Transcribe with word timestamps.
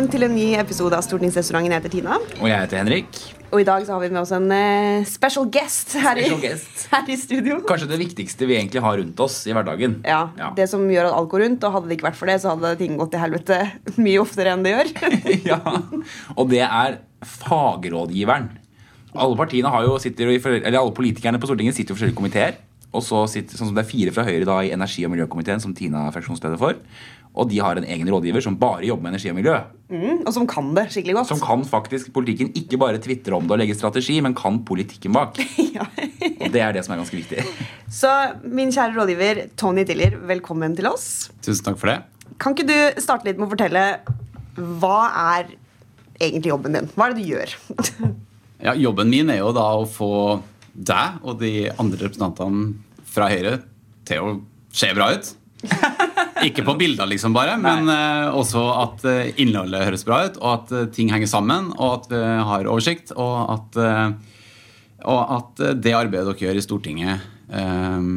velkommen 0.00 0.16
til 0.16 0.24
en 0.24 0.32
ny 0.32 0.44
episode 0.56 0.96
av 0.96 1.02
Stortingsrestauranten. 1.04 1.74
Jeg 1.74 1.82
heter 1.82 1.92
Tina. 1.92 2.14
Og 2.40 2.46
jeg 2.48 2.56
heter 2.56 2.78
Henrik. 2.80 3.18
Og 3.50 3.60
i 3.60 3.66
dag 3.68 3.82
så 3.84 3.92
har 3.92 4.00
vi 4.00 4.08
med 4.08 4.22
oss 4.22 4.30
en 4.32 4.46
uh, 4.48 5.02
special 5.04 5.44
guest 5.52 5.92
her, 5.92 6.16
Special 6.16 6.38
i, 6.38 6.46
guest. 6.46 6.78
her 6.94 7.10
i 7.12 7.16
studio. 7.20 7.58
Kanskje 7.68 7.88
det 7.90 7.98
viktigste 8.00 8.48
vi 8.48 8.56
egentlig 8.56 8.80
har 8.80 8.96
rundt 8.96 9.20
oss 9.20 9.42
i 9.44 9.52
hverdagen. 9.52 9.98
Ja, 10.08 10.22
Ja. 10.40 10.54
Det 10.56 10.70
som 10.72 10.86
gjør 10.88 11.10
at 11.10 11.18
alt 11.18 11.28
går 11.34 11.44
rundt. 11.44 11.66
Og 11.68 11.76
hadde 11.76 11.90
det 11.90 11.98
ikke 11.98 12.08
vært 12.08 12.16
for 12.22 12.32
det, 12.32 12.38
så 12.40 12.54
hadde 12.54 12.72
ting 12.80 12.96
gått 12.96 13.12
til 13.12 13.20
helvete 13.20 13.60
mye 14.06 14.24
oftere 14.24 14.56
enn 14.56 14.64
det 14.64 14.72
gjør. 14.72 14.90
ja. 15.52 15.60
Og 16.32 16.48
det 16.54 16.64
er 16.64 16.96
fagrådgiveren. 17.36 18.48
Alle 19.20 19.36
partiene 19.36 19.74
har 19.74 19.84
jo 19.84 20.00
sitter 20.00 20.32
eller 20.32 20.80
alle 20.80 20.96
politikerne 20.96 21.42
på 21.42 21.50
Stortinget 21.50 21.76
sitter 21.76 21.92
i 21.92 21.98
forskjellige 21.98 22.22
komiteer. 22.22 22.60
Og 22.90 23.04
så 23.06 23.20
sitter, 23.30 23.54
sånn 23.54 23.68
som 23.68 23.76
Det 23.76 23.84
er 23.84 23.90
fire 23.90 24.12
fra 24.14 24.24
Høyre 24.26 24.46
da 24.48 24.56
i 24.64 24.72
energi- 24.74 25.04
og 25.06 25.12
miljøkomiteen, 25.12 25.60
som 25.62 25.74
Tina 25.76 26.08
er 26.08 26.14
fraksjonsleder 26.16 26.58
for. 26.58 26.80
Og 27.38 27.46
de 27.50 27.60
har 27.62 27.78
en 27.78 27.86
egen 27.86 28.08
rådgiver 28.10 28.42
som 28.42 28.56
bare 28.58 28.82
jobber 28.88 29.06
med 29.06 29.12
energi 29.14 29.30
og 29.30 29.36
miljø. 29.38 29.56
Mm, 29.90 30.22
og 30.26 30.32
som 30.34 30.48
kan 30.50 30.72
det 30.74 30.88
skikkelig 30.90 31.14
godt. 31.20 31.30
Som 31.30 31.42
kan 31.42 31.62
faktisk 31.68 32.10
politikken 32.14 32.50
ikke 32.58 32.78
bare 32.80 32.98
tvitre 33.02 33.36
om 33.36 33.46
det 33.46 33.54
og 33.54 33.60
legge 33.62 33.76
strategi, 33.78 34.18
men 34.24 34.34
kan 34.38 34.58
politikken 34.66 35.14
bak. 35.14 35.38
ja. 35.76 35.86
Og 36.40 36.50
det 36.50 36.64
er 36.64 36.74
det 36.74 36.82
som 36.86 36.96
er 36.96 37.02
ganske 37.02 37.20
viktig. 37.20 37.44
Så 38.00 38.10
min 38.42 38.74
kjære 38.74 38.96
rådgiver 38.98 39.44
Tony 39.60 39.86
Tiller, 39.86 40.18
velkommen 40.30 40.74
til 40.78 40.90
oss. 40.90 41.30
Tusen 41.44 41.70
takk 41.70 41.78
for 41.80 41.92
det. 41.92 42.00
Kan 42.42 42.56
ikke 42.56 42.66
du 42.66 43.02
starte 43.02 43.28
litt 43.28 43.38
med 43.38 43.46
å 43.46 43.52
fortelle 43.54 43.84
hva 44.82 44.98
er 45.36 45.54
egentlig 46.20 46.50
jobben 46.50 46.76
din? 46.76 46.90
Hva 46.96 47.08
er 47.08 47.14
det 47.14 47.22
du 47.22 47.30
gjør? 47.36 47.56
Ja, 48.60 48.74
jobben 48.76 49.08
min 49.08 49.30
er 49.32 49.38
jo 49.38 49.54
da 49.56 49.62
å 49.72 49.86
få 49.88 50.12
deg 50.76 51.22
og 51.24 51.38
de 51.40 51.70
andre 51.80 51.96
representantene 52.02 52.74
fra 53.08 53.30
Høyre 53.32 53.54
til 54.04 54.20
å 54.20 54.34
se 54.68 54.90
bra 54.92 55.06
ut. 55.16 55.30
Ikke 56.46 56.64
på 56.64 56.74
bilder, 56.80 57.08
liksom, 57.10 57.34
bare, 57.36 57.56
men 57.60 57.88
uh, 57.90 58.36
også 58.38 58.62
at 58.80 59.04
eh, 59.08 59.32
innholdet 59.42 59.84
høres 59.86 60.04
bra 60.06 60.22
ut, 60.28 60.38
og 60.40 60.50
at 60.54 60.72
eh, 60.76 60.88
ting 60.94 61.10
henger 61.12 61.30
sammen, 61.30 61.72
og 61.76 61.98
at 61.98 62.08
vi 62.12 62.22
har 62.50 62.70
oversikt, 62.70 63.12
og 63.16 63.36
at, 63.56 63.80
uh, 63.80 64.38
og 65.10 65.34
at 65.36 65.62
det 65.82 65.94
arbeidet 65.96 66.30
dere 66.30 66.46
gjør 66.46 66.60
i 66.60 66.64
Stortinget, 66.64 67.28
eh, 67.52 68.08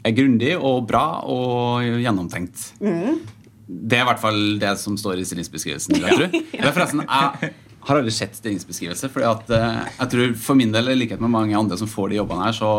er 0.00 0.16
grundig 0.16 0.54
og 0.56 0.86
bra 0.88 1.04
og 1.28 1.84
gjennomtenkt. 2.00 2.70
Det 2.80 3.98
er 3.98 4.02
i 4.02 4.08
hvert 4.08 4.22
fall 4.22 4.40
det 4.58 4.72
som 4.80 4.96
står 4.98 5.20
i 5.20 5.26
stillingsbeskrivelsen. 5.28 6.00
Jeg 6.00 6.16
tror. 6.16 6.32
Det 6.32 6.64
er 6.64 6.72
forresten, 6.72 7.04
jeg 7.04 7.52
har 7.86 8.00
aldri 8.00 8.14
sett 8.14 8.34
stillingsbeskrivelse. 8.38 9.10
fordi 9.12 9.28
at 9.28 9.52
jeg 9.52 10.08
tror 10.14 10.32
For 10.40 10.58
min 10.58 10.72
del, 10.72 10.88
i 10.90 10.96
likhet 10.98 11.20
med 11.22 11.30
mange 11.30 11.56
andre 11.56 11.78
som 11.78 11.88
får 11.88 12.10
de 12.10 12.18
jobbene 12.18 12.48
her, 12.48 12.56
så 12.56 12.72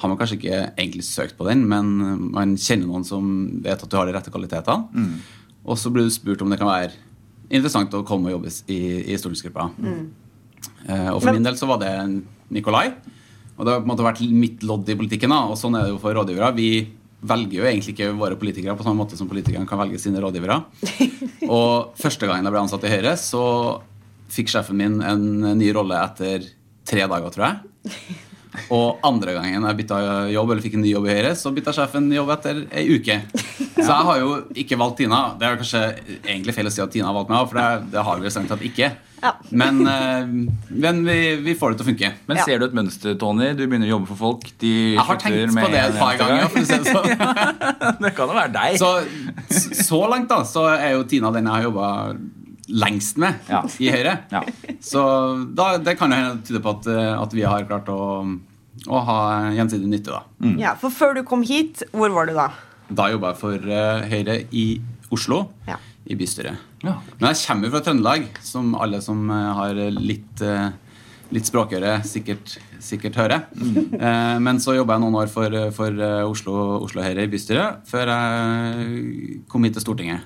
har 0.00 0.08
man 0.08 0.16
kanskje 0.20 0.38
ikke 0.38 0.58
egentlig 0.80 1.04
søkt 1.04 1.36
på 1.36 1.44
den, 1.48 1.66
men 1.68 1.90
man 2.32 2.54
kjenner 2.56 2.88
noen 2.88 3.04
som 3.04 3.26
vet 3.64 3.82
at 3.84 3.90
du 3.92 3.96
har 3.98 4.08
de 4.08 4.14
rette 4.16 4.32
kvalitetene. 4.32 5.06
Og 5.68 5.76
så 5.76 5.92
blir 5.92 6.06
du 6.08 6.14
spurt 6.14 6.40
om 6.42 6.48
det 6.52 6.56
kan 6.60 6.70
være 6.70 6.94
interessant 7.50 7.92
å 7.98 8.04
komme 8.06 8.30
og 8.30 8.38
jobbe 8.38 8.52
i, 8.72 8.78
i 9.12 9.18
stortingsgruppa. 9.20 9.66
Eh, 10.88 11.08
og 11.12 11.18
for 11.20 11.26
Men- 11.30 11.40
min 11.40 11.48
del 11.50 11.58
så 11.60 11.68
var 11.68 11.78
det 11.82 11.92
Nikolai. 12.50 12.94
Og 13.58 13.66
det 13.66 13.72
har 13.74 13.82
på 13.82 13.90
en 13.90 13.92
måte 13.92 14.06
vært 14.06 14.22
mitt 14.32 14.62
lodd 14.64 14.88
i 14.88 14.96
politikken. 14.96 15.28
da, 15.28 15.42
Og 15.52 15.58
sånn 15.60 15.76
er 15.76 15.84
det 15.84 15.90
jo 15.92 15.98
for 16.00 16.14
rådgivere. 16.16 16.54
Vi 16.56 16.88
velger 17.22 17.58
jo 17.60 17.64
egentlig 17.68 17.92
ikke 17.92 18.16
våre 18.16 18.36
politikere 18.40 18.72
på 18.78 18.82
samme 18.86 19.04
måte 19.04 19.18
som 19.18 19.28
politikerne 19.28 19.68
kan 19.68 19.78
velge 19.78 20.00
sine 20.00 20.16
rådgivere. 20.22 20.64
Og 21.50 21.92
første 22.00 22.24
gangen 22.26 22.44
jeg 22.48 22.52
ble 22.54 22.62
ansatt 22.62 22.84
i 22.88 22.94
Høyre, 22.94 23.12
så 23.20 23.82
fikk 24.30 24.48
sjefen 24.48 24.76
min 24.80 25.02
en 25.02 25.58
ny 25.58 25.68
rolle 25.76 25.92
etter 26.00 26.48
tre 26.88 27.04
dager, 27.06 27.28
tror 27.34 27.44
jeg. 27.50 27.92
Og 28.74 28.98
andre 29.06 29.34
gangen 29.36 29.66
jeg 29.68 29.78
bytta 29.82 29.98
jobb, 30.32 30.50
eller 30.50 30.64
fikk 30.64 30.74
en 30.78 30.82
ny 30.84 30.94
jobb 30.94 31.06
i 31.06 31.14
Høyre, 31.14 31.34
så 31.38 31.52
bytta 31.54 31.74
sjefen 31.76 32.08
jobb 32.12 32.32
etter 32.34 32.64
ei 32.74 32.86
uke. 32.96 33.20
Så 33.76 33.86
jeg 33.86 34.08
har 34.10 34.18
jo 34.22 34.32
ikke 34.64 34.78
valgt 34.80 34.98
Tina. 35.02 35.20
Det 35.38 35.46
er 35.46 35.60
kanskje 35.60 35.84
egentlig 36.24 36.56
feil 36.56 36.70
å 36.70 36.74
si 36.74 36.82
at 36.82 36.90
Tina 36.94 37.10
har 37.10 37.16
valgt 37.20 37.30
meg, 37.30 37.46
for 37.52 37.60
det, 37.60 37.92
det 37.94 38.04
har 38.08 38.18
vi 38.18 38.28
jo 38.28 38.34
strengt 38.34 38.50
tatt 38.54 38.66
ikke. 38.66 38.90
Ja. 39.20 39.34
Men, 39.52 39.80
eh, 39.86 40.30
men 40.72 41.02
vi, 41.04 41.16
vi 41.44 41.54
får 41.54 41.74
det 41.74 41.80
til 41.80 41.86
å 41.86 41.90
funke. 41.90 42.10
Men 42.26 42.38
Ja. 42.40 42.44
ser 42.48 42.58
du 42.58 42.64
et 42.66 42.76
mønster, 42.76 43.14
Tony? 43.20 43.50
Du 43.52 43.66
begynner 43.66 43.86
å 43.90 43.94
jobbe 43.98 44.08
for 44.08 44.16
folk. 44.16 44.46
De 44.62 44.72
Jeg 44.96 45.04
har 45.10 45.20
tenkt 45.20 45.52
med 45.54 45.64
på 45.66 45.70
det 45.74 45.82
et 45.84 45.98
par 46.00 46.16
ganger. 46.16 46.48
For 46.48 46.60
å 46.60 46.64
si 46.64 46.78
det 46.80 46.94
sånn. 46.94 48.00
det 48.06 48.14
kan 48.16 48.32
jo 48.32 48.38
være 48.38 48.52
deg. 48.54 48.78
Så, 48.80 49.84
så 49.84 50.00
langt 50.08 50.30
da, 50.32 50.40
så 50.48 50.64
er 50.72 50.94
jo 50.96 51.04
Tina 51.04 51.30
den 51.36 51.50
jeg 51.50 51.52
har 51.58 51.68
jobba 51.68 51.90
lengst 52.70 53.16
med 53.18 53.34
Ja. 53.50 53.62
i 53.82 53.90
Høyre. 53.90 54.16
Ja. 54.30 54.42
Så 54.80 55.02
da, 55.54 55.76
det 55.78 55.96
kan 55.98 56.10
jo 56.12 56.16
hende 56.20 56.42
tyde 56.46 56.60
på 56.62 56.76
at, 56.78 56.86
eh, 56.86 57.12
at 57.22 57.32
vi 57.34 57.42
har 57.42 57.64
klart 57.68 57.88
å, 57.90 58.00
å 58.86 59.04
ha 59.04 59.18
gjensidig 59.54 59.88
nytte. 59.90 60.14
da. 60.14 60.50
Ja, 60.60 60.74
For 60.78 60.90
før 60.94 61.14
du 61.18 61.22
kom 61.26 61.42
hit, 61.42 61.82
hvor 61.92 62.10
var 62.14 62.26
du 62.30 62.34
da? 62.38 62.50
Da 62.90 63.08
jobba 63.12 63.32
jeg 63.34 63.38
for 63.38 63.54
uh, 63.70 64.02
Høyre 64.10 64.38
i 64.50 64.80
Oslo, 65.14 65.48
Ja. 65.68 65.76
i 66.10 66.14
bystyret. 66.18 66.58
Ja. 66.82 66.96
Men 67.20 67.34
jeg 67.34 67.42
kommer 67.46 67.70
fra 67.70 67.80
Trøndelag, 67.86 68.24
som 68.42 68.74
alle 68.74 69.00
som 69.04 69.28
eh, 69.30 69.52
har 69.54 69.74
litt, 69.94 70.40
uh, 70.42 70.70
litt 71.30 71.46
språkøre, 71.46 72.00
sikkert, 72.08 72.56
sikkert 72.82 73.14
hører. 73.20 73.44
Eh, 74.00 74.38
Men 74.42 74.58
så 74.58 74.74
jobba 74.74 74.96
jeg 74.96 75.04
noen 75.04 75.18
år 75.20 75.28
for, 75.30 75.54
for 75.76 76.00
Oslo, 76.26 76.56
Oslo 76.86 77.02
Høyre 77.04 77.26
i 77.26 77.30
bystyret, 77.30 77.82
før 77.86 78.10
jeg 78.10 79.40
kom 79.50 79.62
hit 79.66 79.74
til 79.78 79.82
Stortinget. 79.84 80.20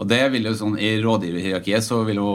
Og 0.00 0.08
det 0.08 0.22
vil 0.32 0.48
jo 0.48 0.54
sånn, 0.56 0.78
I 0.80 0.94
rådgiverhierarkiet 1.04 1.84
så 1.84 2.00
vil 2.08 2.20
jo 2.22 2.30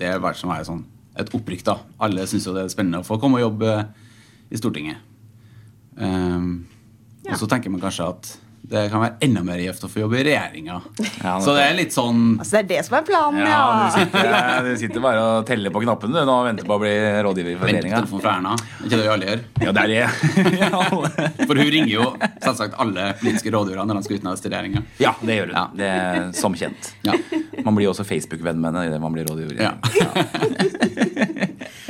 det 0.00 0.14
være 0.16 0.38
som 0.40 0.52
er 0.54 0.64
sånn 0.64 0.84
et 1.20 1.28
opprykk. 1.36 1.64
da. 1.66 1.74
Alle 2.00 2.24
syns 2.26 2.46
jo 2.48 2.54
det 2.56 2.64
er 2.64 2.72
spennende 2.72 3.02
å 3.02 3.06
få 3.06 3.18
komme 3.20 3.36
og 3.36 3.44
jobbe 3.50 3.74
i 4.50 4.60
Stortinget. 4.60 5.02
Um, 5.96 6.66
Ja. 7.22 7.36
Og 7.36 7.38
så 7.38 7.46
tenker 7.46 7.70
man 7.70 7.78
kanskje 7.78 8.08
at 8.10 8.28
det 8.62 8.84
kan 8.92 9.02
være 9.02 9.16
enda 9.26 9.40
mer 9.44 9.58
gjevt 9.58 9.82
å 9.84 9.88
få 9.90 10.00
jobbe 10.04 10.20
i 10.20 10.24
regjeringa. 10.28 10.76
Ja, 11.18 11.32
så 11.42 11.52
det 11.56 11.64
er 11.66 11.74
litt 11.76 11.92
sånn 11.94 12.20
Altså 12.38 12.54
Det 12.54 12.60
er 12.62 12.68
det 12.70 12.84
som 12.86 12.94
er 12.96 13.02
planen, 13.08 13.40
Ja, 13.42 13.48
ja. 13.58 13.64
du 13.82 13.96
sitter, 13.96 14.68
du 14.68 14.76
sitter 14.84 15.02
bare 15.02 15.24
og 15.24 15.46
teller 15.48 15.74
på 15.74 15.82
knappene 15.82 16.14
du, 16.14 16.20
nå 16.28 16.36
og 16.36 16.46
venter 16.46 16.68
på 16.68 16.76
å 16.76 16.80
bli 16.82 16.92
rådgiver 17.26 17.58
for 17.58 17.66
Vente 17.72 17.82
på 17.82 17.90
telefonen 17.96 18.22
fra 18.22 18.36
Erna. 18.38 18.54
Det 18.54 18.78
er 18.78 18.86
ikke 18.86 19.00
det 19.00 19.02
vi 19.02 19.12
alle 19.16 19.28
gjør. 19.32 19.42
Ja, 19.66 19.74
det 19.74 19.82
er 19.82 19.90
det. 19.92 20.06
For 21.50 21.58
hun 21.58 21.70
ringer 21.74 21.90
jo 21.92 22.06
selvsagt 22.44 22.78
alle 22.86 23.08
politiske 23.20 23.52
rådgivere 23.54 23.86
når 23.88 23.98
han 23.98 24.06
skal 24.06 24.20
utnevnes 24.20 24.44
til 24.46 24.54
regjeringa. 24.54 24.84
Ja, 25.02 25.12
det 25.26 25.38
gjør 25.40 25.50
hun. 25.52 25.58
Ja. 25.58 25.66
Det 25.82 25.90
er 25.98 26.30
som 26.38 26.56
kjent. 26.58 26.92
Ja. 27.08 27.18
Man 27.66 27.74
blir 27.76 27.88
jo 27.88 27.92
også 27.96 28.06
Facebook-venn 28.08 28.62
med 28.62 28.70
henne 28.72 28.86
idet 28.92 29.02
man 29.02 29.14
blir 29.18 29.26
rådgiver. 29.28 29.58
Ja. 29.58 29.74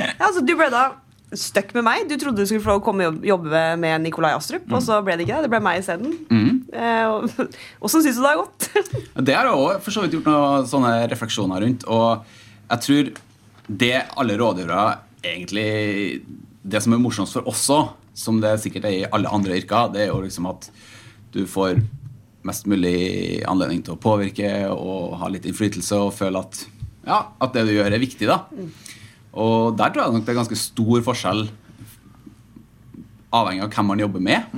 Ja, 0.03 0.27
altså 0.27 0.41
Du 0.45 0.55
ble 0.57 0.67
da 0.73 0.83
stuck 1.39 1.73
med 1.73 1.83
meg. 1.87 2.03
Du 2.09 2.15
trodde 2.21 2.41
du 2.43 2.45
skulle 2.49 2.63
få 2.65 2.75
komme 2.83 3.07
og 3.09 3.23
jobbe 3.25 3.63
med 3.81 4.01
Nikolai 4.05 4.31
Astrup, 4.35 4.65
og 4.71 4.81
så 4.85 4.99
ble 5.05 5.15
det 5.17 5.25
ikke 5.27 5.37
det. 5.41 5.47
Det 5.47 5.51
ble 5.53 5.59
meg 5.65 5.79
isteden. 5.81 6.13
Eh, 6.73 7.05
og- 7.07 7.29
Åssen 7.85 8.03
syns 8.05 8.17
du 8.17 8.21
det 8.23 8.31
har 8.31 8.41
gått? 8.43 8.69
Det 9.29 9.35
har 9.37 9.45
jeg 9.49 9.59
òg 9.61 9.81
for 9.85 9.91
så 9.95 10.03
vidt 10.05 10.15
gjort 10.17 10.29
noen 10.31 10.67
sånne 10.69 10.93
refleksjoner 11.11 11.61
rundt. 11.65 11.83
Og 11.87 12.23
jeg 12.69 12.85
tror 12.87 13.11
det 13.83 13.93
alle 14.19 14.37
rådgivere 14.37 14.85
egentlig 15.23 16.21
Det 16.63 16.81
som 16.83 16.93
er 16.95 16.99
morsomst 17.03 17.33
for 17.37 17.47
oss 17.47 17.65
òg, 17.71 17.91
som 18.15 18.37
det 18.43 18.57
sikkert 18.61 18.85
er 18.87 18.95
i 19.01 19.05
alle 19.11 19.27
andre 19.33 19.57
yrker, 19.59 19.89
det 19.93 20.01
er 20.05 20.11
jo 20.13 20.21
liksom 20.23 20.45
at 20.51 20.67
du 21.33 21.45
får 21.49 21.79
mest 22.45 22.67
mulig 22.67 23.41
anledning 23.47 23.81
til 23.83 23.95
å 23.95 23.99
påvirke 24.03 24.49
og 24.71 25.15
ha 25.21 25.29
litt 25.31 25.45
innflytelse 25.47 25.95
og 25.95 26.11
føle 26.13 26.41
at, 26.43 26.59
ja, 27.07 27.21
at 27.41 27.53
det 27.55 27.63
du 27.69 27.71
gjør, 27.77 27.87
er 27.95 27.99
viktig. 28.03 28.27
da. 28.27 28.41
Og 29.33 29.75
der 29.77 29.91
tror 29.91 30.05
jeg 30.05 30.15
nok 30.15 30.25
det 30.25 30.33
er 30.33 30.41
ganske 30.41 30.59
stor 30.59 31.05
forskjell 31.05 31.47
avhengig 33.33 33.63
av 33.65 33.71
hvem 33.73 33.89
man 33.89 34.03
jobber 34.03 34.23
med. 34.23 34.57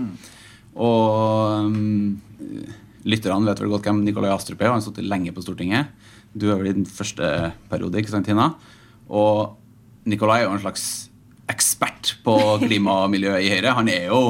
Og 0.75 1.69
um, 1.69 2.17
lytterne 3.07 3.47
vet 3.47 3.61
vel 3.63 3.71
godt 3.71 3.87
hvem 3.87 4.03
Nikolai 4.03 4.33
Astrup 4.33 4.59
er. 4.59 4.73
Han 4.73 4.81
har 4.81 4.85
sittet 4.85 5.07
lenge 5.07 5.33
på 5.35 5.43
Stortinget. 5.45 5.93
Du 6.35 6.49
er 6.49 6.59
vel 6.59 6.73
i 6.73 6.75
din 6.75 6.87
første 6.89 7.53
periode, 7.71 8.01
ikke 8.01 8.11
sant, 8.11 8.27
Tina? 8.27 8.51
Og 9.07 9.55
Nikolai 10.09 10.41
er 10.41 10.49
jo 10.49 10.55
en 10.57 10.65
slags 10.65 10.87
ekspert 11.51 12.17
på 12.25 12.35
klima 12.67 13.05
og 13.05 13.13
miljø 13.13 13.37
i 13.39 13.51
Høyre. 13.53 13.77
Han 13.79 13.91
er 13.91 14.09
jo 14.09 14.21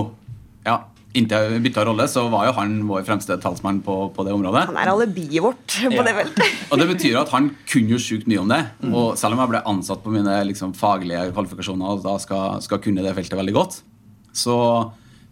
ja, 0.65 0.83
Inntil 1.15 1.45
jeg 1.55 1.61
bytta 1.63 1.85
rolle, 1.87 2.05
så 2.11 2.25
var 2.27 2.49
jo 2.49 2.53
han 2.57 2.73
vår 2.89 3.05
fremste 3.07 3.37
talsmann 3.39 3.77
på, 3.85 3.93
på 4.15 4.25
det 4.27 4.33
området. 4.35 4.65
Han 4.67 4.79
er 4.81 4.89
alibiet 4.91 5.39
vårt 5.45 5.77
på 5.79 5.93
Ja. 5.95 6.03
det 6.03 6.13
feltet. 6.17 6.57
Og 6.71 6.81
det 6.81 6.87
betyr 6.91 7.19
at 7.21 7.31
han 7.31 7.49
kunne 7.71 7.95
jo 7.95 7.99
sjukt 8.03 8.27
mye 8.27 8.41
om 8.43 8.51
det. 8.51 8.61
Og 8.91 9.15
selv 9.19 9.37
om 9.37 9.43
jeg 9.45 9.53
ble 9.53 9.61
ansatt 9.71 10.03
på 10.03 10.11
mine 10.11 10.35
liksom, 10.49 10.73
faglige 10.75 11.29
kvalifikasjoner 11.31 11.95
og 11.95 12.03
da 12.03 12.17
skal, 12.19 12.59
skal 12.65 12.81
kunne 12.83 13.05
det 13.05 13.15
feltet 13.15 13.39
veldig 13.39 13.55
godt, 13.55 13.79
så 14.35 14.57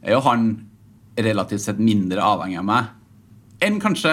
er 0.04 0.16
jo 0.16 0.22
han 0.24 0.48
relativt 1.20 1.62
sett 1.66 1.80
mindre 1.84 2.24
avhengig 2.26 2.58
av 2.64 2.66
meg 2.72 2.92
enn 3.64 3.78
kanskje 3.80 4.12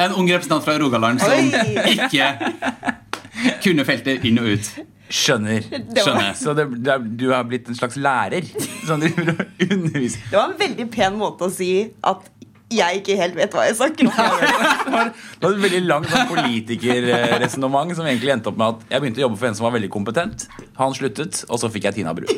en 0.00 0.14
ung 0.18 0.26
representant 0.26 0.64
fra 0.64 0.74
Rogaland 0.80 1.20
som 1.22 1.30
Oi. 1.30 1.92
ikke 1.92 2.30
kunne 3.62 3.84
feltet 3.86 4.24
inn 4.26 4.40
og 4.42 4.48
ut. 4.56 4.70
Skjønner. 5.12 5.66
Skjønner. 5.92 6.30
Så 6.38 6.54
det, 6.56 6.64
det, 6.80 6.96
du 7.20 7.26
har 7.34 7.44
blitt 7.48 7.68
en 7.68 7.76
slags 7.76 7.98
lærer 8.00 8.46
underviser. 8.88 10.22
Det 10.30 10.38
var 10.38 10.46
en 10.48 10.60
veldig 10.60 10.86
pen 10.94 11.18
måte 11.20 11.48
å 11.48 11.52
si 11.52 11.72
at 12.00 12.30
jeg 12.72 13.02
ikke 13.02 13.16
helt 13.18 13.34
vet 13.36 13.52
hva 13.52 13.66
jeg 13.66 13.76
snakker 13.76 14.08
om. 14.08 14.12
Det 15.42 15.44
var 15.44 15.56
et 15.56 15.64
veldig 15.66 15.80
langt 15.84 16.08
sånn 16.08 16.30
politikerresonnement 16.30 17.92
som 17.98 18.06
egentlig 18.08 18.32
endte 18.32 18.48
opp 18.48 18.56
med 18.60 18.78
at 18.78 18.94
jeg 18.94 19.02
begynte 19.04 19.20
å 19.20 19.26
jobbe 19.26 19.40
for 19.42 19.50
en 19.50 19.58
som 19.58 19.66
var 19.66 19.74
veldig 19.76 19.90
kompetent. 19.92 20.46
Han 20.78 20.96
sluttet, 20.96 21.42
og 21.48 21.60
så 21.60 21.68
fikk 21.72 21.90
jeg 21.90 22.00
Tina 22.00 22.14
Bru. 22.16 22.24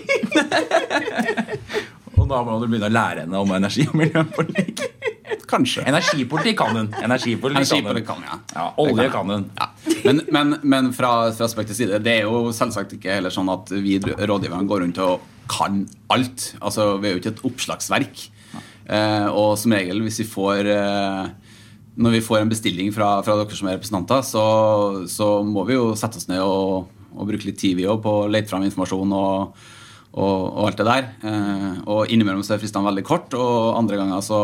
Og 2.15 2.29
da 2.31 2.39
må 2.47 2.57
du 2.63 2.67
begynne 2.71 2.89
å 2.89 2.95
lære 2.95 3.25
henne 3.27 3.41
om 3.43 3.51
energi- 3.53 3.85
og 3.91 3.99
miljøpolitikk. 4.01 4.81
Kanskje. 5.49 5.85
Energipolitikk 5.89 6.59
kan 6.61 6.77
hun. 6.77 6.91
Energipolitikk 7.01 7.71
kan 7.71 7.87
hun. 7.89 8.03
Kan, 8.05 8.25
ja. 8.27 8.39
Ja, 8.55 8.67
olje 8.81 9.07
kan 9.13 9.31
hun. 9.31 9.47
Ja. 9.57 9.69
Men, 10.05 10.21
men, 10.33 10.57
men 10.63 10.91
fra, 10.97 11.15
fra 11.37 11.49
Spekters 11.49 11.81
side, 11.81 12.01
det 12.05 12.19
er 12.19 12.27
jo 12.29 12.51
selvsagt 12.55 12.93
ikke 12.99 13.17
heller 13.17 13.33
sånn 13.33 13.49
at 13.53 13.73
vi 13.73 13.97
rådgiverne 14.03 14.69
går 14.69 14.85
rundt 14.85 15.01
og 15.05 15.25
kan 15.51 15.85
alt. 16.13 16.51
Altså, 16.61 16.97
Vi 17.01 17.09
er 17.09 17.17
jo 17.17 17.23
ikke 17.23 17.35
et 17.35 17.45
oppslagsverk. 17.49 18.27
Eh, 18.85 19.29
og 19.33 19.57
som 19.61 19.73
regel, 19.73 20.03
hvis 20.05 20.21
vi 20.21 20.27
får 20.29 20.69
eh, 20.69 21.29
Når 21.97 22.11
vi 22.13 22.21
får 22.21 22.43
en 22.43 22.51
bestilling 22.51 22.91
fra, 22.93 23.23
fra 23.25 23.39
dere 23.39 23.57
som 23.57 23.71
er 23.71 23.79
representanter, 23.79 24.21
så, 24.27 24.45
så, 25.09 25.29
må 25.47 25.65
vi 25.65 25.79
jo 25.79 25.95
sette 25.97 26.19
oss 26.21 26.29
ned 26.29 26.43
og, 26.43 26.91
og 27.15 27.29
bruke 27.31 27.47
litt 27.47 27.61
tid 27.61 27.79
vi 27.79 27.87
også, 27.87 28.03
på 28.05 28.15
å 28.25 28.29
lete 28.29 28.51
fram 28.51 28.67
informasjon 28.67 29.15
og, 29.15 29.61
og, 30.19 30.41
og 30.43 30.65
alt 30.67 30.83
det 30.83 30.89
der. 30.91 31.13
Eh, 31.23 31.71
og 31.87 32.11
innimellom 32.13 32.43
så 32.45 32.57
er 32.57 32.65
fristene 32.65 32.91
veldig 32.91 33.07
kort, 33.07 33.37
og 33.39 33.79
andre 33.79 34.01
ganger 34.03 34.27
så 34.27 34.41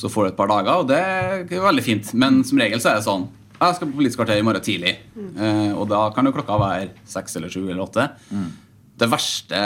så 0.00 0.08
får 0.12 0.26
du 0.26 0.30
et 0.30 0.38
par 0.38 0.48
dager, 0.50 0.80
og 0.80 0.88
det 0.88 1.00
er 1.00 1.44
veldig 1.66 1.84
fint. 1.84 2.14
Men 2.18 2.40
som 2.46 2.60
regel 2.60 2.80
så 2.82 2.94
er 2.94 3.00
det 3.00 3.06
sånn 3.08 3.28
jeg 3.60 3.76
skal 3.76 3.90
på 3.90 3.98
Politisk 3.98 4.16
kvarter 4.22 4.40
i 4.40 4.44
morgen 4.44 4.64
tidlig. 4.64 4.94
Eh, 5.36 5.70
og 5.76 5.84
da 5.90 6.06
kan 6.16 6.24
jo 6.24 6.32
klokka 6.32 6.56
være 6.60 6.90
seks 7.08 7.36
eller 7.36 7.52
sju 7.52 7.60
eller 7.66 7.82
åtte. 7.84 8.06
Det 9.00 9.08
verste, 9.08 9.60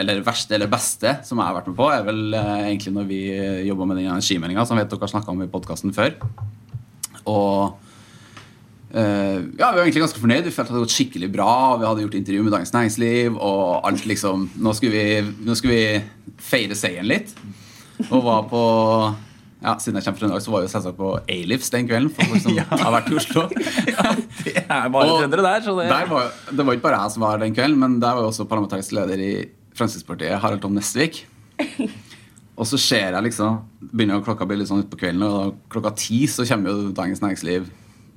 eller 0.00 0.22
verste 0.24 0.56
eller 0.56 0.70
beste 0.72 1.14
som 1.24 1.40
jeg 1.40 1.48
har 1.48 1.56
vært 1.58 1.68
med 1.70 1.76
på, 1.76 1.88
er 1.92 2.06
vel 2.06 2.36
eh, 2.36 2.66
egentlig 2.70 2.94
når 2.96 3.08
vi 3.08 3.20
jobba 3.68 3.88
med 3.90 4.00
den 4.00 4.08
energimeldinga, 4.08 4.64
som 4.64 4.80
jeg 4.80 4.86
vet 4.86 4.94
dere 4.94 5.04
har 5.04 5.12
snakka 5.12 5.34
om 5.34 5.44
i 5.44 5.50
podkasten 5.52 5.92
før. 5.96 6.16
Og 7.28 7.76
eh, 8.96 9.44
ja, 9.60 9.68
vi 9.68 9.76
var 9.76 9.82
egentlig 9.84 10.06
ganske 10.06 10.24
fornøyd. 10.24 10.48
Vi 10.48 10.54
følte 10.54 10.72
det 10.72 10.78
hadde 10.78 10.86
gått 10.86 10.96
skikkelig 10.96 11.30
bra. 11.36 11.52
Vi 11.82 11.88
hadde 11.90 12.06
gjort 12.06 12.18
intervju 12.22 12.46
med 12.48 12.56
Dagens 12.56 12.74
Næringsliv, 12.78 13.36
og 13.36 13.84
alt 13.90 14.08
liksom 14.08 14.48
Nå 14.56 14.72
skulle 14.78 14.96
vi, 14.96 15.36
nå 15.44 15.60
skulle 15.60 15.76
vi 15.76 16.34
feire 16.48 16.80
seieren 16.80 17.12
litt. 17.12 17.36
Og 18.08 18.24
var 18.24 18.48
på 18.48 18.64
ja, 19.64 19.74
Siden 19.80 19.96
jeg 19.96 20.04
kommer 20.04 20.18
fra 20.18 20.26
Trøndelag, 20.26 20.42
så 20.44 20.52
var 20.52 20.60
jeg 20.62 20.68
jo 20.68 20.72
selvsagt 20.74 20.98
på 20.98 21.10
A-Lifts 21.34 21.70
den 21.72 21.86
kvelden. 21.88 22.10
For 22.12 22.28
folk 22.30 22.42
som 22.44 22.58
har 22.84 22.94
vært 22.98 23.10
i 23.10 23.18
Oslo. 23.20 23.44
ja, 23.94 24.08
Det 24.44 24.56
er 24.64 24.88
bare 24.92 25.04
Og 25.08 25.20
trøndere 25.22 25.44
der, 25.46 25.64
så 25.64 25.76
det 25.78 25.86
Der 25.92 26.10
var, 26.10 26.32
det 26.50 26.66
var 26.66 26.76
ikke 26.76 26.86
bare 26.88 26.98
jeg 27.02 27.14
som 27.14 27.24
var 27.24 27.40
den 27.40 27.56
kvelden, 27.56 27.78
men 27.80 27.96
der 28.02 28.18
var 28.18 28.26
jo 28.26 28.32
også 28.32 28.46
parlamentarisk 28.50 28.92
leder 28.96 29.22
i 29.24 29.30
Fremskrittspartiet, 29.74 30.36
Harald 30.42 30.60
Tom 30.62 30.76
Nesvik. 30.76 31.24
Og 32.54 32.68
så 32.70 32.78
ser 32.78 33.16
jeg 33.16 33.24
liksom 33.26 33.56
Begynner 33.90 34.22
klokka 34.22 34.46
å 34.46 34.50
bli 34.50 34.60
litt 34.60 34.70
sånn 34.70 34.84
utpå 34.84 35.00
kvelden, 35.00 35.24
og 35.26 35.56
klokka 35.72 35.94
ti 35.98 36.20
så 36.30 36.46
kommer 36.46 36.70
jo 36.70 36.92
Dagens 36.94 37.22
Næringsliv 37.24 37.66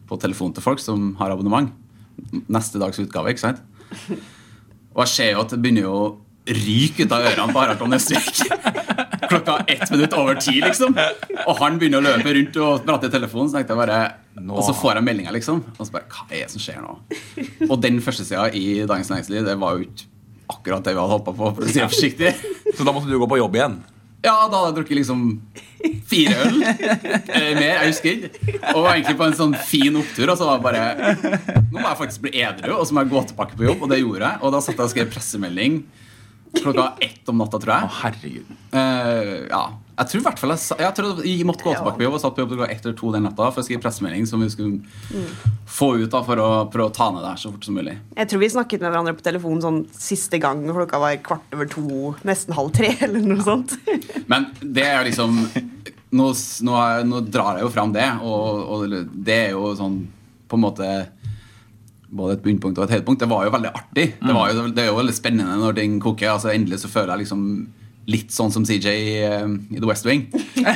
på 0.07 0.19
telefon 0.21 0.53
til 0.55 0.63
folk 0.63 0.79
som 0.79 1.09
har 1.19 1.33
abonnement. 1.33 1.71
Neste 2.47 2.79
dags 2.79 2.99
utgave, 3.01 3.33
ikke 3.33 3.43
sant? 3.43 3.63
Og 4.93 5.01
jeg 5.03 5.11
ser 5.15 5.33
jo 5.33 5.41
at 5.43 5.51
det 5.51 5.59
begynner 5.63 5.87
jo 5.87 5.95
å 5.97 6.07
ryke 6.47 7.03
ut 7.03 7.11
av 7.11 7.25
ørene 7.27 7.51
på 7.51 7.59
Harald 7.63 7.81
Tom 7.81 7.91
Nesvik. 7.91 8.45
Klokka 9.25 9.57
ett 9.67 9.91
minutt 9.91 10.13
over 10.17 10.39
ti, 10.41 10.59
liksom. 10.61 10.95
Og 11.45 11.57
han 11.61 11.79
begynner 11.81 12.01
å 12.01 12.05
løpe 12.05 12.35
rundt 12.37 12.59
og 12.63 12.85
prate 12.87 13.09
i 13.09 13.13
telefonen. 13.13 13.49
Så 13.51 13.59
tenkte 13.59 13.75
jeg 13.75 13.81
bare 13.83 13.99
Nå. 14.37 14.53
Og 14.53 14.61
så 14.67 14.75
får 14.77 14.99
jeg 14.99 15.07
meldinga, 15.07 15.33
liksom. 15.33 15.63
Og 15.77 15.81
så 15.87 15.95
bare 15.95 16.05
Hva 16.13 16.27
er 16.29 16.43
det 16.45 16.53
som 16.53 16.61
skjer 16.61 16.83
nå? 16.83 16.93
Og 17.71 17.77
den 17.81 17.97
første 18.05 18.25
sida 18.27 18.45
i 18.53 18.83
Dagens 18.85 19.09
Næringsliv, 19.09 19.45
det 19.47 19.57
var 19.57 19.77
jo 19.77 19.87
ikke 19.87 20.05
akkurat 20.47 20.85
det 20.85 20.93
vi 20.93 21.01
hadde 21.01 21.15
håpa 21.17 21.33
på, 21.35 21.53
for 21.57 21.65
å 21.65 21.69
si 21.69 21.79
det 21.81 21.87
forsiktig. 21.89 22.33
Så 22.77 22.85
da 22.85 22.93
måtte 22.95 23.09
du 23.09 23.17
gå 23.19 23.27
på 23.29 23.39
jobb 23.41 23.57
igjen? 23.57 23.79
Ja, 24.25 24.47
da 24.49 24.59
hadde 24.59 24.69
jeg 24.71 24.75
drukket 24.79 24.97
liksom 24.97 25.23
fire 26.09 26.37
øl. 26.47 26.61
Eller 26.63 27.57
mer, 27.57 27.67
jeg 27.67 27.91
husker 27.91 28.15
ikke. 28.15 28.55
Og 28.73 28.79
var 28.83 28.95
egentlig 28.95 29.17
på 29.19 29.27
en 29.27 29.37
sånn 29.37 29.53
fin 29.69 29.99
opptur. 29.99 30.31
Og 30.33 30.39
så 30.39 30.47
var 30.47 30.57
det 30.57 30.65
bare 30.65 31.59
Nå 31.71 31.77
må 31.77 31.85
jeg 31.85 31.99
faktisk 32.01 32.25
bli 32.25 32.33
edru, 32.41 32.73
og 32.77 32.87
så 32.87 32.97
må 32.97 33.03
jeg 33.05 33.13
gå 33.13 33.23
tilbake 33.31 33.59
på 33.59 33.67
jobb. 33.67 33.85
Og 33.85 33.91
det 33.93 34.01
gjorde 34.01 34.25
jeg. 34.25 34.41
Og 34.41 34.55
da 34.55 34.63
satt 34.63 34.77
jeg 34.77 34.85
og 34.89 34.93
skrev 34.93 35.11
pressemelding 35.13 35.79
klokka 36.55 36.93
ett 37.03 37.29
om 37.29 37.37
natta, 37.41 37.59
tror 37.59 37.73
jeg. 37.73 37.87
Å, 37.87 37.97
herregud. 38.03 38.55
Uh, 38.73 39.35
ja. 39.49 39.65
Jeg 39.97 40.11
tror 40.11 40.21
i 40.21 40.25
hvert 40.27 40.41
fall 40.41 40.51
jeg, 40.53 40.77
jeg, 40.77 40.93
tror 40.93 41.21
jeg 41.25 41.45
måtte 41.49 41.65
gå 41.65 41.71
tilbake 41.73 41.97
på 41.97 42.05
jobb 42.05 42.15
og 42.19 42.21
satt 42.21 42.35
på 42.37 42.43
jobb 42.43 42.51
klokka 42.51 42.67
ett 42.69 42.83
eller 42.85 42.97
to 42.99 43.07
den 43.15 43.23
natta 43.25 43.47
for 43.49 43.63
å 43.63 43.65
skrive 43.65 43.81
pressemelding 43.81 44.27
som 44.29 44.43
vi 44.45 44.49
skulle 44.53 45.23
få 45.73 45.87
ut 46.03 46.11
da 46.13 46.21
for 46.27 46.41
å 46.43 46.49
prøve 46.69 46.91
å 46.91 46.93
ta 46.93 47.07
ned 47.09 47.25
det 47.25 47.31
her 47.31 47.41
så 47.41 47.49
fort 47.49 47.65
som 47.65 47.79
mulig. 47.79 47.95
Jeg 48.19 48.29
tror 48.29 48.43
vi 48.43 48.51
snakket 48.53 48.83
med 48.83 48.93
hverandre 48.93 49.15
på 49.17 49.25
telefon 49.25 49.63
sånn 49.63 49.79
siste 49.97 50.37
gang 50.43 50.61
klokka 50.69 51.01
var 51.01 51.17
kvart 51.25 51.57
over 51.57 51.71
to, 51.71 52.13
nesten 52.29 52.53
halv 52.57 52.69
tre, 52.77 52.91
eller 53.07 53.25
noe 53.25 53.47
sånt. 53.47 53.73
Men 54.29 54.51
det 54.61 54.85
er 54.85 55.09
liksom 55.09 55.41
Nå, 56.17 56.29
nå, 56.63 56.73
nå 57.03 57.17
drar 57.27 57.57
jeg 57.57 57.65
jo 57.65 57.71
fram 57.73 57.89
det, 57.91 58.05
og, 58.23 58.61
og 58.71 58.93
det 59.11 59.35
er 59.49 59.57
jo 59.57 59.73
sånn 59.75 59.97
på 60.47 60.55
en 60.55 60.63
måte 60.63 60.87
både 62.09 62.37
et 62.37 62.43
bunnpunkt 62.45 62.77
og 62.79 62.87
et 62.87 62.97
høydepunkt. 62.97 63.23
Det 63.23 63.29
var 63.31 63.47
jo 63.47 63.55
veldig 63.55 63.73
artig. 63.73 64.05
Det, 64.21 64.35
var 64.35 64.53
jo, 64.53 64.67
det 64.71 64.83
er 64.85 64.91
jo 64.91 64.99
veldig 65.01 65.15
spennende 65.17 65.57
når 65.59 65.75
ting 65.81 65.99
koker. 66.03 66.31
Altså 66.35 66.53
Endelig 66.53 66.81
så 66.83 66.91
føler 66.91 67.13
jeg 67.15 67.25
liksom 67.25 67.43
litt 68.07 68.31
sånn 68.31 68.53
som 68.55 68.63
CJ 68.63 68.87
i, 68.87 69.15
i 69.75 69.79
The 69.81 69.87
West 69.87 70.07
Wing. 70.07 70.27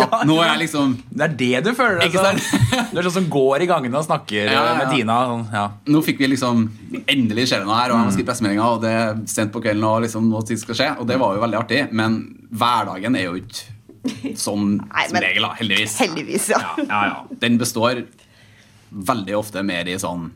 At 0.00 0.24
nå 0.26 0.36
er 0.40 0.48
jeg 0.54 0.60
liksom 0.64 0.94
Det 1.06 1.24
er 1.26 1.34
det 1.38 1.60
du 1.68 1.70
føler? 1.76 2.02
Altså. 2.02 2.80
Du 2.90 2.98
er 2.98 3.06
sånn 3.06 3.16
som 3.20 3.26
går 3.30 3.64
i 3.64 3.68
gangene 3.70 4.00
og 4.00 4.06
snakker 4.06 4.48
Ja, 4.48 4.54
ja, 4.56 4.62
ja. 4.66 4.76
med 4.80 4.90
Tina. 4.94 5.18
Sånn, 5.30 5.44
ja. 5.54 5.64
Nå 5.94 6.02
fikk 6.06 6.22
vi 6.24 6.30
liksom 6.32 6.64
Endelig 7.04 7.46
skjer 7.50 7.62
det 7.62 7.68
noe 7.68 7.78
her, 7.78 7.92
og 7.92 8.00
jeg 8.00 8.08
må 8.08 8.14
skrive 8.16 8.30
pressemeldinga, 8.32 8.66
og 8.74 8.80
det 8.82 8.94
er 8.96 9.20
sent 9.30 9.52
på 9.54 9.62
kvelden, 9.62 9.86
og 9.86 10.02
liksom 10.04 10.26
noe 10.30 10.58
skal 10.64 10.78
skje. 10.80 10.88
Og 10.98 11.06
det 11.10 11.20
var 11.22 11.36
jo 11.36 11.44
veldig 11.44 11.58
artig, 11.60 11.84
men 11.96 12.18
hverdagen 12.50 13.18
er 13.18 13.28
jo 13.28 13.36
ikke 13.38 14.34
sånn 14.46 14.78
Nei, 14.80 15.06
som 15.06 15.20
regel, 15.22 15.46
da. 15.46 15.52
Heldigvis. 15.60 15.96
Heldigvis, 16.02 16.50
ja. 16.54 16.60
Ja, 16.82 17.00
ja. 17.12 17.38
Den 17.42 17.60
består 17.60 18.02
veldig 18.90 19.36
ofte 19.38 19.62
mer 19.66 19.88
i 19.88 19.96
sånn 20.00 20.30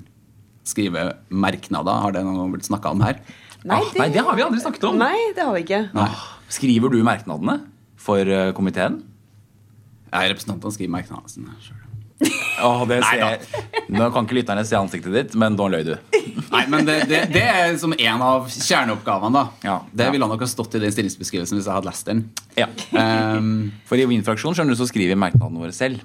skrive 0.64 1.10
merknader. 1.30 2.00
Har 2.04 2.14
det 2.16 2.22
noen 2.24 2.38
gang 2.40 2.52
blitt 2.54 2.68
snakka 2.70 2.92
om 2.94 3.02
her? 3.04 3.18
Nei, 3.64 3.78
Ah, 3.80 3.92
nei, 3.96 4.08
det 4.12 4.20
har 4.24 4.36
vi 4.36 4.42
aldri 4.44 4.60
snakket 4.60 4.84
om. 4.90 4.98
Nei, 5.00 5.32
det 5.36 5.44
har 5.44 5.54
vi 5.56 5.62
ikke. 5.64 5.82
Nei. 5.96 6.08
Skriver 6.52 6.92
du 6.92 6.98
merknadene 7.04 7.58
for 7.96 8.20
eh, 8.28 8.50
komiteen? 8.56 9.00
Er 10.12 10.28
representantene 10.34 10.72
skriver 10.76 10.92
merknadene 10.92 11.32
sine 11.32 11.54
sjøl. 11.64 11.80
Nei. 12.24 13.38
Nå 13.90 14.06
kan 14.14 14.24
ikke 14.28 14.36
lytterne 14.38 14.62
se 14.68 14.76
ansiktet 14.78 15.12
ditt, 15.16 15.32
men 15.40 15.56
nå 15.58 15.66
løy 15.72 15.82
du. 15.88 15.94
Nei, 16.54 16.62
men 16.70 16.86
det, 16.86 17.00
det, 17.10 17.22
det 17.34 17.42
er 17.42 17.74
som 17.80 17.92
en 17.96 18.22
av 18.24 18.46
kjerneoppgavene. 18.52 19.32
da 19.34 19.44
Ja, 19.66 19.78
Det 19.92 20.06
ja. 20.06 20.12
ville 20.14 20.28
nok 20.30 20.44
ha 20.44 20.48
stått 20.48 20.76
i 20.78 20.82
den 20.84 20.92
stillingsbeskrivelsen 20.94 21.58
hvis 21.58 21.66
jeg 21.66 21.74
hadde 21.74 21.88
lest 21.90 22.06
den. 22.08 22.22
Ja. 22.60 22.68
Um, 22.94 23.72
For 23.88 23.98
i 24.00 24.06
min 24.10 24.22
fraksjon 24.26 24.54
skjønner 24.56 24.76
du, 24.76 24.80
så 24.80 24.86
skriver 24.92 25.16
vi 25.16 25.20
merknadene 25.24 25.64
våre 25.64 25.74
selv. 25.74 26.04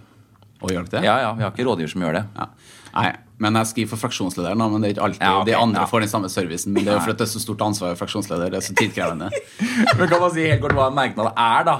Og 0.61 0.69
gjør 0.73 0.89
det? 0.89 1.03
Ja, 1.03 1.17
ja, 1.23 1.33
Vi 1.37 1.43
har 1.43 1.51
ikke 1.51 1.65
rådgiver 1.67 1.89
som 1.93 2.01
gjør 2.01 2.13
det. 2.19 2.25
Ja. 2.35 2.47
Nei, 2.95 3.11
men 3.39 3.53
jeg 3.59 3.67
skriver 3.69 3.89
for 3.93 4.01
fraksjonslederen, 4.07 4.57
men 4.71 4.81
det 4.81 4.89
er 4.89 4.93
ikke 4.95 5.05
alltid 5.05 5.21
Ja, 5.21 5.33
okay, 5.39 5.51
de 5.51 5.55
andre 5.59 5.85
får 5.87 5.99
den 6.05 6.09
samme 6.09 6.29
servicen. 6.33 6.73
Men 6.73 6.83
det 6.85 6.91
er 6.91 6.97
jo 6.97 7.05
fordi 7.05 7.17
det 7.21 7.27
er 7.27 7.31
så 7.35 7.39
stort 7.43 7.61
ansvar 7.61 7.93
for 7.93 8.01
fraksjonsleder. 8.05 8.49
Det 8.49 8.57
er 8.59 8.65
så 8.65 8.73
tidkrevende. 8.75 9.29
Men 9.99 10.07
Kan 10.09 10.19
man 10.23 10.31
si 10.33 10.47
helt 10.49 10.61
kort 10.63 10.73
hva 10.75 10.87
en 10.89 10.97
merknad 10.97 11.31
er, 11.35 11.63
da? 11.69 11.77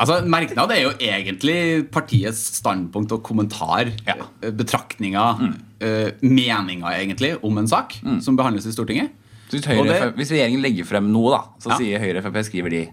Altså, 0.00 0.16
Merknad 0.24 0.70
er 0.72 0.78
jo 0.80 0.90
egentlig 0.96 1.90
partiets 1.92 2.40
standpunkt 2.56 3.12
og 3.12 3.22
kommentar, 3.22 3.90
Ja. 4.06 4.14
eh, 4.42 4.50
betraktninger, 4.50 5.42
eh, 5.80 6.10
meninger 6.22 6.88
egentlig 6.96 7.34
om 7.44 7.58
en 7.58 7.68
sak 7.68 7.98
som 8.24 8.36
behandles 8.36 8.64
i 8.66 8.72
Stortinget. 8.72 9.10
Det- 9.50 10.14
hvis 10.16 10.30
regjeringen 10.30 10.62
legger 10.62 10.84
frem 10.86 11.10
noe, 11.12 11.30
da, 11.36 11.42
så 11.60 11.76
sier 11.76 11.98
Høyre 12.00 12.22
Frp 12.22 12.36
skriver 12.46 12.70
de 12.70 12.88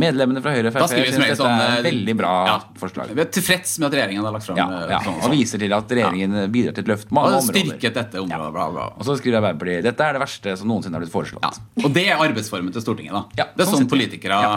Medlemmene 0.00 0.42
fra 0.44 0.52
Høyre 0.54 0.70
og 0.70 0.74
Frp 0.76 0.92
syns 0.92 1.16
dette 1.16 1.26
er 1.32 1.38
sånn, 1.38 1.54
et 1.54 1.78
eh, 1.78 1.84
veldig 1.86 2.14
bra 2.18 2.32
ja. 2.48 2.56
forslag. 2.80 3.12
Vi 3.16 3.22
er 3.24 3.30
tilfreds 3.34 3.72
med 3.80 3.88
at 3.88 3.96
regjeringen 3.98 4.26
har 4.26 4.34
lagt 4.36 4.46
fram 4.48 4.60
Ja, 4.60 4.66
eh, 4.76 4.92
ja, 4.94 5.00
sånn 5.06 5.18
og 5.26 5.34
viser 5.34 5.62
til 5.62 5.74
at 5.76 5.94
regjeringen 5.98 6.36
bidrar 6.52 6.76
til 6.76 6.84
et 6.86 6.92
løft 6.92 7.08
på 7.10 7.16
mange 7.18 7.32
Og 7.32 7.40
områder. 7.40 7.66
styrket 7.66 7.98
dette 8.00 8.22
området, 8.22 8.52
bla, 8.56 8.66
bla. 8.76 8.86
Og 8.96 9.08
så 9.08 9.16
skriver 9.20 9.40
Arbeiderpartiet 9.40 9.88
dette 9.88 10.06
er 10.06 10.18
det 10.18 10.22
verste 10.24 10.56
som 10.60 10.70
noensinne 10.70 10.98
har 10.98 11.04
blitt 11.04 11.14
foreslått. 11.14 11.60
Ja. 11.60 11.84
Og 11.84 11.96
det 11.96 12.06
er 12.08 12.22
arbeidsformen 12.26 12.74
til 12.76 12.84
Stortinget. 12.84 13.16
da 13.16 13.44
Ja, 13.44 13.48
Det 13.54 13.66
er 13.66 13.70
sånn 13.72 13.84
sånn 13.84 13.92
politikere 13.92 14.42
ja. 14.46 14.56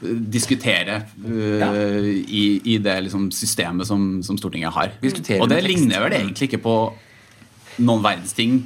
eh, 0.00 0.20
diskuterer 0.38 1.04
eh, 1.04 2.12
i, 2.24 2.44
i 2.74 2.78
det 2.84 2.98
liksom, 3.08 3.30
systemet 3.34 3.88
som, 3.90 4.22
som 4.26 4.38
Stortinget 4.40 4.72
har. 4.76 4.94
Diskuterer 5.02 5.44
Og 5.44 5.50
det 5.52 5.60
ligner 5.66 6.06
vel 6.06 6.20
egentlig 6.20 6.50
ikke 6.52 6.62
på 6.64 6.78
noen 7.82 8.04
verdens 8.04 8.32
ting 8.36 8.62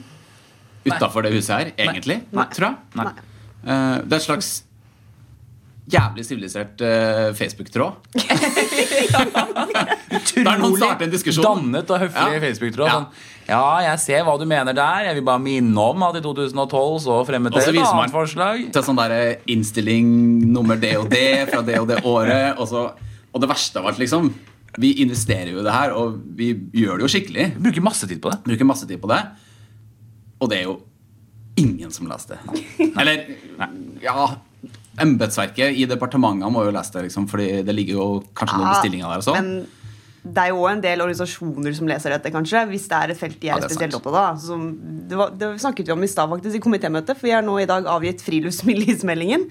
utafor 0.88 1.24
det 1.26 1.32
huset 1.34 1.54
her, 1.54 1.72
egentlig. 1.80 2.22
Nei. 2.34 2.46
Tror 2.54 2.70
jeg. 2.70 2.76
Nei. 2.98 3.12
Uh, 3.58 3.98
det 4.04 4.14
er 4.14 4.20
et 4.20 4.24
slags 4.24 4.50
jævlig 5.88 6.24
sivilisert 6.26 6.82
uh, 6.84 7.30
Facebook-tråd. 7.38 7.92
Utrolig. 10.18 10.44
Dannet 11.42 11.90
og 11.90 12.02
høflig 12.02 12.34
Ja. 12.34 12.40
Facebook-tråd. 12.42 12.90
Sånn, 12.92 13.06
ja, 13.48 13.62
jeg 13.86 14.00
ser 14.02 14.24
hva 14.26 14.34
du 14.40 14.44
mener 14.48 14.76
der. 14.76 15.06
Jeg 15.08 15.18
vil 15.18 15.24
bare 15.26 15.40
minne 15.42 15.86
om 15.92 16.02
at 16.08 16.18
i 16.18 16.22
2012 16.24 16.98
så 17.06 17.18
fremmet 17.28 17.54
dere 17.54 17.72
et 17.72 17.80
annet 17.80 18.12
forslag. 18.12 18.66
til 18.72 18.84
sånn 18.84 18.98
der 19.00 19.14
eh, 19.16 19.38
innstilling 19.48 20.10
nummer 20.52 20.76
det 20.76 20.96
og 20.98 21.08
det 21.12 21.48
fra 21.50 21.62
det 21.64 21.78
og 21.80 21.88
det 21.88 22.02
året. 22.04 22.56
Og, 22.60 22.66
så, 22.68 22.88
og 23.32 23.40
det 23.40 23.48
verste 23.48 23.78
av 23.80 23.86
alt, 23.86 23.98
liksom 24.00 24.32
Vi 24.78 24.92
investerer 25.02 25.52
jo 25.52 25.60
i 25.60 25.64
det 25.64 25.72
her, 25.72 25.92
og 25.96 26.18
vi 26.36 26.50
gjør 26.76 26.98
det 26.98 27.06
jo 27.06 27.12
skikkelig. 27.14 27.46
Vi 27.56 27.62
bruker 27.68 27.82
masse 27.86 28.06
tid 28.06 28.20
på 28.22 28.30
det. 28.30 28.42
Bruker 28.44 28.68
masse 28.68 28.86
tid 28.86 29.00
på 29.00 29.08
det. 29.10 29.22
Og 30.42 30.50
det 30.50 30.58
er 30.60 30.68
jo 30.68 30.76
ingen 31.58 31.90
som 31.90 32.06
leser 32.10 32.36
det. 32.36 32.62
Eller 33.00 33.24
ja 34.02 34.28
Embetsverket 35.04 35.76
i 35.78 35.86
departementene 35.88 36.50
må 36.52 36.66
jo 36.66 36.74
lese 36.74 36.96
det, 36.96 37.08
liksom, 37.08 37.26
Fordi 37.30 37.48
det 37.66 37.74
ligger 37.74 38.00
jo 38.00 38.06
kanskje 38.36 38.60
noen 38.60 38.72
bestillinger 38.72 39.12
der 39.12 39.22
og 39.22 39.28
sånn. 39.28 39.36
Men 39.38 39.78
det 40.28 40.42
er 40.44 40.50
jo 40.52 40.62
òg 40.64 40.70
en 40.74 40.82
del 40.84 41.02
organisasjoner 41.04 41.76
som 41.76 41.88
leser 41.88 42.12
dette, 42.12 42.32
kanskje. 42.34 42.64
Hvis 42.72 42.88
det 42.90 42.96
er 42.98 43.12
et 43.14 43.20
felt 43.20 43.38
de 43.38 43.48
er, 43.48 43.52
ja, 43.54 43.60
er 43.62 43.70
spesielt 43.70 43.96
opptatt 43.98 44.18
av. 44.20 44.40
Som, 44.42 44.66
det, 45.08 45.18
var, 45.18 45.36
det 45.38 45.52
snakket 45.62 45.88
vi 45.88 45.94
om 45.94 46.04
i 46.04 46.10
stad 46.10 46.32
faktisk 46.32 46.58
i 46.58 46.64
komitémøtet, 46.64 47.16
for 47.16 47.30
vi 47.30 47.36
har 47.36 47.46
nå 47.46 47.54
i 47.62 47.68
dag 47.70 47.88
avgitt 47.88 48.24
friluftsmiddelmeldingen. 48.26 49.48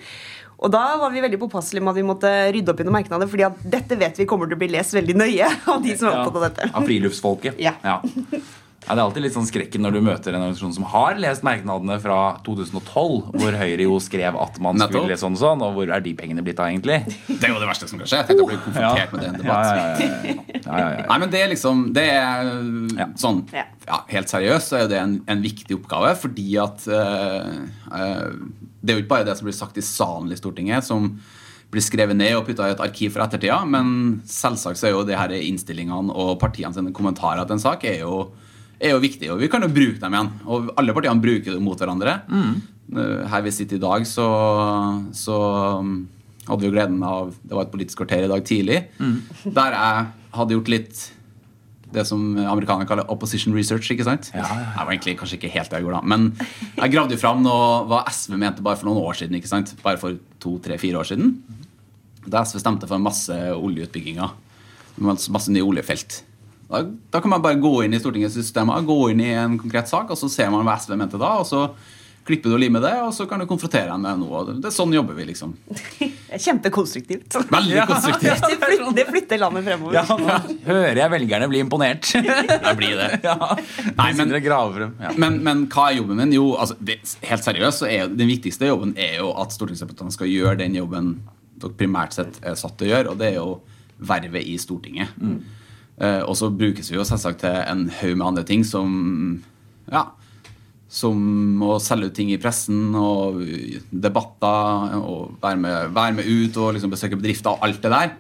Og 0.57 0.73
da 0.73 0.83
var 0.97 1.11
vi 1.13 1.21
veldig 1.21 1.39
påpasselige 1.43 1.85
med 1.85 1.93
at 1.93 1.99
vi 1.99 2.05
måtte 2.05 2.29
rydde 2.53 2.73
opp 2.73 2.79
i 2.81 2.85
noen 2.87 2.97
merknader, 2.97 3.29
fordi 3.29 3.45
at 3.45 3.65
dette 3.77 3.97
vet 3.99 4.21
vi 4.21 4.25
kommer 4.29 4.49
til 4.49 4.57
å 4.57 4.61
bli 4.63 4.71
lest 4.73 4.95
veldig 4.97 5.17
nøye 5.17 5.49
av 5.69 5.83
de 5.83 5.97
som 5.97 6.09
er 6.09 6.21
opptatt 6.21 6.39
av 6.39 6.47
dette. 6.47 6.69
Av 6.73 6.87
friluftsfolket. 6.87 7.61
Ja. 7.61 7.77
Ja. 7.85 7.99
Ja, 8.87 8.95
Det 8.95 9.01
er 9.01 9.03
alltid 9.03 9.23
litt 9.25 9.33
sånn 9.35 9.47
skrekken 9.49 9.83
når 9.83 9.97
du 9.97 9.99
møter 10.05 10.31
en 10.31 10.41
organisasjon 10.45 10.73
som 10.77 10.85
har 10.87 11.17
lest 11.19 11.43
merknadene 11.43 11.97
fra 11.99 12.17
2012, 12.45 13.33
hvor 13.35 13.57
Høyre 13.59 13.83
jo 13.83 13.97
skrev 13.99 14.37
at 14.39 14.59
man 14.63 14.79
skulle 14.79 15.01
skulle 15.03 15.17
sånn 15.19 15.35
og 15.35 15.41
sånn, 15.41 15.63
og 15.65 15.73
hvor 15.75 15.91
er 15.91 16.03
de 16.05 16.13
pengene 16.15 16.43
blitt 16.45 16.61
av, 16.63 16.69
egentlig? 16.71 17.01
Det 17.27 17.49
er 17.49 17.51
jo 17.51 17.59
det 17.59 17.67
verste 17.67 17.89
som 17.91 17.99
kan 17.99 18.07
skje. 18.07 18.21
Jeg 18.21 18.29
tenkte 18.29 18.45
å 18.45 18.49
bli 18.53 18.59
konfrontert 18.63 19.11
med 19.11 19.21
det 19.23 19.27
i 19.27 19.31
en 19.33 19.41
debatt. 19.41 19.67
ja, 19.67 19.75
ja, 19.75 19.97
ja, 19.97 20.07
ja. 20.07 20.35
ja, 20.55 20.77
ja, 20.79 20.87
ja. 21.01 21.05
Nei, 21.11 21.17
men 21.25 21.33
det 21.33 21.41
er 21.43 21.51
liksom 21.51 21.83
Det 21.97 22.05
er 22.13 22.53
Ja. 22.97 23.09
sånn 23.19 23.43
Ja. 23.53 23.65
ja, 23.87 23.99
Helt 24.13 24.31
seriøst 24.31 24.71
så 24.71 24.77
er 24.79 24.85
jo 24.85 24.91
det 24.95 25.01
en, 25.01 25.17
en 25.27 25.41
viktig 25.43 25.75
oppgave, 25.81 26.13
fordi 26.23 26.47
at 26.63 26.87
uh, 26.87 27.51
uh, 27.91 28.31
Det 28.79 28.93
er 28.93 28.97
jo 28.97 29.03
ikke 29.03 29.13
bare 29.17 29.27
det 29.27 29.35
som 29.39 29.47
blir 29.49 29.55
sagt 29.57 29.77
i 29.77 29.83
salen 29.83 30.31
i 30.31 30.39
Stortinget, 30.39 30.83
som 30.87 31.11
blir 31.71 31.83
skrevet 31.83 32.15
ned 32.15 32.31
og 32.37 32.45
putta 32.47 32.69
i 32.69 32.71
et 32.71 32.79
arkiv 32.79 33.11
for 33.11 33.25
ettertida, 33.25 33.59
men 33.67 34.21
selvsagt 34.31 34.79
så 34.79 34.87
er 34.87 34.93
jo 34.95 35.03
det 35.03 35.17
her 35.19 35.33
innstillingene 35.35 36.13
og 36.15 36.37
partiene 36.39 36.71
sine 36.71 36.93
kommentarer 36.95 37.43
til 37.43 37.57
en 37.57 37.63
sak 37.65 37.83
er 37.83 37.97
jo, 38.05 38.29
er 38.79 38.93
jo 38.93 39.01
viktig, 39.01 39.29
og 39.33 39.41
vi 39.41 39.49
kan 39.51 39.63
jo 39.65 39.71
bruke 39.73 39.99
dem 40.01 40.15
igjen. 40.17 40.31
Og 40.45 40.71
alle 40.77 40.95
partiene 40.95 41.23
bruker 41.23 41.55
det 41.55 41.63
mot 41.63 41.79
hverandre. 41.79 42.19
Mm. 42.29 42.53
Her 43.31 43.43
vi 43.43 43.53
sitter 43.55 43.79
i 43.79 43.83
dag, 43.83 44.05
så, 44.07 44.27
så 45.17 45.37
um, 45.81 45.99
hadde 46.47 46.63
vi 46.63 46.69
jo 46.69 46.75
gleden 46.75 47.01
av 47.03 47.33
Det 47.41 47.57
var 47.57 47.65
et 47.65 47.73
politisk 47.73 47.99
kvarter 48.03 48.23
i 48.23 48.31
dag 48.31 48.45
tidlig, 48.47 48.79
der 49.43 49.75
jeg 49.75 50.07
hadde 50.37 50.57
gjort 50.57 50.71
litt 50.71 51.05
det 51.87 52.03
som 52.03 52.19
amerikanerne 52.35 52.87
kaller 52.87 53.07
opposition 53.11 53.55
research. 53.55 53.89
ikke 53.91 54.03
sant? 54.03 54.31
Ja, 54.35 54.43
ja, 54.43 54.55
ja. 54.59 54.71
Det 54.75 54.85
var 54.85 54.93
egentlig 54.93 55.17
kanskje 55.21 55.37
ikke 55.39 55.53
helt 55.53 55.71
det 55.71 55.79
jeg 55.79 55.85
gjorde 55.85 56.01
da, 56.01 56.09
men 56.11 56.25
jeg 56.81 56.93
gravde 56.93 57.15
jo 57.15 57.21
fram 57.21 57.39
noe, 57.45 57.85
hva 57.87 58.01
SV 58.11 58.35
mente 58.35 58.65
bare 58.65 58.79
for 58.79 58.89
noen 58.89 59.05
år 59.07 59.19
siden. 59.21 59.37
ikke 59.39 59.51
sant? 59.51 59.71
Bare 59.83 59.99
for 60.01 60.19
to, 60.43 60.57
tre, 60.63 60.75
fire 60.81 60.99
år 60.99 61.07
siden. 61.07 61.37
Da 62.27 62.43
SV 62.43 62.59
stemte 62.59 62.89
for 62.89 62.99
masse 62.99 63.35
oljeutbygginger. 63.55 64.35
Masse 64.99 65.53
nye 65.53 65.63
oljefelt. 65.63 66.21
Da, 66.67 66.83
da 67.13 67.21
kan 67.23 67.31
man 67.31 67.43
bare 67.43 67.59
gå 67.61 67.73
inn 67.85 67.95
i 67.95 67.99
Stortingets 68.01 68.35
systemer, 68.35 68.83
gå 68.87 68.97
inn 69.13 69.23
i 69.23 69.31
en 69.35 69.59
konkret 69.59 69.87
sak, 69.89 70.09
og 70.11 70.19
så 70.19 70.29
ser 70.31 70.51
man 70.53 70.67
hva 70.67 70.75
SV 70.79 70.97
mente 70.99 71.19
da, 71.21 71.37
og 71.41 71.47
så 71.47 71.69
klipper 72.27 72.51
du 72.51 72.57
og 72.57 72.59
limer 72.59 72.83
det, 72.83 72.91
og 73.05 73.13
så 73.15 73.23
kan 73.29 73.39
du 73.39 73.45
konfrontere 73.47 73.87
dem 73.87 74.03
med 74.03 74.19
noe. 74.19 74.41
Det 74.59 74.67
er 74.67 74.73
sånn 74.75 74.91
jobber 74.91 75.15
vi, 75.15 75.29
liksom. 75.29 75.53
Kjempekonstruktivt. 76.45 77.37
Veldig 77.53 77.85
konstruktivt. 77.87 78.43
Det 78.43 78.57
flytter, 78.59 78.89
det 78.97 79.05
flytter 79.07 79.39
landet 79.39 79.63
fremover. 79.69 79.95
Ja, 79.95 80.03
nå 80.19 80.57
hører 80.67 80.99
jeg 80.99 81.13
velgerne 81.13 81.47
bli 81.51 81.61
imponert. 81.63 82.09
Jeg 82.67 82.75
blir 82.79 82.99
det. 82.99 83.21
ja. 83.23 83.37
Nei, 83.95 84.09
men-. 84.17 84.35
Ja. 84.35 85.13
Men, 85.15 85.39
men 85.45 85.63
hva 85.71 85.87
er 85.87 86.01
jobben 86.01 86.19
min? 86.19 86.33
Jo, 86.35 86.49
altså, 86.59 86.75
det, 86.83 86.99
helt 87.29 87.45
seriøst 87.45 87.83
så 87.83 87.87
er 87.89 88.11
den 88.11 88.27
viktigste 88.27 88.67
jobben 88.67 88.91
er 88.99 89.21
jo 89.21 89.31
at 89.39 89.55
stortingsrepresentantene 89.55 90.17
skal 90.17 90.31
gjøre 90.31 90.59
den 90.65 90.75
jobben 90.75 91.13
dere 91.57 91.73
primært 91.79 92.17
sett 92.17 92.41
er 92.45 92.57
satt 92.59 92.75
til 92.77 92.89
å 92.89 92.91
gjøre, 92.91 93.13
og 93.13 93.21
det 93.21 93.31
er 93.31 93.39
jo 93.39 93.47
vervet 94.07 94.45
i 94.45 94.57
Stortinget. 94.61 95.15
Eh, 95.23 95.37
og 95.97 96.35
så 96.37 96.51
brukes 96.53 96.91
vi 96.91 96.97
jo 96.99 97.05
selvsagt 97.07 97.39
til 97.41 97.55
en 97.57 97.87
haug 97.89 98.11
med 98.19 98.25
andre 98.27 98.43
ting 98.45 98.61
som 98.67 98.91
ja, 99.89 100.03
som 100.87 101.63
å 101.67 101.77
selge 101.83 102.09
ut 102.09 102.15
ting 102.15 102.29
i 102.31 102.39
pressen 102.39 102.95
og 102.95 103.41
debatter 103.91 104.95
og 105.01 105.35
være 105.41 105.59
med, 105.59 105.89
være 105.95 106.15
med 106.19 106.29
ut 106.29 106.59
og 106.63 106.75
liksom 106.75 106.93
besøke 106.93 107.19
bedrifter 107.19 107.55
og 107.55 107.65
alt 107.67 107.81
det 107.83 107.91
der. 107.91 108.13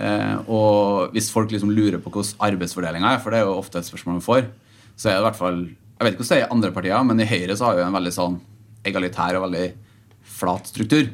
Eh, 0.00 0.36
og 0.48 1.12
hvis 1.14 1.28
folk 1.32 1.52
liksom 1.52 1.72
lurer 1.74 2.00
på 2.00 2.12
hvordan 2.12 2.46
arbeidsfordelinga 2.48 3.12
er, 3.12 3.20
for 3.20 3.34
det 3.34 3.42
er 3.42 3.48
jo 3.48 3.58
ofte 3.58 3.82
et 3.82 3.88
spørsmål 3.88 4.16
man 4.16 4.24
får, 4.24 4.48
så 4.96 5.10
er 5.10 5.18
det 5.18 5.20
i 5.20 5.28
hvert 5.28 5.40
fall 5.40 5.60
Jeg 6.00 6.06
vet 6.06 6.14
ikke 6.14 6.24
hvordan 6.24 6.36
det 6.38 6.40
er 6.40 6.46
i 6.46 6.54
andre 6.54 6.72
partier, 6.72 7.02
men 7.04 7.20
i 7.20 7.28
Høyre 7.28 7.54
så 7.58 7.66
har 7.66 7.74
vi 7.76 7.82
en 7.84 7.96
veldig 7.98 8.12
sånn 8.16 8.36
egalitær 8.88 9.36
og 9.36 9.42
veldig 9.44 9.66
flat 10.38 10.70
struktur. 10.70 11.10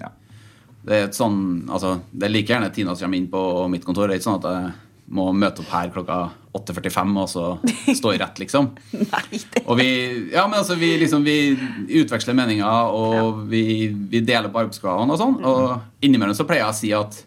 Det 0.86 0.94
er 0.94 1.08
et 1.08 1.16
sånn, 1.18 1.40
altså, 1.66 1.96
det 2.12 2.28
er 2.28 2.30
like 2.30 2.52
gjerne 2.52 2.68
Tina 2.70 2.94
som 2.94 3.08
kommer 3.08 3.18
inn 3.18 3.26
på 3.32 3.40
mitt 3.72 3.82
kontor. 3.82 4.06
Det 4.06 4.14
er 4.14 4.20
ikke 4.20 4.28
sånn 4.28 4.38
at 4.38 4.46
jeg 4.46 4.68
må 5.06 5.28
møte 5.36 5.62
opp 5.62 5.70
her 5.70 5.92
klokka 5.94 6.18
8.45 6.56 7.12
og 7.22 7.28
så 7.30 7.44
stå 8.00 8.12
i 8.14 8.20
rett, 8.20 8.40
liksom. 8.42 8.72
Nei, 8.96 9.22
det 9.30 9.62
Og 9.64 9.78
vi, 9.78 9.88
ja, 10.32 10.46
men 10.48 10.58
altså, 10.60 10.78
vi, 10.80 10.92
liksom, 11.00 11.26
vi 11.26 11.54
utveksler 12.00 12.36
meninger, 12.36 12.90
og 12.96 13.44
vi, 13.50 13.88
vi 14.10 14.22
deler 14.26 14.50
på 14.50 14.64
arbeidsoppgavene 14.64 15.14
og 15.14 15.22
sånn. 15.22 15.38
Og 15.46 16.06
innimellom 16.06 16.36
så 16.36 16.48
pleier 16.48 16.64
jeg 16.64 16.75
å 16.75 16.78
si 16.80 16.92
at 16.96 17.20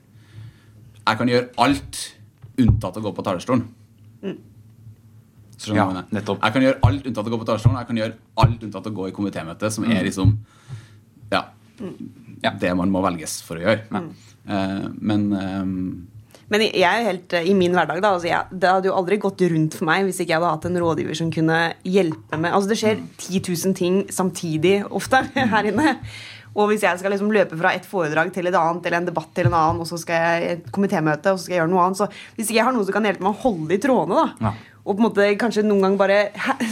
jeg 0.99 1.21
kan 1.21 1.31
gjøre 1.31 1.51
alt 1.63 2.05
unntatt 2.59 2.99
å 2.99 3.05
gå 3.05 3.13
på 3.15 3.25
talerstolen. 3.25 3.67
Så 5.59 5.75
Ja, 5.75 5.89
jeg 5.91 6.05
nettopp. 6.15 6.39
Jeg 6.39 6.55
kan 6.55 6.63
gjøre 6.63 6.79
alt 6.87 7.07
unntatt 7.09 7.27
å 7.27 7.31
gå 7.33 7.39
på 7.41 7.47
talerstolen. 7.49 7.79
Jeg 7.81 7.89
kan 7.89 7.99
gjøre 7.99 8.15
alt 8.43 8.61
unntatt 8.63 8.85
å 8.87 8.95
gå 8.95 9.09
i 9.09 9.15
komitémøte, 9.15 9.71
som 9.75 9.87
er 9.91 10.05
liksom 10.07 10.37
ja, 11.29 11.43
mm. 11.79 12.55
det 12.61 12.71
man 12.79 12.91
må 12.93 13.01
velges 13.03 13.39
for 13.45 13.59
å 13.59 13.65
gjøre. 13.65 14.03
Eh, 14.49 14.85
men 15.11 15.25
eh, 15.35 15.65
Men 16.49 16.63
jeg 16.65 16.81
er 16.81 17.01
jo 17.03 17.09
helt 17.11 17.35
eh, 17.37 17.49
i 17.51 17.53
min 17.57 17.75
hverdag, 17.77 18.01
da. 18.01 18.13
Altså 18.15 18.29
jeg, 18.31 18.59
det 18.61 18.71
hadde 18.71 18.89
jo 18.89 18.95
aldri 18.97 19.19
gått 19.21 19.43
rundt 19.51 19.77
for 19.77 19.89
meg 19.89 20.07
hvis 20.07 20.21
ikke 20.23 20.33
jeg 20.33 20.39
hadde 20.41 20.53
hatt 20.55 20.67
en 20.69 20.81
rådgiver 20.81 21.19
som 21.19 21.29
kunne 21.33 21.59
hjelpe 21.85 22.39
med 22.41 22.55
Altså 22.57 22.71
Det 22.71 22.79
skjer 22.81 22.99
10 23.21 23.43
000 23.45 23.77
ting 23.77 24.01
samtidig 24.13 24.79
ofte 24.89 25.21
her 25.53 25.69
inne. 25.69 25.95
Og 26.57 26.71
hvis 26.71 26.81
jeg 26.83 26.97
skal 26.99 27.13
liksom 27.13 27.29
løpe 27.31 27.57
fra 27.59 27.75
et 27.77 27.85
foredrag 27.85 28.31
til 28.33 28.49
et 28.49 28.55
annet, 28.57 28.85
eller 28.89 29.03
en 29.03 29.07
debatt 29.11 29.29
til 29.37 29.47
en 29.47 29.53
annen, 29.53 29.83
og 29.83 29.87
så 29.87 29.99
skal 30.01 30.17
jeg 30.17 30.55
et 30.55 30.71
komitémøte, 30.73 31.31
og 31.31 31.37
så 31.37 31.45
skal 31.45 31.55
jeg 31.55 31.61
gjøre 31.61 31.71
noe 31.71 31.83
annet, 31.85 31.99
så 32.01 32.07
hvis 32.09 32.49
ikke 32.49 32.57
jeg 32.57 32.65
har 32.65 32.75
noen 32.75 32.87
som 32.87 32.95
kan 32.97 33.05
hjelpe 33.05 33.25
meg 33.27 33.35
å 33.37 33.43
holde 33.43 33.75
i 33.77 33.81
trådene, 33.85 34.23
da, 34.25 34.49
Ja. 34.49 34.53
Og 34.85 34.95
på 34.95 34.99
en 35.01 35.05
måte 35.09 35.25
kanskje 35.41 35.63
noen 35.67 35.81
gang 35.85 35.97
bare 35.99 36.19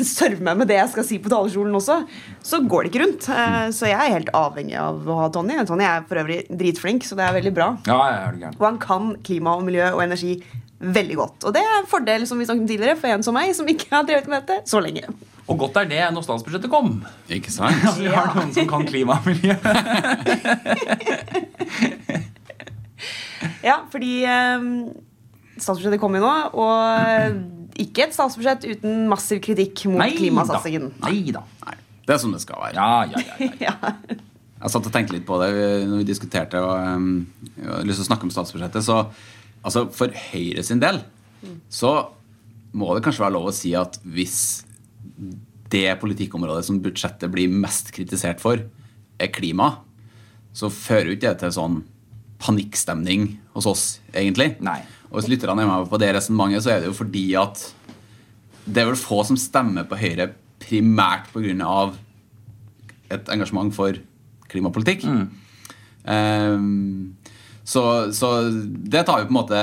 serve 0.08 0.42
meg 0.48 0.58
med 0.62 0.68
det 0.72 0.78
jeg 0.80 0.90
skal 0.94 1.06
si 1.06 1.18
på 1.22 1.30
talerstolen 1.32 1.76
også, 1.78 1.98
så 2.42 2.62
går 2.66 2.84
det 2.88 2.92
ikke 2.94 3.04
rundt. 3.04 3.28
Eh, 3.30 3.58
Så 3.76 3.90
jeg 3.90 3.98
er 4.00 4.14
helt 4.16 4.32
avhengig 4.38 4.78
av 4.82 5.04
å 5.06 5.18
ha 5.24 5.28
Tony. 5.34 5.58
Tony 5.68 5.84
er 5.86 6.06
for 6.10 6.22
øvrig 6.24 6.40
dritflink, 6.50 7.04
så 7.06 7.18
det 7.20 7.26
er 7.28 7.36
veldig 7.38 7.54
bra. 7.58 7.68
Ja, 7.90 8.00
ja, 8.12 8.32
er. 8.32 8.56
Og 8.58 8.64
han 8.66 8.80
kan 8.82 9.12
klima 9.28 9.58
og 9.60 9.66
miljø 9.68 9.90
og 9.94 10.02
energi 10.08 10.38
veldig 10.80 11.16
godt. 11.18 11.46
Og 11.50 11.54
det 11.56 11.62
er 11.66 11.80
en 11.82 11.90
fordel 11.90 12.26
som 12.30 12.38
vi 12.40 12.46
snakket 12.46 12.64
om 12.64 12.70
tidligere, 12.70 12.98
for 13.02 13.10
en 13.10 13.24
som 13.26 13.34
meg, 13.38 13.50
som 13.58 13.68
ikke 13.70 13.90
har 13.96 14.06
drevet 14.08 14.28
med 14.30 14.46
dette 14.46 14.70
så 14.70 14.78
lenge. 14.84 15.04
Og 15.48 15.58
godt 15.62 15.78
er 15.82 15.88
det 15.90 16.02
når 16.14 16.26
statsbudsjettet 16.26 16.70
kom. 16.72 17.00
ikke 17.32 17.52
sant? 17.54 17.80
At 17.88 17.98
vi 18.02 18.10
har 18.12 18.30
noen 18.36 18.52
som 18.54 18.68
kan 18.70 18.84
klima 18.88 19.18
og 19.22 19.30
miljø. 19.30 19.56
Ja, 23.64 23.82
fordi 23.92 24.24
um, 24.26 24.70
statsbudsjettet 25.60 26.00
kommer 26.02 26.22
jo 26.22 26.26
nå, 26.26 26.36
og 26.58 27.38
ikke 27.84 28.08
et 28.08 28.16
statsbudsjett 28.16 28.66
uten 28.68 29.06
massiv 29.12 29.42
kritikk 29.46 29.86
mot 29.92 30.02
Nei 30.02 30.12
da. 30.14 30.18
klimasatsingen. 30.22 30.90
Nei 31.04 31.34
da. 31.36 31.44
Nei, 31.66 31.78
det 32.08 32.16
er 32.16 32.22
sånn 32.24 32.36
det 32.36 32.42
skal 32.44 32.64
være. 32.64 32.76
Ja, 32.78 33.06
ja, 33.12 33.24
ja. 33.24 33.52
ja. 33.68 33.76
Ja. 34.18 34.24
Jeg 34.58 34.74
satt 34.74 34.88
og 34.90 34.94
tenkte 34.94 35.14
litt 35.14 35.26
på 35.28 35.38
det 35.38 35.52
når 35.86 36.00
vi 36.00 36.06
diskuterte 36.08 36.58
og 36.66 36.72
um, 36.82 37.10
hadde 37.62 37.84
lyst 37.86 38.00
til 38.02 38.08
å 38.08 38.10
snakke 38.10 38.26
om 38.26 38.32
statsbudsjettet. 38.34 38.82
Så 38.82 38.96
altså, 39.62 39.84
for 39.94 40.14
Høyre 40.32 40.64
sin 40.66 40.82
del 40.82 41.04
så 41.70 41.92
må 42.78 42.90
det 42.96 43.04
kanskje 43.06 43.22
være 43.22 43.36
lov 43.36 43.52
å 43.52 43.54
si 43.54 43.76
at 43.78 44.00
hvis 44.02 44.40
det 45.70 45.86
politikkområdet 46.02 46.66
som 46.66 46.80
budsjettet 46.82 47.30
blir 47.30 47.52
mest 47.52 47.92
kritisert 47.94 48.42
for, 48.42 48.64
er 49.22 49.30
klima, 49.34 49.70
så 50.58 50.72
fører 50.74 51.12
jo 51.12 51.18
ikke 51.18 51.30
det 51.30 51.44
til 51.44 51.54
sånn 51.54 51.78
panikkstemning 52.42 53.30
hos 53.54 53.68
oss, 53.70 53.86
egentlig. 54.14 54.56
Nei. 54.66 54.80
Og 55.12 55.20
hvis 55.22 55.30
lytterne 55.32 55.64
er 55.64 55.70
med 55.70 55.90
på 55.92 56.00
det 56.02 56.10
resonnementet, 56.18 56.64
så 56.66 56.74
er 56.76 56.82
det 56.84 56.90
jo 56.92 56.98
fordi 56.98 57.26
at 57.40 57.62
det 58.68 58.82
er 58.84 58.90
vel 58.90 59.00
få 59.00 59.22
som 59.24 59.38
stemmer 59.40 59.86
på 59.88 59.96
Høyre 60.00 60.30
primært 60.60 61.30
pga. 61.32 61.94
et 63.10 63.30
engasjement 63.32 63.72
for 63.74 63.96
klimapolitikk. 64.52 65.06
Ehm, 66.08 67.14
så, 67.68 67.82
så 68.16 68.30
det 68.52 69.06
tar 69.08 69.20
vi 69.22 69.28
på 69.28 69.34
en 69.34 69.38
måte 69.42 69.62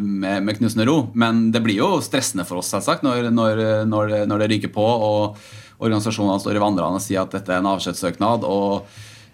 med, 0.00 0.42
med 0.46 0.58
knusende 0.58 0.86
ro. 0.86 0.96
Men 1.14 1.50
det 1.54 1.62
blir 1.64 1.78
jo 1.80 1.88
stressende 2.04 2.46
for 2.46 2.60
oss 2.62 2.70
selvsagt 2.74 3.02
når, 3.06 3.30
når, 3.34 3.62
når, 3.90 4.08
det- 4.12 4.26
når 4.30 4.38
det 4.44 4.50
ryker 4.54 4.72
på 4.74 4.82
og 4.86 5.38
organisasjonene 5.78 6.40
står 6.40 6.56
i 6.56 6.62
vandrene 6.62 6.96
og 6.96 7.02
sier 7.04 7.22
at 7.26 7.34
dette 7.34 7.52
er 7.52 7.58
en 7.62 7.70
avskjedssøknad. 7.74 8.46
Og 8.48 8.86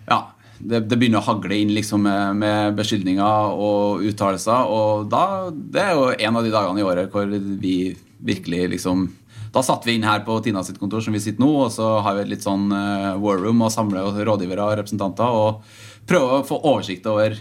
ja, 0.08 0.22
det, 0.62 0.84
det 0.90 0.98
begynner 0.98 1.22
å 1.22 1.26
hagle 1.26 1.58
inn 1.58 1.72
liksom 1.74 2.04
med, 2.06 2.38
med 2.38 2.76
beskyldninger 2.78 3.56
og 3.58 4.04
uttalelser. 4.06 4.70
Og 4.70 5.08
da, 5.10 5.24
det 5.50 5.82
er 5.82 5.96
jo 5.98 6.12
en 6.12 6.38
av 6.38 6.46
de 6.46 6.54
dagene 6.54 6.82
i 6.82 6.86
året 6.86 7.12
hvor 7.12 7.26
vi 7.28 7.76
virkelig 8.22 8.68
liksom 8.76 9.08
da 9.52 9.60
satt 9.60 9.84
vi 9.84 9.98
inn 9.98 10.06
her 10.06 10.22
på 10.24 10.38
Tina 10.40 10.62
sitt 10.64 10.78
kontor, 10.80 11.02
som 11.04 11.12
vi 11.12 11.20
sitter 11.20 11.42
nå, 11.42 11.50
og 11.66 11.72
så 11.74 11.98
har 12.00 12.16
vi 12.16 12.22
et 12.22 12.30
litt 12.30 12.44
sånn 12.44 12.70
uh, 12.72 13.18
war 13.20 13.36
room 13.36 13.60
og 13.60 13.72
samler 13.74 14.22
rådgivere 14.24 14.64
og 14.64 14.78
representanter 14.80 15.36
og 15.36 15.66
prøver 16.08 16.38
å 16.38 16.46
få 16.48 16.56
oversikt 16.62 17.04
over 17.10 17.36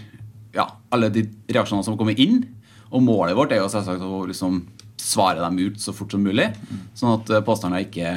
ja, 0.52 0.66
alle 0.92 1.08
de 1.14 1.24
reaksjonene 1.48 1.86
som 1.86 1.96
kommer 1.96 2.18
inn. 2.20 2.42
Og 2.92 3.00
målet 3.00 3.38
vårt 3.38 3.54
er 3.56 3.62
jo 3.62 3.70
selvsagt 3.72 4.04
å 4.04 4.26
liksom 4.28 4.60
svare 5.00 5.40
dem 5.40 5.56
ut 5.64 5.80
så 5.80 5.94
fort 5.96 6.12
som 6.12 6.22
mulig, 6.22 6.50
sånn 6.94 7.16
at 7.16 7.32
eh, 7.32 7.44
påstander 7.44 7.86
ikke 7.86 8.12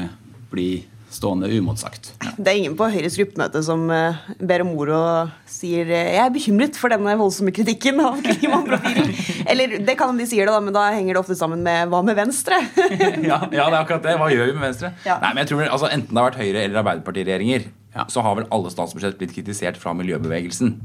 blir 0.51 0.83
stående 1.15 1.47
uimotsagt. 1.49 2.11
Det 2.37 2.45
er 2.51 2.57
ingen 2.59 2.75
på 2.77 2.87
Høyres 2.91 3.15
gruppemøte 3.19 3.61
som 3.65 3.85
eh, 3.93 4.17
ber 4.43 4.63
om 4.65 4.73
ord 4.75 4.91
og 4.95 5.31
sier 5.49 5.87
eh, 5.89 6.09
jeg 6.17 6.21
er 6.25 6.33
bekymret 6.35 6.75
for 6.79 6.91
denne 6.93 7.15
voldsomme 7.19 7.53
kritikken 7.55 8.01
av 8.03 8.19
klimaprofilen. 8.25 9.13
Eller 9.51 9.77
det 9.87 9.95
kan 9.99 10.15
de 10.19 10.27
sier 10.29 10.45
det, 10.45 10.53
da, 10.53 10.59
men 10.65 10.75
da 10.75 10.83
henger 10.95 11.15
det 11.15 11.21
ofte 11.23 11.37
sammen 11.39 11.63
med 11.65 11.89
hva 11.93 12.03
med 12.05 12.19
Venstre? 12.19 12.59
ja, 13.29 13.39
ja, 13.47 13.47
det 13.49 13.63
er 13.63 13.79
akkurat 13.79 14.03
det. 14.05 14.17
Hva 14.21 14.29
gjør 14.33 14.51
vi 14.51 14.57
med 14.59 14.67
Venstre? 14.69 14.93
Ja. 15.07 15.17
Nei, 15.23 15.31
men 15.33 15.43
jeg 15.45 15.51
tror 15.53 15.65
altså, 15.69 15.89
Enten 15.95 16.11
det 16.13 16.21
har 16.21 16.29
vært 16.31 16.41
Høyre- 16.43 16.67
eller 16.67 16.83
Arbeiderpartiregjeringer, 16.83 17.67
Ja. 17.95 18.03
så 18.11 18.19
har 18.25 18.35
vel 18.35 18.47
alle 18.51 18.67
statsbudsjett 18.73 19.15
blitt 19.21 19.31
kritisert 19.37 19.77
fra 19.79 19.93
miljøbevegelsen. 19.95 20.75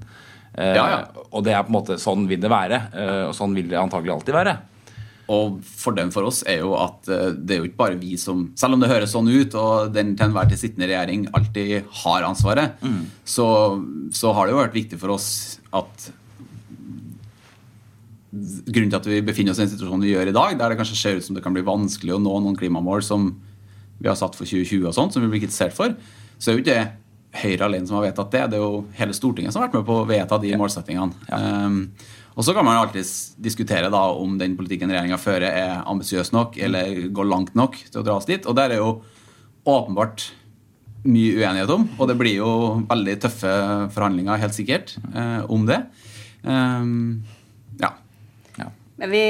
Ja, 0.58 0.74
Ja, 0.74 0.98
Uh, 1.14 1.20
Og 1.30 1.44
det 1.46 1.52
er 1.54 1.62
på 1.62 1.70
en 1.70 1.76
måte 1.76 1.94
sånn 2.02 2.24
vil 2.26 2.40
det 2.42 2.48
være. 2.50 2.78
uh, 2.90 3.28
og 3.28 3.34
sånn 3.38 3.52
vil 3.54 3.68
det 3.70 3.78
antagelig 3.78 4.10
alltid 4.16 4.34
være. 4.34 4.54
Og 5.30 5.60
fordelen 5.62 6.12
for 6.14 6.26
oss 6.26 6.40
er 6.48 6.62
jo 6.64 6.74
at 6.78 7.08
eh, 7.10 7.32
det 7.36 7.56
er 7.56 7.60
jo 7.62 7.68
ikke 7.70 7.82
bare 7.82 7.98
vi 8.00 8.16
som 8.20 8.48
Selv 8.58 8.76
om 8.76 8.82
det 8.82 8.90
høres 8.90 9.12
sånn 9.14 9.30
ut, 9.30 9.54
og 9.58 9.92
den 9.94 10.14
til 10.18 10.28
enhver 10.28 10.48
tid 10.50 10.62
sittende 10.62 10.88
regjering 10.90 11.28
alltid 11.36 11.90
har 12.02 12.26
ansvaret, 12.26 12.80
så, 13.24 13.46
så 14.14 14.32
har 14.36 14.46
det 14.46 14.56
jo 14.56 14.62
vært 14.62 14.80
viktig 14.80 14.98
for 15.00 15.14
oss 15.16 15.28
at 15.76 16.10
Grunnen 18.30 18.92
til 18.92 18.98
at 19.00 19.06
vi 19.10 19.16
befinner 19.26 19.50
oss 19.50 19.58
i 19.58 19.64
den 19.64 19.72
situasjonen 19.72 20.04
vi 20.06 20.12
gjør 20.12 20.28
i 20.30 20.34
dag, 20.36 20.52
der 20.54 20.70
det 20.70 20.76
kanskje 20.78 20.98
ser 21.00 21.16
ut 21.18 21.24
som 21.26 21.34
det 21.34 21.42
kan 21.42 21.54
bli 21.56 21.64
vanskelig 21.66 22.14
å 22.14 22.20
nå 22.22 22.36
noen 22.44 22.58
klimamål 22.58 23.02
som 23.02 23.32
vi 23.98 24.06
har 24.06 24.14
satt 24.18 24.38
for 24.38 24.46
2020 24.46 24.86
og 24.86 24.94
sånt, 24.94 25.16
som 25.16 25.24
vi 25.24 25.32
blir 25.32 25.42
kritisert 25.42 25.74
for, 25.74 25.96
så 26.38 26.50
er 26.50 26.56
jo 26.56 26.62
ikke 26.62 26.76
det 26.76 26.84
Høyre 27.30 27.68
alene 27.68 27.86
som 27.86 27.94
har 27.94 28.08
vedtatt 28.08 28.32
det. 28.34 28.40
Det 28.50 28.56
er 28.58 28.62
jo 28.64 28.80
hele 28.98 29.14
Stortinget 29.14 29.54
som 29.54 29.60
har 29.62 29.68
vært 29.68 29.76
med 29.78 29.84
på 29.86 29.98
å 30.00 30.06
vedta 30.08 30.38
de 30.42 30.48
målsettingene. 30.58 31.28
Um, 31.30 31.76
og 32.40 32.44
så 32.46 32.54
kan 32.56 32.64
man 32.64 32.78
alltid 32.80 33.04
diskutere 33.36 33.90
da 33.92 34.00
om 34.16 34.38
den 34.40 34.54
politikken 34.56 34.88
regjeringa 34.88 35.18
fører, 35.20 35.50
er 35.52 35.82
ambisiøs 35.84 36.30
nok 36.32 36.54
eller 36.56 37.02
går 37.12 37.26
langt 37.28 37.56
nok 37.58 37.74
til 37.84 38.00
å 38.00 38.04
dra 38.06 38.14
oss 38.16 38.28
dit. 38.30 38.46
Og 38.48 38.56
der 38.56 38.72
er 38.72 38.80
jo 38.80 38.94
åpenbart 39.68 40.30
mye 41.04 41.34
uenighet 41.36 41.72
om, 41.74 41.84
og 41.98 42.08
det 42.08 42.16
blir 42.16 42.38
jo 42.38 42.52
veldig 42.88 43.18
tøffe 43.20 43.52
forhandlinger, 43.92 44.40
helt 44.40 44.56
sikkert, 44.56 44.94
eh, 45.12 45.44
om 45.52 45.68
det. 45.68 45.82
Um, 46.40 47.20
ja. 47.80 47.92
Ja. 48.56 48.70
Men 49.00 49.12
vi, 49.12 49.22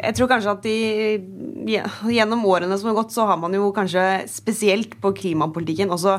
jeg 0.00 0.18
tror 0.18 0.32
kanskje 0.34 0.56
at 0.56 0.66
de, 0.66 1.78
gjennom 2.10 2.42
årene 2.50 2.74
som 2.74 2.90
har 2.90 2.98
gått, 2.98 3.14
så 3.14 3.28
har 3.30 3.38
man 3.38 3.54
jo 3.54 3.70
kanskje 3.74 4.04
spesielt 4.34 4.98
på 4.98 5.14
klimapolitikken 5.22 5.94
også 5.94 6.18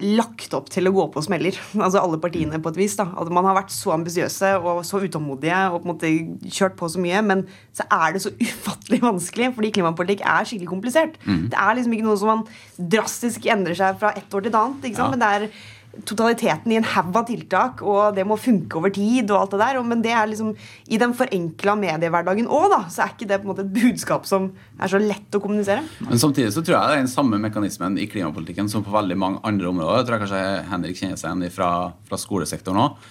lagt 0.00 0.54
opp 0.56 0.70
til 0.72 0.88
å 0.88 0.92
gå 0.94 1.04
på 1.12 1.22
smeller. 1.26 1.56
Altså 1.84 2.00
alle 2.00 2.18
partiene 2.20 2.60
på 2.62 2.72
et 2.72 2.78
vis. 2.80 2.96
da. 2.98 3.08
At 3.20 3.30
man 3.34 3.46
har 3.46 3.56
vært 3.58 3.72
så 3.74 3.92
ambisiøse 3.94 4.54
og 4.58 4.80
så 4.88 5.00
utålmodige 5.04 5.60
og 5.70 5.82
på 5.82 5.86
en 5.86 5.92
måte 5.92 6.12
kjørt 6.48 6.76
på 6.78 6.88
så 6.90 7.02
mye, 7.02 7.20
men 7.22 7.44
så 7.76 7.86
er 7.92 8.16
det 8.16 8.22
så 8.24 8.32
ufattelig 8.48 9.00
vanskelig, 9.04 9.52
fordi 9.56 9.72
klimapolitikk 9.78 10.24
er 10.24 10.48
skikkelig 10.48 10.70
komplisert. 10.72 11.18
Det 11.24 11.58
er 11.58 11.76
liksom 11.78 11.96
ikke 11.96 12.08
noe 12.08 12.20
som 12.20 12.32
man 12.32 12.46
drastisk 12.78 13.48
endrer 13.50 13.76
seg 13.78 13.98
fra 14.00 14.14
ett 14.16 14.32
år 14.32 14.46
til 14.46 14.52
et 14.54 14.62
annet. 14.62 14.88
ikke 14.88 15.02
sant? 15.02 15.12
Ja. 15.12 15.16
Men 15.16 15.24
det 15.24 15.34
er 15.36 15.76
totaliteten 16.06 16.72
i 16.72 16.76
en 16.78 16.86
haug 16.86 17.16
av 17.18 17.26
tiltak, 17.28 17.82
og 17.82 18.14
det 18.16 18.24
må 18.28 18.36
funke 18.38 18.78
over 18.78 18.92
tid. 18.94 19.30
og 19.30 19.40
alt 19.40 19.50
det 19.50 19.60
der, 19.60 19.82
Men 19.82 20.02
det 20.02 20.12
er 20.12 20.26
liksom, 20.26 20.54
i 20.88 20.98
den 20.98 21.14
forenkla 21.14 21.74
mediehverdagen 21.74 22.46
òg, 22.46 22.70
da, 22.70 22.80
så 22.88 23.02
er 23.02 23.14
ikke 23.14 23.28
det 23.28 23.40
på 23.42 23.48
en 23.48 23.52
måte 23.54 23.64
et 23.66 23.72
budskap 23.72 24.26
som 24.26 24.52
er 24.78 24.88
så 24.88 24.98
lett 24.98 25.34
å 25.34 25.40
kommunisere. 25.40 25.82
Men 26.00 26.18
samtidig 26.18 26.52
så 26.52 26.62
tror 26.62 26.78
jeg 26.78 26.88
det 26.88 26.96
er 26.98 27.04
den 27.04 27.08
samme 27.08 27.38
mekanismen 27.38 27.98
i 27.98 28.06
klimapolitikken 28.06 28.68
som 28.68 28.84
på 28.84 28.94
veldig 28.94 29.16
mange 29.18 29.40
andre 29.42 29.68
områder. 29.68 29.98
Jeg 29.98 30.06
tror 30.06 30.18
jeg 30.18 30.26
kanskje 30.26 30.70
Henrik 30.70 31.00
kjenner 31.00 31.16
seg 31.16 31.32
igjen 31.32 31.54
fra, 31.54 31.92
fra 32.08 32.20
skolesektoren 32.20 32.82
òg. 32.84 33.08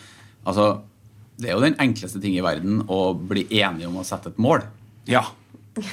Altså, 0.48 0.82
det 1.38 1.50
er 1.50 1.58
jo 1.58 1.66
den 1.66 1.78
enkleste 1.80 2.22
ting 2.22 2.38
i 2.38 2.46
verden 2.46 2.82
å 2.88 3.14
bli 3.14 3.46
enige 3.60 3.90
om 3.90 4.00
å 4.00 4.06
sette 4.08 4.32
et 4.32 4.40
mål. 4.42 4.64
Ja. 5.10 5.26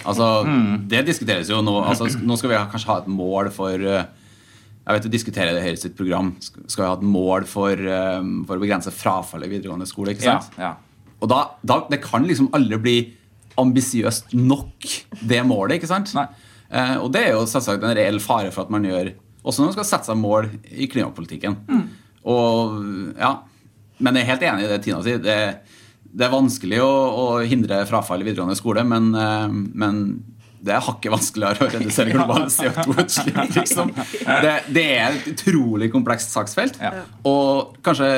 Altså, 0.05 0.45
Det 0.89 1.05
diskuteres 1.07 1.51
jo 1.53 1.61
nå. 1.65 1.75
Altså, 1.85 2.09
nå 2.23 2.37
skal 2.41 2.55
vi 2.55 2.61
kanskje 2.73 2.91
ha 2.93 3.01
et 3.03 3.11
mål 3.11 3.51
for 3.53 3.75
eh, 3.77 4.07
jeg 4.85 4.97
vet 4.97 5.07
du 5.07 5.13
diskuterer 5.13 5.55
det 5.57 5.63
i 5.63 5.69
Høyre 5.69 5.81
sitt 5.81 5.97
program. 5.97 6.35
Skal 6.43 6.83
vi 6.83 6.89
ha 6.89 6.97
et 6.99 7.07
mål 7.09 7.47
for, 7.49 7.73
eh, 7.73 8.31
for 8.45 8.59
å 8.59 8.63
begrense 8.63 8.93
frafallet 8.93 9.49
i 9.49 9.55
videregående 9.57 9.89
skole? 9.89 10.13
ikke 10.13 10.27
sant? 10.27 10.51
ja. 10.61 10.75
Og 11.25 11.31
da, 11.31 11.39
da, 11.65 11.87
Det 11.89 12.03
kan 12.05 12.27
liksom 12.29 12.51
aldri 12.53 12.77
bli 12.77 12.97
ambisiøst 13.57 14.35
nok, 14.37 14.89
det 15.25 15.41
målet. 15.47 15.79
ikke 15.79 15.89
sant? 15.89 16.13
Eh, 16.13 16.97
og 16.99 17.13
det 17.15 17.23
er 17.25 17.33
jo 17.33 17.47
selvsagt 17.49 17.85
en 17.87 17.97
reell 17.97 18.21
fare 18.21 18.51
for 18.53 18.67
at 18.67 18.71
man 18.75 18.85
gjør 18.85 19.15
også 19.45 19.61
når 19.61 19.71
man 19.71 19.77
skal 19.77 19.89
sette 19.89 20.09
seg 20.09 20.21
mål 20.21 20.51
i 20.73 20.89
klimapolitikken. 20.89 21.57
Og 22.25 23.17
ja, 23.21 23.35
Men 24.01 24.17
jeg 24.17 24.25
er 24.25 24.31
helt 24.33 24.45
enig 24.49 24.65
i 24.65 24.69
det 24.73 24.79
Tina 24.83 25.01
sier. 25.05 25.21
Det, 25.23 25.37
det 26.05 26.25
er 26.27 26.33
vanskelig 26.33 26.81
å, 26.83 26.91
å 26.91 27.27
hindre 27.47 27.85
frafall 27.87 28.25
i 28.25 28.27
videregående 28.27 28.57
skole, 28.59 28.83
men, 28.85 29.13
eh, 29.15 29.49
men 29.49 30.01
det 30.65 30.73
er 30.73 30.85
hakket 30.85 31.13
vanskeligere 31.13 31.67
å 31.67 31.71
redusere 31.75 32.13
globale 32.17 32.49
CO2-utslipp. 32.53 33.41
Liksom. 33.59 33.93
Det, 33.95 34.55
det 34.73 34.85
er 34.95 35.19
et 35.19 35.29
utrolig 35.35 35.91
komplekst 35.93 36.33
saksfelt. 36.35 36.79
Og 37.29 37.77
kanskje, 37.85 38.09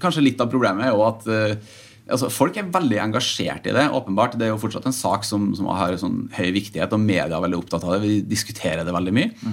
kanskje 0.00 0.24
litt 0.24 0.40
av 0.40 0.50
problemet 0.52 0.88
er 0.88 0.94
jo 0.94 1.04
at 1.04 1.28
eh, 1.28 1.74
altså, 2.08 2.30
folk 2.32 2.56
er 2.56 2.70
veldig 2.72 3.02
engasjert 3.04 3.68
i 3.68 3.74
det. 3.76 3.86
åpenbart. 3.96 4.38
Det 4.40 4.48
er 4.48 4.54
jo 4.54 4.62
fortsatt 4.62 4.88
en 4.88 4.96
sak 4.96 5.28
som, 5.28 5.50
som 5.58 5.68
har 5.74 5.98
sånn 6.00 6.24
høy 6.38 6.48
viktighet, 6.56 6.96
og 6.96 7.04
media 7.04 7.36
er 7.36 7.44
veldig 7.44 7.60
opptatt 7.60 7.84
av 7.84 7.96
det. 7.96 8.02
Vi 8.06 8.16
diskuterer 8.32 8.86
det 8.86 8.96
veldig 8.96 9.16
mye. 9.16 9.52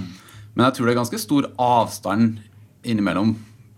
Men 0.55 0.69
jeg 0.69 0.77
tror 0.77 0.87
det 0.87 0.95
er 0.95 1.01
ganske 1.03 1.21
stor 1.21 1.51
avstand 1.61 2.39
innimellom 2.87 3.35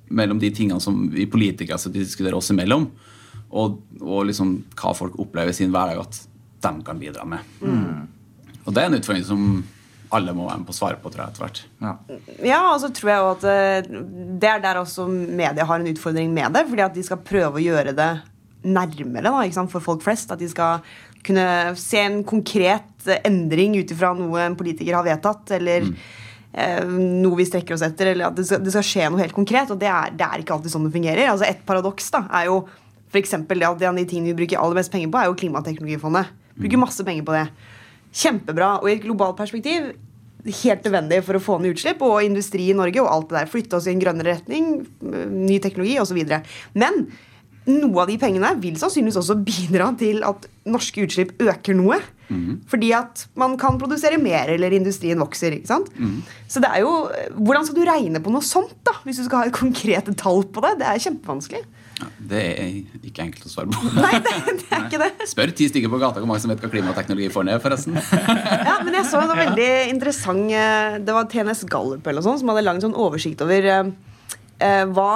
mellom 0.09 0.39
de 0.41 0.49
tingene 0.53 0.81
som 0.81 1.03
vi 1.13 1.27
politikere 1.29 1.77
diskuterer 1.77 2.05
diskutere 2.05 2.37
oss 2.37 2.49
imellom, 2.53 2.87
og, 3.49 3.81
og 4.01 4.23
liksom 4.29 4.55
hva 4.77 4.93
folk 4.97 5.17
opplever 5.21 5.53
i 5.53 5.57
sin 5.57 5.73
hverdag 5.73 6.01
at 6.01 6.21
de 6.65 6.71
kan 6.85 7.01
bidra 7.01 7.25
med. 7.29 7.45
Og 8.65 8.73
det 8.75 8.81
er 8.81 8.89
en 8.89 8.99
utfordring 8.99 9.27
som 9.27 9.43
alle 10.15 10.33
må 10.33 10.47
være 10.47 10.61
med 10.61 10.65
på 10.69 10.73
å 10.73 10.77
svare 10.79 10.97
på, 11.01 11.11
tror 11.13 11.23
jeg, 11.23 11.33
etter 11.33 11.43
hvert. 11.43 11.59
ja. 11.83 11.91
Ja, 12.45 12.59
og 12.71 12.79
så 12.81 12.89
tror 12.95 13.11
jeg 13.11 13.21
jo 13.21 13.29
at 13.35 13.45
eh, 13.51 13.89
det 14.41 14.49
er 14.49 14.63
der 14.63 14.81
også 14.81 15.05
media 15.09 15.67
har 15.69 15.81
en 15.81 15.91
utfordring 15.91 16.33
med 16.33 16.55
det. 16.57 16.65
fordi 16.69 16.85
at 16.85 16.97
de 16.97 17.03
skal 17.05 17.21
prøve 17.25 17.59
å 17.59 17.63
gjøre 17.63 17.93
det 17.97 18.09
nærmere 18.65 19.29
da, 19.29 19.43
ikke 19.45 19.59
sant, 19.59 19.71
for 19.71 19.85
folk 19.85 20.01
flest. 20.03 20.33
At 20.33 20.41
de 20.41 20.49
skal 20.49 20.81
kunne 21.25 21.75
se 21.79 22.01
en 22.01 22.23
konkret 22.27 23.09
endring 23.21 23.77
ut 23.77 23.93
ifra 23.93 24.13
noe 24.17 24.41
en 24.47 24.57
politiker 24.59 24.97
har 24.97 25.05
vedtatt. 25.07 25.53
Eller 25.59 25.85
eh, 25.85 26.83
noe 26.89 27.39
vi 27.39 27.47
strekker 27.47 27.77
oss 27.77 27.85
etter. 27.85 28.13
Eller 28.13 28.31
at 28.31 28.37
det 28.39 28.49
skal, 28.49 28.63
det 28.65 28.73
skal 28.75 28.87
skje 28.89 29.09
noe 29.13 29.21
helt 29.21 29.37
konkret. 29.37 29.71
Og 29.75 29.79
det 29.81 29.91
er, 29.93 30.13
det 30.17 30.25
er 30.25 30.43
ikke 30.43 30.57
alltid 30.57 30.73
sånn 30.73 30.89
det 30.89 30.95
fungerer. 30.97 31.29
Altså 31.29 31.47
Et 31.49 31.65
paradoks 31.69 32.09
da, 32.17 32.25
er 32.41 32.49
jo 32.49 32.63
f.eks. 33.09 33.37
det 33.45 33.65
at 33.65 33.83
en 33.83 33.91
av 33.93 33.97
de 34.01 34.09
tingene 34.09 34.33
vi 34.33 34.41
bruker 34.43 34.61
aller 34.61 34.81
mest 34.81 34.93
penger 34.93 35.11
på, 35.13 35.21
er 35.21 35.29
jo 35.29 35.37
Klimateknologifondet. 35.37 36.33
Bruker 36.59 36.81
masse 36.81 37.05
penger 37.05 37.25
på 37.25 37.37
det. 37.37 37.47
Kjempebra. 38.15 38.75
Og 38.81 38.89
i 38.89 38.97
et 38.97 39.03
globalt 39.05 39.37
perspektiv 39.39 39.91
helt 40.45 40.85
nødvendig 40.87 41.23
for 41.27 41.35
å 41.35 41.41
få 41.43 41.57
ned 41.59 41.75
utslipp 41.75 42.03
og 42.05 42.21
industri 42.23 42.69
i 42.71 42.77
Norge 42.77 43.01
og 43.03 43.09
alt 43.11 43.31
det 43.31 43.41
der. 43.41 43.49
Flytte 43.51 43.79
oss 43.79 43.89
i 43.89 43.93
en 43.93 44.01
grønnere 44.01 44.37
retning, 44.37 44.69
ny 45.01 45.59
teknologi 45.63 45.97
osv. 46.01 46.21
Men 46.79 47.03
noe 47.69 48.01
av 48.01 48.09
de 48.09 48.15
pengene 48.21 48.53
vil 48.63 48.77
sannsynligvis 48.79 49.19
også 49.19 49.35
bidra 49.49 49.91
til 49.99 50.23
at 50.27 50.47
norske 50.69 51.03
utslipp 51.05 51.35
øker 51.43 51.77
noe. 51.77 51.99
Fordi 52.69 52.91
at 52.93 53.23
man 53.41 53.55
kan 53.57 53.79
produsere 53.81 54.19
mer, 54.21 54.51
eller 54.53 54.73
industrien 54.77 55.17
vokser. 55.17 55.55
ikke 55.57 55.71
sant? 55.71 55.87
Så 56.47 56.61
det 56.61 56.69
er 56.69 56.83
jo, 56.85 56.91
Hvordan 57.33 57.65
skal 57.65 57.79
du 57.79 57.87
regne 57.89 58.21
på 58.21 58.29
noe 58.33 58.45
sånt, 58.45 58.75
da, 58.85 58.93
hvis 59.03 59.17
du 59.17 59.25
skal 59.25 59.41
ha 59.41 59.49
et 59.49 59.55
konkret 59.57 60.11
tall 60.21 60.43
på 60.45 60.61
det? 60.61 60.75
Det 60.77 60.85
er 60.85 61.01
kjempevanskelig. 61.07 61.63
Det 62.29 62.41
er 62.41 62.73
ikke 63.09 63.25
enkelt 63.25 63.47
å 63.47 63.51
svare 63.51 63.71
på. 63.73 63.93
Nei, 63.97 64.19
det, 64.23 64.35
det 64.61 64.67
er 64.75 64.85
ikke 64.87 65.01
det. 65.01 65.29
Spør 65.31 65.53
ti 65.55 65.69
stykker 65.71 65.91
på 65.91 66.01
gata 66.01 66.21
hvor 66.21 66.29
mange 66.29 66.43
som 66.43 66.51
vet 66.53 66.61
hva 66.63 66.71
klimateknologi 66.71 67.31
får 67.33 67.47
ned, 67.49 67.61
forresten. 67.63 67.97
Ja, 68.69 68.77
men 68.83 68.95
jeg 68.95 69.07
så 69.09 69.21
en 69.23 69.31
veldig 69.33 69.71
interessant 69.91 70.51
eh, 70.53 70.99
Det 71.03 71.15
var 71.15 71.27
TNS 71.31 71.65
Gallup 71.71 72.05
eller 72.07 72.23
sånt, 72.25 72.41
som 72.41 72.51
hadde 72.51 72.63
lagd 72.67 72.83
sånn 72.85 72.95
oversikt 72.97 73.41
over 73.43 73.67
eh, 73.71 73.89
eh, 74.63 74.83
hva, 74.95 75.11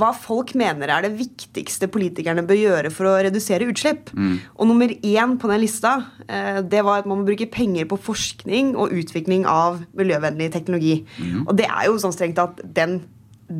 hva 0.00 0.10
folk 0.16 0.54
mener 0.58 0.92
er 0.92 1.06
det 1.06 1.14
viktigste 1.18 1.88
politikerne 1.92 2.44
bør 2.46 2.60
gjøre 2.60 2.92
for 2.94 3.10
å 3.10 3.16
redusere 3.26 3.68
utslipp. 3.70 4.12
Og 4.14 4.68
nummer 4.70 4.92
én 4.94 5.36
på 5.40 5.50
den 5.50 5.62
lista 5.64 5.96
eh, 6.28 6.60
det 6.62 6.84
var 6.86 7.02
at 7.02 7.10
man 7.10 7.22
må 7.22 7.28
bruke 7.28 7.48
penger 7.52 7.88
på 7.90 8.00
forskning 8.10 8.74
og 8.76 8.94
utvikling 8.96 9.48
av 9.50 9.82
miljøvennlig 9.98 10.52
teknologi. 10.54 11.00
Og 11.44 11.54
det 11.58 11.68
er 11.68 11.90
jo 11.90 12.00
sånn 12.02 12.14
strengt 12.16 12.40
at 12.42 12.62
den 12.76 13.02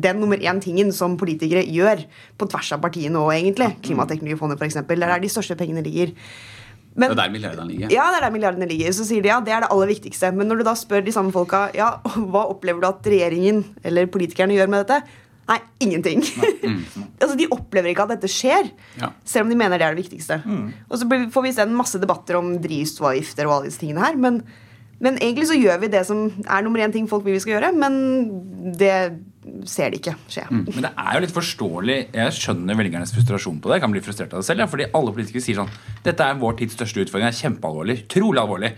den 0.01 0.19
nummer 0.19 0.37
én 0.37 0.59
tingen 0.63 0.91
som 0.95 1.17
politikere 1.17 1.63
gjør 1.67 2.03
på 2.37 2.47
tvers 2.51 2.71
av 2.75 2.81
partiene 2.83 3.19
òg, 3.21 3.31
egentlig. 3.37 3.71
Klimateknologifondet, 3.85 4.59
f.eks. 4.61 4.81
Der 4.87 5.07
er 5.09 5.19
de 5.23 5.29
største 5.31 5.55
pengene 5.59 5.83
ligger. 5.85 6.13
Men- 6.95 7.11
Det 7.11 7.17
er 7.19 7.23
der 7.27 7.31
milliardene 7.33 7.67
ligger. 7.67 7.89
ja, 7.91 8.05
det 8.11 8.17
er 8.21 8.25
der 8.29 8.31
milliardene 8.31 8.67
ligger. 8.69 8.93
Så 8.95 9.03
sier 9.05 9.21
de 9.21 9.27
ja, 9.27 9.39
det 9.43 9.51
er 9.51 9.59
det 9.65 9.71
aller 9.71 9.87
viktigste. 9.91 10.31
Men 10.33 10.47
når 10.47 10.57
du 10.57 10.63
da 10.63 10.73
spør 10.79 11.03
de 11.03 11.11
samme 11.11 11.31
folka 11.35 11.69
ja, 11.75 11.97
hva 12.15 12.45
opplever 12.49 12.79
du 12.81 12.87
at 12.87 13.03
regjeringen 13.03 13.65
eller 13.83 14.07
politikerne 14.07 14.55
gjør 14.55 14.69
med 14.71 14.85
dette? 14.87 15.01
Nei, 15.47 15.59
ingenting. 15.79 16.23
altså, 17.21 17.35
De 17.37 17.45
opplever 17.53 17.91
ikke 17.91 18.07
at 18.07 18.15
dette 18.15 18.29
skjer, 18.31 18.71
Ja. 18.97 19.11
selv 19.25 19.45
om 19.45 19.51
de 19.51 19.57
mener 19.59 19.77
det 19.77 19.85
er 19.85 19.93
det 19.93 20.05
viktigste. 20.05 20.39
Og 20.89 20.97
så 20.97 21.05
får 21.05 21.43
vi 21.43 21.51
se 21.53 21.61
en 21.67 21.75
masse 21.75 21.99
debatter 22.01 22.39
om 22.39 22.55
drivstoffavgifter 22.63 23.45
og 23.45 23.57
alle 23.59 23.69
disse 23.69 23.79
tingene 23.83 24.01
her. 24.01 24.15
Men, 24.17 24.39
men 24.99 25.19
egentlig 25.19 25.45
så 25.51 25.59
gjør 25.59 25.81
vi 25.83 25.87
det 25.93 26.05
som 26.07 26.31
er 26.47 26.63
nummer 26.65 26.79
én 26.81 26.91
ting 26.95 27.05
folk 27.11 27.23
vil 27.27 27.35
vi 27.37 27.43
skal 27.43 27.59
gjøre, 27.59 27.73
men 27.77 28.73
det 28.79 28.95
ser 29.69 29.91
det 29.93 29.99
ikke 30.01 30.15
skje. 30.31 30.43
Men 30.51 30.85
det 30.87 30.91
er 30.91 31.17
jo 31.17 31.21
litt 31.23 31.33
forståelig. 31.35 31.97
Jeg 32.15 32.35
skjønner 32.37 32.77
velgernes 32.79 33.13
frustrasjon 33.15 33.59
på 33.61 33.69
det. 33.69 33.77
Jeg 33.77 33.83
kan 33.85 33.93
bli 33.95 34.03
frustrert 34.05 34.33
av 34.33 34.41
det 34.41 34.47
selv. 34.47 34.63
Ja, 34.63 34.69
fordi 34.71 34.87
alle 34.97 35.13
politikere 35.15 35.43
sier 35.45 35.59
sånn 35.61 35.71
Dette 36.05 36.25
er 36.25 36.39
vår 36.41 36.57
tids 36.59 36.77
største 36.77 37.03
utfordring. 37.05 37.27
Det 37.27 37.33
er 37.33 37.41
kjempealvorlig. 37.47 37.97
Utrolig 38.05 38.41
alvorlig. 38.41 38.71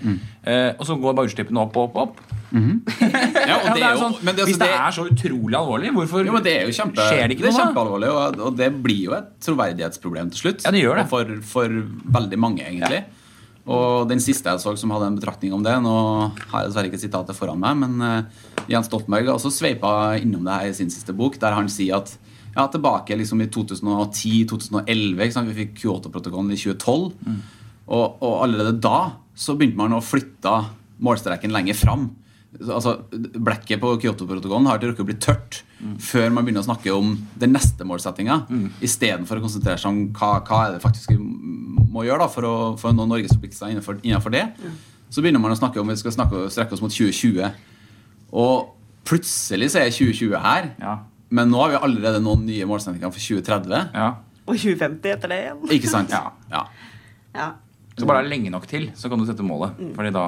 Eh, 0.47 0.71
og 0.77 0.83
så 0.87 0.97
går 1.01 1.17
bare 1.17 1.31
utslippene 1.31 1.63
opp 1.63 1.79
og 1.79 1.89
opp, 1.89 2.01
opp. 2.05 2.23
Ja, 3.47 3.57
og 3.59 3.67
Ja, 3.67 3.73
det 3.75 3.83
jo, 3.83 3.99
sånn, 4.01 4.15
det, 4.23 4.33
hvis 4.47 4.55
altså, 4.55 4.59
det 4.59 4.67
det, 4.67 4.79
er 4.79 4.95
så 4.95 5.03
utrolig 5.07 5.57
alvorlig, 5.59 5.91
hvorfor 5.95 6.25
jo, 6.27 6.33
men 6.35 6.43
det 6.45 6.53
er 6.61 6.65
jo 6.67 6.75
kjempe, 6.75 7.03
skjer 7.03 7.27
det 7.27 7.35
ikke 7.35 7.45
det 7.45 7.49
er 7.49 7.53
noe? 7.53 7.59
da? 7.59 7.65
kjempealvorlig, 7.67 8.09
og, 8.11 8.41
og 8.47 8.57
det 8.59 8.69
blir 8.83 9.01
jo 9.05 9.15
et 9.17 9.29
troverdighetsproblem 9.43 10.31
til 10.33 10.43
slutt. 10.45 10.65
Ja, 10.65 10.73
det 10.75 10.83
gjør 10.83 11.01
det. 11.01 11.05
For, 11.11 11.33
for 11.47 11.77
veldig 12.17 12.39
mange, 12.43 12.65
egentlig. 12.67 13.03
Og 13.67 14.07
den 14.07 14.21
siste 14.23 14.51
jeg 14.51 14.63
så 14.63 14.73
som 14.79 14.93
hadde 14.95 15.09
en 15.11 15.17
betraktning 15.17 15.51
om 15.55 15.63
det 15.65 15.73
Nå 15.83 15.95
har 16.51 16.63
jeg 16.63 16.69
dessverre 16.69 16.91
ikke 16.91 17.01
sitatet 17.01 17.35
foran 17.35 17.59
meg, 17.59 17.75
men 17.81 18.05
eh, 18.05 18.45
Jens 18.71 18.87
Stoltenberg 18.87 19.33
også 19.33 19.51
sveipa 19.53 19.91
innom 20.21 20.47
det 20.47 20.55
her 20.55 20.71
i 20.71 20.77
sin 20.77 20.91
siste 20.93 21.15
bok, 21.15 21.35
der 21.41 21.55
han 21.55 21.69
sier 21.71 21.99
at 21.99 22.13
ja, 22.57 22.65
tilbake 22.71 23.17
liksom 23.19 23.43
i 23.43 23.49
2010-2011? 23.53 25.43
Vi 25.51 25.57
fikk 25.59 25.75
Kyoto-protokollen 25.83 26.55
i 26.55 26.59
2012. 26.59 27.11
Mm. 27.27 27.41
Og, 27.87 28.23
og 28.23 28.33
allerede 28.47 28.79
da 28.83 28.99
så 29.37 29.55
begynte 29.55 29.79
man 29.79 29.95
å 29.95 30.03
flytte 30.03 30.55
målstreken 31.03 31.53
lenger 31.53 31.77
fram. 31.77 32.07
Altså, 32.57 32.95
Blekket 33.11 33.81
på 33.83 33.93
Kyoto-protokollen 34.01 34.67
har 34.71 34.79
ikke 34.79 34.93
rukket 34.93 35.05
å 35.05 35.09
bli 35.11 35.19
tørt 35.21 35.61
før 36.01 36.31
man 36.33 36.47
begynner 36.47 36.63
å 36.63 36.67
snakke 36.71 36.93
om 36.95 37.11
den 37.37 37.53
neste 37.53 37.85
målsettinga, 37.85 38.39
mm. 38.49 38.67
istedenfor 38.87 39.37
å 39.37 39.43
konsentrere 39.43 39.77
seg 39.77 39.91
om 39.91 39.99
hva, 40.17 40.31
hva 40.47 40.61
er 40.65 40.75
det 40.75 40.81
faktisk 40.81 41.13
må 41.97 42.05
gjøre 42.07 42.23
da, 42.23 42.29
for, 42.31 42.47
å, 42.47 42.55
for 42.79 42.91
å 42.91 42.95
nå 42.95 43.07
Norges 43.09 43.33
forpliktelser 43.35 43.73
innenfor, 43.73 43.99
innenfor 44.05 44.33
det. 44.33 44.45
Så 45.09 45.23
begynner 45.23 45.41
man 45.43 45.55
å 45.55 45.59
snakke 45.59 45.81
om 45.81 45.91
vi 45.91 45.97
skal 45.99 46.15
snakke, 46.15 46.47
strekke 46.53 46.77
oss 46.77 46.83
mot 46.83 46.93
2020. 46.93 47.47
Og 48.37 48.73
plutselig 49.07 49.71
så 49.73 49.83
er 49.83 49.93
2020 49.93 50.35
her. 50.43 50.71
Ja. 50.81 50.97
Men 51.29 51.51
nå 51.51 51.61
har 51.63 51.73
vi 51.73 51.79
allerede 51.89 52.23
noen 52.23 52.45
nye 52.47 52.67
målsettinger 52.67 53.11
for 53.11 53.23
2030. 53.23 53.95
Ja. 53.95 54.09
Og 54.47 54.55
2050 54.55 55.15
etter 55.15 55.31
det 55.31 55.39
igjen. 55.43 55.63
Ikke 55.75 55.91
sant? 55.91 56.13
Ja. 56.13 56.29
ja. 56.51 56.65
Ja. 57.35 57.47
Så 57.97 58.05
bare 58.05 58.21
det 58.21 58.29
er 58.29 58.35
lenge 58.35 58.53
nok 58.53 58.67
til, 58.69 58.91
så 58.95 59.09
kan 59.09 59.19
du 59.19 59.25
sette 59.27 59.45
målet. 59.45 59.79
Fordi 59.97 60.13
da 60.15 60.27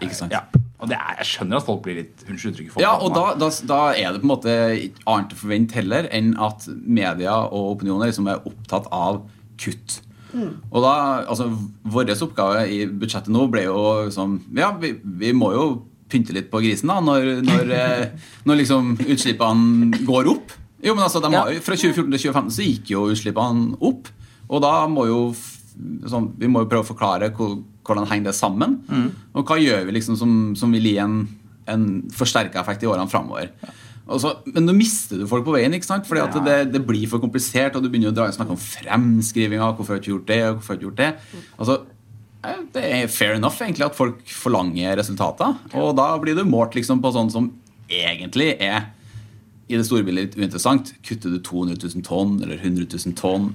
Ikke 0.00 0.16
sant? 0.16 0.34
Ja. 0.34 0.44
Og 0.80 0.88
det 0.88 0.96
er, 0.96 1.16
jeg 1.20 1.28
skjønner 1.28 1.60
at 1.60 1.66
folk 1.66 1.82
blir 1.84 1.98
litt 1.98 2.22
Unnskyld 2.24 2.54
uttrykket. 2.54 2.80
Ja, 2.80 2.94
og 2.96 3.12
da, 3.12 3.34
da, 3.36 3.50
da 3.68 3.80
er 3.92 4.14
det 4.14 4.22
på 4.22 4.28
en 4.28 4.32
måte 4.32 4.54
annet 5.04 5.34
å 5.34 5.40
forvente 5.42 5.76
heller 5.76 6.08
enn 6.16 6.32
at 6.40 6.64
media 6.70 7.34
og 7.50 7.74
opinioner 7.74 8.08
liksom 8.08 8.30
er 8.32 8.40
opptatt 8.48 8.88
av 8.94 9.20
kutt. 9.60 9.98
Og 10.34 10.82
da, 10.84 10.94
altså 11.30 11.48
Vår 11.90 12.10
oppgave 12.14 12.64
i 12.70 12.82
budsjettet 12.86 13.32
nå 13.34 13.46
ble 13.50 13.66
jo 13.66 13.80
liksom 14.06 14.38
Ja, 14.56 14.72
vi, 14.80 14.94
vi 15.02 15.32
må 15.36 15.52
jo 15.54 15.64
pynte 16.10 16.34
litt 16.34 16.50
på 16.50 16.62
grisen 16.62 16.90
da 16.90 16.98
når, 17.04 17.28
når, 17.46 17.72
eh, 17.80 18.30
når 18.48 18.62
liksom 18.62 18.96
utslippene 18.98 20.02
går 20.06 20.30
opp. 20.32 20.56
Jo, 20.82 20.94
men 20.96 21.04
altså, 21.06 21.22
de 21.22 21.32
har, 21.34 21.52
Fra 21.62 21.76
2014 21.76 22.06
til 22.10 22.22
2015 22.30 22.54
så 22.56 22.66
gikk 22.66 22.94
jo 22.94 23.08
utslippene 23.12 23.76
opp. 23.86 24.10
Og 24.50 24.62
da 24.64 24.74
må 24.90 25.06
jo 25.10 25.20
sånn, 26.10 26.32
Vi 26.40 26.50
må 26.50 26.64
jo 26.64 26.70
prøve 26.70 26.86
å 26.86 26.90
forklare 26.90 27.30
hvor, 27.36 27.60
hvordan 27.86 28.08
henger 28.10 28.30
det 28.30 28.38
sammen. 28.38 28.80
Og 29.34 29.46
hva 29.46 29.60
gjør 29.60 29.86
vi 29.88 29.98
liksom 29.98 30.18
som, 30.18 30.34
som 30.58 30.72
vil 30.74 30.90
gi 30.90 30.96
en, 31.02 31.22
en 31.70 31.86
forsterka 32.14 32.60
effekt 32.62 32.84
i 32.84 32.90
årene 32.90 33.10
framover. 33.10 33.52
Altså, 34.10 34.32
men 34.50 34.66
nå 34.66 34.72
mister 34.74 35.20
du 35.20 35.26
folk 35.30 35.44
på 35.46 35.52
veien, 35.54 35.74
ikke 35.76 35.86
sant? 35.86 36.06
Fordi 36.08 36.20
Ja. 36.24 36.42
det, 36.44 36.72
det 36.74 36.82
blir 36.86 37.06
for 37.08 37.22
komplisert, 37.22 37.76
og 37.76 37.84
du 37.84 37.88
begynner 37.88 38.10
å 38.10 38.16
dra, 38.16 38.26
snakke 38.34 38.56
om 38.56 38.58
fremskrivinga. 38.58 39.68
Hvorfor 39.78 39.94
har 39.94 40.00
du 40.00 40.02
ikke 40.02 40.14
gjort 40.16 40.26
det? 40.26 40.40
hvorfor 40.50 40.74
har 40.74 40.78
du 40.80 40.80
ikke 40.80 40.90
gjort 40.90 41.02
det? 41.02 41.10
Altså, 41.58 41.76
det 42.74 42.82
er 42.88 43.06
fair 43.12 43.34
enough 43.36 43.60
egentlig 43.62 43.84
at 43.86 43.94
folk 43.94 44.22
forlanger 44.26 44.96
resultater. 44.98 45.54
Og 45.76 45.94
da 45.96 46.08
blir 46.18 46.34
du 46.34 46.42
målt 46.48 46.74
liksom 46.74 47.02
på 47.04 47.12
sånn 47.14 47.30
som 47.30 47.50
egentlig 47.90 48.56
er 48.60 48.88
i 49.70 49.76
det 49.76 49.84
store 49.86 50.02
bildet 50.02 50.34
litt 50.34 50.38
uinteressant. 50.40 50.94
Kutter 51.06 51.30
du 51.30 51.38
200 51.38 51.76
000 51.78 52.02
tonn 52.02 52.40
eller 52.42 52.56
100 52.58 52.88
000 52.90 53.14
tonn? 53.14 53.52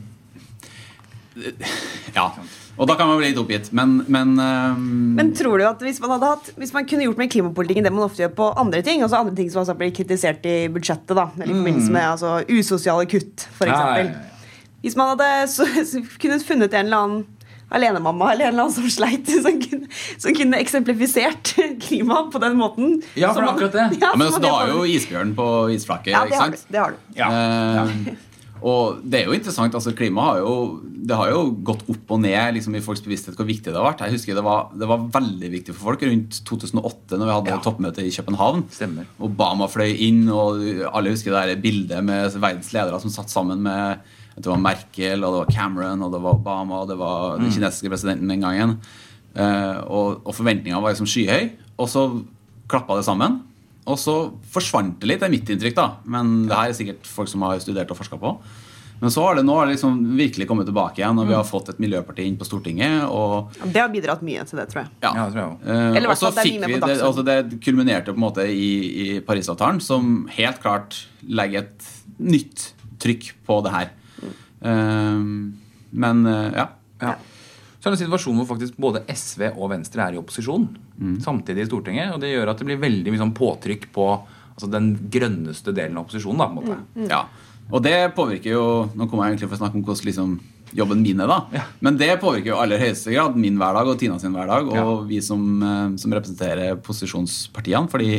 Ja. 2.15 2.29
Og 2.77 2.87
da 2.89 2.95
kan 2.99 3.07
man 3.07 3.17
bli 3.21 3.29
litt 3.29 3.39
oppgitt. 3.39 3.69
Men, 3.71 4.01
men, 4.11 4.33
ehm, 4.41 5.13
Men 5.15 5.29
tror 5.37 5.61
du 5.61 5.63
at 5.67 5.79
hvis 5.85 6.01
man 6.03 6.11
hadde 6.17 6.27
hatt 6.33 6.49
Hvis 6.59 6.73
man 6.75 6.85
kunne 6.89 7.05
gjort 7.07 7.17
med 7.21 7.31
klimapolitikken 7.31 7.85
det 7.87 7.93
man 7.95 8.03
ofte 8.03 8.25
gjør 8.25 8.33
på 8.35 8.49
andre 8.59 8.81
ting, 8.83 9.03
altså 9.05 9.21
andre 9.21 9.35
ting 9.37 9.51
som 9.53 9.61
også 9.63 9.77
blir 9.79 9.93
kritisert 9.95 10.43
i 10.45 10.57
budsjettet, 10.75 11.15
da, 11.15 11.29
eller 11.37 11.53
i 11.53 11.59
forbindelse 11.61 11.93
med 11.95 12.09
altså, 12.09 12.33
usosiale 12.51 13.07
kutt, 13.07 13.47
f.eks. 13.55 13.71
Ja. 13.71 14.09
Hvis 14.83 14.97
man 14.99 15.13
hadde 15.15 15.29
så, 15.49 15.65
så 15.87 16.03
kunne 16.21 16.41
funnet 16.43 16.73
en 16.75 16.85
eller 16.91 17.05
annen 17.05 17.23
alenemamma 17.75 18.27
eller 18.33 18.45
en 18.45 18.53
eller 18.53 18.67
annen 18.67 18.75
som 18.75 18.89
sleit, 18.93 19.25
som 19.41 19.55
kunne, 19.63 19.87
som 20.21 20.35
kunne 20.37 20.59
eksemplifisert 20.61 21.55
klima 21.81 22.25
på 22.31 22.41
den 22.43 22.59
måten. 22.59 22.99
Ja, 23.17 23.31
for 23.33 23.47
akkurat 23.47 23.73
det. 23.73 23.87
ja, 24.01 24.11
men 24.15 24.27
altså, 24.27 24.37
man 24.39 24.45
du 24.45 24.51
har 24.51 24.67
jo 24.69 24.77
på- 24.83 24.91
isbjørn 24.93 25.33
på 25.39 25.47
isflaket. 25.73 26.11
Ja, 26.13 26.21
det 26.27 26.35
ikke 26.35 26.43
har 26.43 26.51
du. 26.53 26.57
sant? 26.59 26.67
Det 26.69 26.79
har 26.83 26.93
du. 26.93 26.97
Ja. 27.17 27.31
Eh, 27.31 28.13
og 28.63 29.01
det 29.03 29.19
er 29.19 29.25
jo 29.29 29.35
interessant, 29.35 29.73
altså 29.75 29.91
Klima 29.97 30.23
har 30.29 30.37
jo, 30.39 30.53
det 31.05 31.15
har 31.19 31.29
jo 31.33 31.41
gått 31.67 31.83
opp 31.91 32.11
og 32.15 32.21
ned 32.23 32.55
liksom, 32.55 32.75
i 32.77 32.81
folks 32.81 33.01
bevissthet 33.05 33.35
hvor 33.37 33.45
viktig 33.45 33.69
det 33.69 33.75
har 33.77 33.85
vært. 33.91 34.01
Jeg 34.07 34.15
husker 34.15 34.35
Det 34.37 34.43
var, 34.45 34.69
det 34.73 34.87
var 34.89 35.03
veldig 35.13 35.49
viktig 35.53 35.75
for 35.75 35.91
folk 35.91 36.05
rundt 36.07 36.39
2008 36.47 37.19
når 37.19 37.25
vi 37.29 37.35
hadde 37.35 37.53
Ja. 37.53 37.59
toppmøte 37.65 38.05
i 38.05 38.11
København. 38.15 38.65
Stemmer. 38.71 39.05
Obama 39.19 39.67
fløy 39.67 39.93
inn, 40.07 40.27
og 40.29 40.59
alle 40.91 41.11
husker 41.13 41.31
det 41.35 41.55
der 41.55 41.61
bildet 41.61 42.03
med 42.03 42.31
verdens 42.39 42.71
ledere 42.73 42.99
som 43.01 43.09
satt 43.13 43.29
sammen 43.29 43.61
med 43.61 43.99
det 44.35 44.49
var 44.51 44.59
Merkel, 44.59 45.23
og 45.23 45.31
det 45.31 45.41
var 45.45 45.53
Cameron, 45.55 46.01
og 46.03 46.11
det 46.11 46.19
var 46.21 46.33
Obama, 46.35 46.81
og 46.81 46.89
det 46.89 46.97
var 46.99 47.37
den 47.39 47.51
kinesiske 47.55 47.87
presidenten 47.87 48.27
den 48.27 48.41
gangen. 48.43 48.73
Eh, 49.35 49.77
og, 49.87 50.25
og 50.27 50.35
forventningene 50.35 50.81
var 50.83 50.91
liksom 50.91 51.07
skyhøy. 51.07 51.51
Og 51.79 51.87
så 51.87 52.03
klappa 52.67 52.97
det 52.97 53.05
sammen. 53.07 53.44
Og 53.85 53.99
så 54.01 54.15
forsvant 54.49 54.99
det 55.01 55.09
litt, 55.11 55.19
det 55.21 55.27
er 55.27 55.33
mitt 55.33 55.49
inntrykk, 55.53 55.75
da. 55.77 55.89
Men 56.09 56.47
det 56.49 56.55
her 56.57 56.71
er 56.71 56.77
sikkert 56.77 57.05
folk 57.09 57.29
som 57.29 57.43
har 57.45 57.59
studert 57.61 57.91
og 57.93 57.99
forska 57.99 58.17
på. 58.21 58.31
Men 59.01 59.11
så 59.11 59.25
har 59.25 59.35
det 59.35 59.43
nå 59.43 59.55
har 59.57 59.67
det 59.67 59.75
liksom 59.75 59.97
virkelig 60.15 60.47
kommet 60.47 60.65
tilbake 60.69 61.01
igjen, 61.01 61.17
og 61.19 61.27
vi 61.27 61.35
har 61.35 61.43
fått 61.45 61.73
et 61.73 61.81
miljøparti 61.83 62.23
inn 62.25 62.37
på 62.39 62.47
Stortinget. 62.47 63.03
og 63.11 63.51
Det 63.61 63.81
har 63.81 63.91
bidratt 63.91 64.23
mye 64.25 64.45
til 64.47 64.61
det, 64.61 64.69
tror 64.71 64.81
jeg. 64.85 64.91
ja. 65.03 65.11
Ja, 65.11 65.25
det 65.25 65.35
tror 65.35 65.41
jeg 65.41 65.49
også. 65.51 65.67
Eh, 65.67 65.97
Eller 65.99 66.07
hvert 66.07 66.15
og 66.15 66.21
så 66.21 66.25
fall 66.25 66.35
det 66.35 66.41
er 66.41 66.47
fikk 66.47 66.65
vi 66.65 66.79
på 66.79 66.87
det, 66.87 66.95
altså 67.09 67.25
det 67.27 67.59
kulminerte 67.65 68.15
på 68.15 68.21
en 68.21 68.25
måte 68.25 68.47
i, 68.47 68.71
i 69.03 69.19
Parisavtalen, 69.27 69.83
som 69.83 70.15
helt 70.37 70.63
klart 70.63 71.01
legger 71.27 71.65
et 71.67 71.91
nytt 72.17 72.69
trykk 73.03 73.29
på 73.45 73.59
det 73.67 73.75
her. 73.75 73.93
Eh, 74.63 75.29
men 76.05 76.25
uh, 76.25 76.49
ja. 76.55 76.69
Ja. 77.03 77.15
Så 77.85 77.91
er 77.91 77.93
det 77.93 77.99
en 77.99 78.07
situasjon 78.07 78.37
hvor 78.39 78.47
faktisk 78.49 78.77
både 78.81 79.03
SV 79.13 79.51
og 79.61 79.67
Venstre 79.69 80.01
er 80.07 80.15
i 80.15 80.17
opposisjon 80.17 80.63
samtidig 81.21 81.61
i 81.61 81.67
Stortinget. 81.69 82.15
Og 82.15 82.19
det 82.23 82.31
gjør 82.31 82.49
at 82.49 82.57
det 82.57 82.65
blir 82.65 82.79
veldig 82.81 83.11
mye 83.13 83.21
sånn 83.21 83.33
påtrykk 83.37 83.91
på 83.93 84.07
altså 84.55 84.69
den 84.73 84.87
grønneste 85.13 85.69
delen 85.75 85.99
av 85.99 86.07
opposisjonen. 86.07 86.39
da, 86.41 86.47
på 86.49 86.63
en 86.63 86.71
måte. 86.73 87.09
ja. 87.11 87.19
Og 87.73 87.81
det 87.85 88.13
påvirker 88.17 88.51
jo 88.53 88.63
Nå 88.93 89.05
kommer 89.09 89.25
jeg 89.25 89.35
egentlig 89.35 89.49
for 89.49 89.57
å 89.57 89.61
snakke 89.63 89.77
om 89.79 89.83
hvordan 89.85 90.05
liksom 90.09 90.33
jobben 90.75 91.01
min 91.05 91.21
er, 91.21 91.27
da. 91.29 91.37
Ja. 91.53 91.63
Men 91.85 91.97
det 92.01 92.09
påvirker 92.21 92.51
jo 92.51 92.55
i 92.57 92.63
aller 92.65 92.81
høyeste 92.81 93.13
grad 93.13 93.37
min 93.37 93.57
hverdag 93.61 93.87
og 93.93 93.99
Tina 94.01 94.17
sin 94.19 94.33
hverdag, 94.33 94.67
og 94.69 94.75
Ja. 94.75 94.95
vi 95.07 95.21
som, 95.21 95.45
eh, 95.63 95.95
som 96.01 96.11
representerer 96.11 96.75
posisjonspartiene. 96.81 97.89
Fordi 97.89 98.09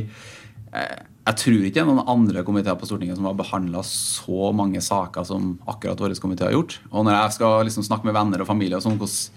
eh, 0.72 0.96
jeg 1.26 1.36
tror 1.42 1.58
ikke 1.66 1.74
det 1.74 1.82
er 1.82 1.90
noen 1.90 2.06
andre 2.08 2.42
komiteer 2.46 2.78
på 2.78 2.86
Stortinget 2.86 3.16
som 3.18 3.26
har 3.26 3.34
behandla 3.34 3.82
så 3.82 4.52
mange 4.54 4.78
saker 4.80 5.24
som 5.26 5.58
akkurat 5.66 5.98
vår 5.98 6.14
komité 6.22 6.46
har 6.46 6.52
gjort. 6.54 6.78
Og 6.92 7.04
når 7.04 7.12
jeg 7.18 7.32
skal 7.40 7.64
liksom 7.66 7.82
snakke 7.86 8.04
med 8.04 8.14
venner 8.14 8.40
og 8.40 8.46
familie 8.46 8.76
og 8.78 8.82
sånn, 8.86 8.98
hvordan 8.98 9.30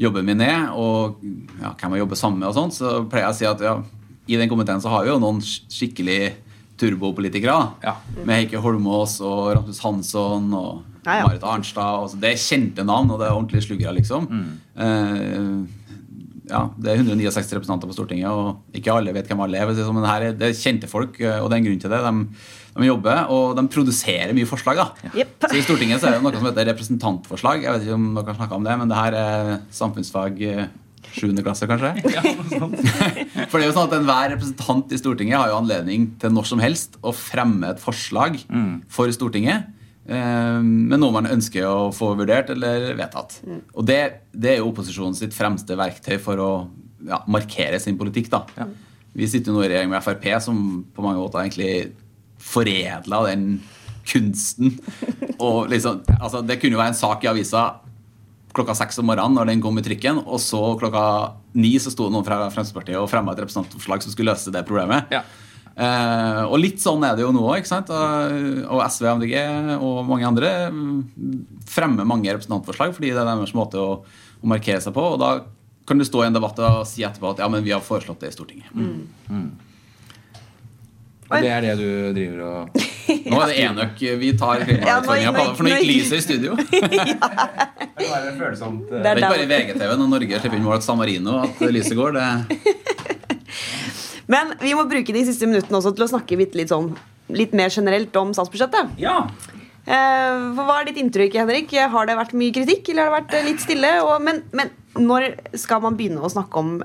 jobben 0.00 0.26
min 0.28 0.42
er, 0.44 0.70
og 0.76 1.20
ja, 1.60 1.72
hvem 1.72 1.96
jeg 1.96 2.02
jobber 2.04 2.18
sammen 2.20 2.42
med, 2.42 2.50
og 2.50 2.56
sånt, 2.56 2.76
så 2.76 2.98
pleier 3.08 3.28
jeg 3.28 3.34
å 3.34 3.38
si 3.38 3.48
at 3.48 3.64
ja, 3.64 3.76
i 4.26 4.40
den 4.40 4.50
komiteen 4.50 4.82
så 4.82 4.90
har 4.92 5.06
vi 5.06 5.12
jo 5.12 5.20
noen 5.22 5.40
skikkelig 5.42 6.34
turbopolitikere. 6.76 7.56
Ja. 7.84 7.94
Med 8.18 8.42
Heikki 8.42 8.60
Holmås 8.60 9.16
og 9.24 9.54
Rasmus 9.54 9.80
Hansson 9.84 10.50
og 10.56 10.82
Nei, 11.06 11.20
ja. 11.20 11.26
Marit 11.28 11.44
Arnstad. 11.46 12.02
Altså, 12.02 12.18
det 12.20 12.32
er 12.32 12.42
kjente 12.42 12.84
navn, 12.84 13.12
og 13.14 13.20
det 13.20 13.28
er 13.28 13.36
ordentlige 13.36 13.64
sluggere, 13.68 13.94
liksom. 13.96 14.26
Eh, 14.74 15.86
ja, 16.50 16.60
Det 16.78 16.92
er 16.92 17.00
169 17.00 17.54
representanter 17.56 17.90
på 17.90 17.94
Stortinget, 17.96 18.28
og 18.30 18.76
ikke 18.76 18.92
alle 18.94 19.14
vet 19.14 19.30
hvem 19.30 19.40
alle 19.46 19.60
er. 19.60 19.66
Men 19.70 19.78
det, 19.78 19.86
sånn, 19.86 19.96
Men 19.98 20.10
her 20.10 20.26
er, 20.28 20.36
det 20.36 20.50
er 20.50 20.58
kjente 20.58 20.90
folk, 20.90 21.20
eh, 21.22 21.38
og 21.40 21.48
det 21.48 21.56
er 21.56 21.62
en 21.62 21.68
grunn 21.70 21.82
til 21.84 21.94
det. 21.94 22.02
De, 22.02 22.42
de 22.76 22.88
jobber, 22.88 23.22
og 23.32 23.54
de 23.58 23.66
produserer 23.72 24.34
mye 24.36 24.48
forslag. 24.48 24.80
da. 24.80 25.12
Yep. 25.12 25.36
Så 25.46 25.54
I 25.58 25.62
Stortinget 25.64 26.02
så 26.02 26.10
er 26.10 26.16
det 26.16 26.24
noe 26.24 26.34
som 26.36 26.48
heter 26.48 26.68
representantforslag. 26.70 27.62
Jeg 27.64 27.76
vet 27.76 27.86
ikke 27.86 27.98
om 27.98 28.10
dere 28.16 28.32
har 28.32 28.40
snakket 28.40 28.58
om 28.58 28.66
det, 28.66 28.74
men 28.80 28.92
det 28.92 28.98
her 28.98 29.16
er 29.20 29.54
samfunnsfag 29.74 30.42
eh, 30.46 30.66
7. 31.16 31.30
klasse, 31.44 31.68
kanskje? 31.70 31.94
Ja. 32.16 32.22
For 33.50 33.58
det 33.58 33.64
er 33.64 33.70
jo 33.70 33.76
sånn 33.76 33.88
at 33.88 33.96
Enhver 33.98 34.32
representant 34.34 34.92
i 34.92 35.00
Stortinget 35.00 35.40
har 35.40 35.52
jo 35.52 35.60
anledning 35.60 36.10
til 36.20 36.34
når 36.34 36.50
som 36.50 36.62
helst 36.62 36.98
å 37.00 37.14
fremme 37.16 37.72
et 37.72 37.82
forslag 37.82 38.38
for 38.92 39.12
Stortinget 39.14 39.68
eh, 40.08 40.58
med 40.62 40.98
noe 41.00 41.14
man 41.14 41.30
ønsker 41.30 41.66
å 41.68 41.92
få 41.96 42.12
vurdert 42.18 42.50
eller 42.54 42.90
vedtatt. 42.98 43.38
Og 43.74 43.86
det, 43.88 44.00
det 44.32 44.56
er 44.56 44.60
jo 44.60 44.72
opposisjonen 44.72 45.16
sitt 45.18 45.36
fremste 45.36 45.78
verktøy 45.78 46.18
for 46.22 46.42
å 46.42 46.50
ja, 47.06 47.22
markere 47.30 47.80
sin 47.82 47.98
politikk. 48.00 48.32
da. 48.32 48.68
Vi 49.16 49.28
sitter 49.30 49.52
jo 49.52 49.56
nå 49.56 49.64
i 49.64 49.70
regjering 49.70 49.92
med 49.92 50.04
Frp, 50.04 50.26
som 50.44 50.58
på 50.92 51.04
mange 51.04 51.20
måter 51.22 51.44
egentlig 51.44 51.94
foredla 52.46 53.24
den 53.28 53.48
kunsten. 54.06 54.76
Og 55.42 55.66
liksom, 55.72 56.04
altså, 56.20 56.42
det 56.46 56.60
kunne 56.60 56.78
jo 56.78 56.82
være 56.82 56.94
en 56.94 57.00
sak 57.00 57.24
i 57.26 57.30
avisa 57.30 57.66
klokka 58.56 58.76
seks 58.78 59.00
om 59.02 59.10
morgenen 59.10 59.36
når 59.36 59.50
den 59.50 59.64
kom 59.64 59.76
i 59.76 59.84
trykken, 59.84 60.22
og 60.24 60.40
så 60.40 60.60
klokka 60.80 61.02
ni 61.60 61.74
så 61.82 61.92
sto 61.92 62.06
noen 62.08 62.24
fra 62.24 62.46
Fremskrittspartiet 62.46 62.96
og 63.00 63.10
fremma 63.12 63.34
et 63.34 63.42
representantforslag 63.42 64.04
som 64.04 64.14
skulle 64.14 64.32
løse 64.32 64.54
det 64.54 64.64
problemet. 64.68 65.12
Ja. 65.12 65.24
Eh, 65.76 66.42
og 66.46 66.56
litt 66.62 66.80
sånn 66.80 67.04
er 67.04 67.18
det 67.18 67.26
jo 67.26 67.34
nå 67.36 67.42
òg. 67.44 67.66
Og, 67.68 68.80
SV, 68.88 69.10
MDG 69.18 69.34
og 69.76 70.00
mange 70.08 70.28
andre 70.28 70.54
mm, 70.72 71.02
fremmer 71.68 72.08
mange 72.08 72.32
representantforslag 72.32 72.96
fordi 72.96 73.12
det 73.12 73.20
er 73.20 73.28
deres 73.28 73.52
måte 73.56 73.82
å, 73.82 74.00
å 74.40 74.48
markere 74.48 74.80
seg 74.80 74.96
på. 74.96 75.04
Og 75.16 75.20
da 75.20 75.34
kan 75.86 76.00
du 76.00 76.06
stå 76.08 76.24
i 76.24 76.30
en 76.30 76.38
debatt 76.38 76.58
og 76.64 76.80
si 76.88 77.04
etterpå 77.06 77.34
at 77.34 77.44
ja, 77.44 77.50
men 77.52 77.64
vi 77.66 77.76
har 77.76 77.84
foreslått 77.84 78.24
det 78.24 78.32
i 78.32 78.36
Stortinget. 78.38 78.72
Og 81.26 81.42
det 81.42 81.50
er 81.50 81.64
det 81.64 81.72
du 81.80 81.88
driver 82.14 82.42
og 82.46 82.82
Nå 83.30 83.38
er 83.42 83.50
det 83.50 83.56
enøk 83.64 84.02
vi 84.20 84.28
tar 84.38 84.62
klimautfordringa 84.66 85.32
på 85.34 85.44
for 85.58 85.66
nå 85.66 85.72
gikk 85.74 85.88
lyset 85.88 86.18
i 86.18 86.22
studio. 86.24 86.56
Det 86.58 86.80
Det 87.96 88.34
følsomt 88.38 88.90
Det 88.90 89.00
er 89.00 89.10
er 89.10 89.20
ikke 89.20 89.32
bare 89.32 89.46
i. 89.46 89.50
VGTV 89.50 89.92
når 90.00 90.10
Norge 90.12 90.40
slipper 90.42 90.58
inn 90.58 90.66
mål 90.66 90.80
til 90.80 90.86
San 90.86 91.00
Marino 91.00 91.36
at 91.42 91.62
lyset 91.74 91.98
går. 91.98 92.18
Det 92.18 92.26
Men 94.34 94.54
vi 94.62 94.74
må 94.74 94.86
bruke 94.90 95.14
de 95.14 95.22
siste 95.26 95.46
minuttene 95.46 95.78
også 95.78 95.94
til 95.94 96.06
å 96.06 96.10
snakke 96.10 96.38
litt, 96.38 96.56
litt, 96.58 96.72
sånn, 96.72 96.90
litt 97.30 97.54
mer 97.54 97.70
generelt 97.70 98.14
om 98.18 98.32
statsbudsjettet. 98.34 98.96
Ja. 98.98 99.20
Eh, 99.86 100.46
hva 100.58 100.80
er 100.80 100.88
ditt 100.88 100.98
inntrykk, 100.98 101.38
Henrik? 101.38 101.74
Har 101.92 102.08
det 102.10 102.18
vært 102.18 102.34
mye 102.38 102.54
kritikk, 102.54 102.90
eller 102.90 103.06
har 103.06 103.12
det 103.12 103.18
vært 103.20 103.36
eh, 103.38 103.46
litt 103.46 103.62
stille? 103.62 103.92
Men, 104.26 104.42
men 104.50 104.72
når 104.98 105.28
skal 105.54 105.84
man 105.84 105.98
begynne 105.98 106.24
å 106.26 106.32
snakke 106.32 106.58
om 106.58 106.80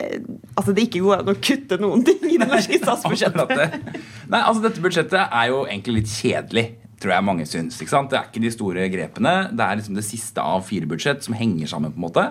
eh, 0.00 0.18
at 0.58 0.70
det 0.74 0.86
ikke 0.88 1.02
går 1.04 1.22
an 1.22 1.32
å 1.32 1.36
kutte 1.38 1.78
noen 1.82 2.04
ting 2.06 2.22
i 2.30 2.38
det 2.40 2.48
norske 2.50 2.78
statsbudsjettet? 2.82 3.54
Det. 3.54 4.02
Nei, 4.32 4.40
altså 4.40 4.62
Dette 4.64 4.82
budsjettet 4.84 5.20
er 5.26 5.50
jo 5.52 5.64
egentlig 5.66 6.00
litt 6.02 6.12
kjedelig, 6.14 6.66
tror 7.02 7.14
jeg 7.16 7.26
mange 7.26 7.46
syns. 7.50 7.80
ikke 7.82 7.92
sant? 7.94 8.10
Det 8.12 8.18
er 8.20 8.28
ikke 8.30 8.44
de 8.44 8.52
store 8.54 8.86
grepene. 8.92 9.34
Det 9.52 9.64
er 9.66 9.80
liksom 9.80 9.98
det 9.98 10.06
siste 10.06 10.40
av 10.44 10.62
fire 10.66 10.88
budsjett 10.90 11.24
som 11.26 11.34
henger 11.36 11.68
sammen. 11.70 11.92
på 11.94 12.00
en 12.00 12.06
måte. 12.08 12.28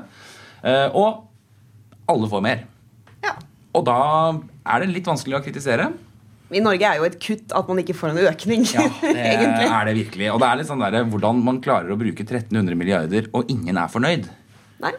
Eh, 0.63 0.87
og 0.95 1.27
alle 2.09 2.29
får 2.31 2.41
mer. 2.43 2.63
Ja. 3.23 3.35
Og 3.73 3.85
da 3.87 3.99
er 4.73 4.83
det 4.83 4.91
litt 4.95 5.07
vanskelig 5.07 5.37
å 5.39 5.43
kritisere. 5.45 5.91
I 6.53 6.59
Norge 6.61 6.85
er 6.85 6.99
jo 6.99 7.05
et 7.07 7.15
kutt 7.23 7.53
at 7.57 7.69
man 7.71 7.79
ikke 7.81 7.95
får 7.97 8.11
en 8.11 8.19
økning, 8.29 8.65
Ja, 8.75 8.83
det 9.01 9.13
egentlig. 9.17 9.69
er 9.73 9.87
det 9.89 9.93
virkelig. 9.97 10.27
Og 10.35 10.41
det 10.43 10.49
er 10.49 10.59
litt 10.59 10.67
sånn 10.69 10.83
der, 10.83 10.99
hvordan 11.09 11.39
man 11.45 11.57
klarer 11.63 11.89
å 11.89 11.97
bruke 11.97 12.21
1300 12.27 12.77
milliarder, 12.77 13.29
og 13.33 13.49
ingen 13.49 13.79
er 13.81 13.89
fornøyd. 13.89 14.27
Nei? 14.83 14.91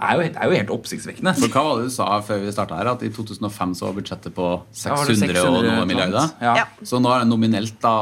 Er 0.00 0.16
jo, 0.16 0.22
det 0.26 0.36
er 0.40 0.50
jo 0.50 0.56
helt 0.58 0.72
oppsiktsvekkende. 0.74 1.32
For 1.38 1.48
hva 1.54 1.62
var 1.68 1.80
det 1.80 1.88
du 1.90 1.94
sa 1.94 2.08
før 2.26 2.40
vi 2.44 2.52
starta 2.54 2.76
her? 2.80 2.90
At 2.94 3.02
i 3.06 3.10
2005 3.14 3.74
så 3.78 3.86
var 3.88 3.96
budsjettet 4.00 4.34
på 4.34 4.48
Ja, 4.50 4.94
var 4.96 5.06
det 5.06 5.16
600, 5.20 5.46
og 5.48 5.64
noe 5.68 5.86
milliarder? 5.86 6.30
Ja. 6.42 6.54
Ja. 6.62 6.66
Så 6.82 7.00
nå 7.02 7.12
har 7.12 7.22
det 7.24 7.28
nominelt 7.30 7.76
da 7.84 7.94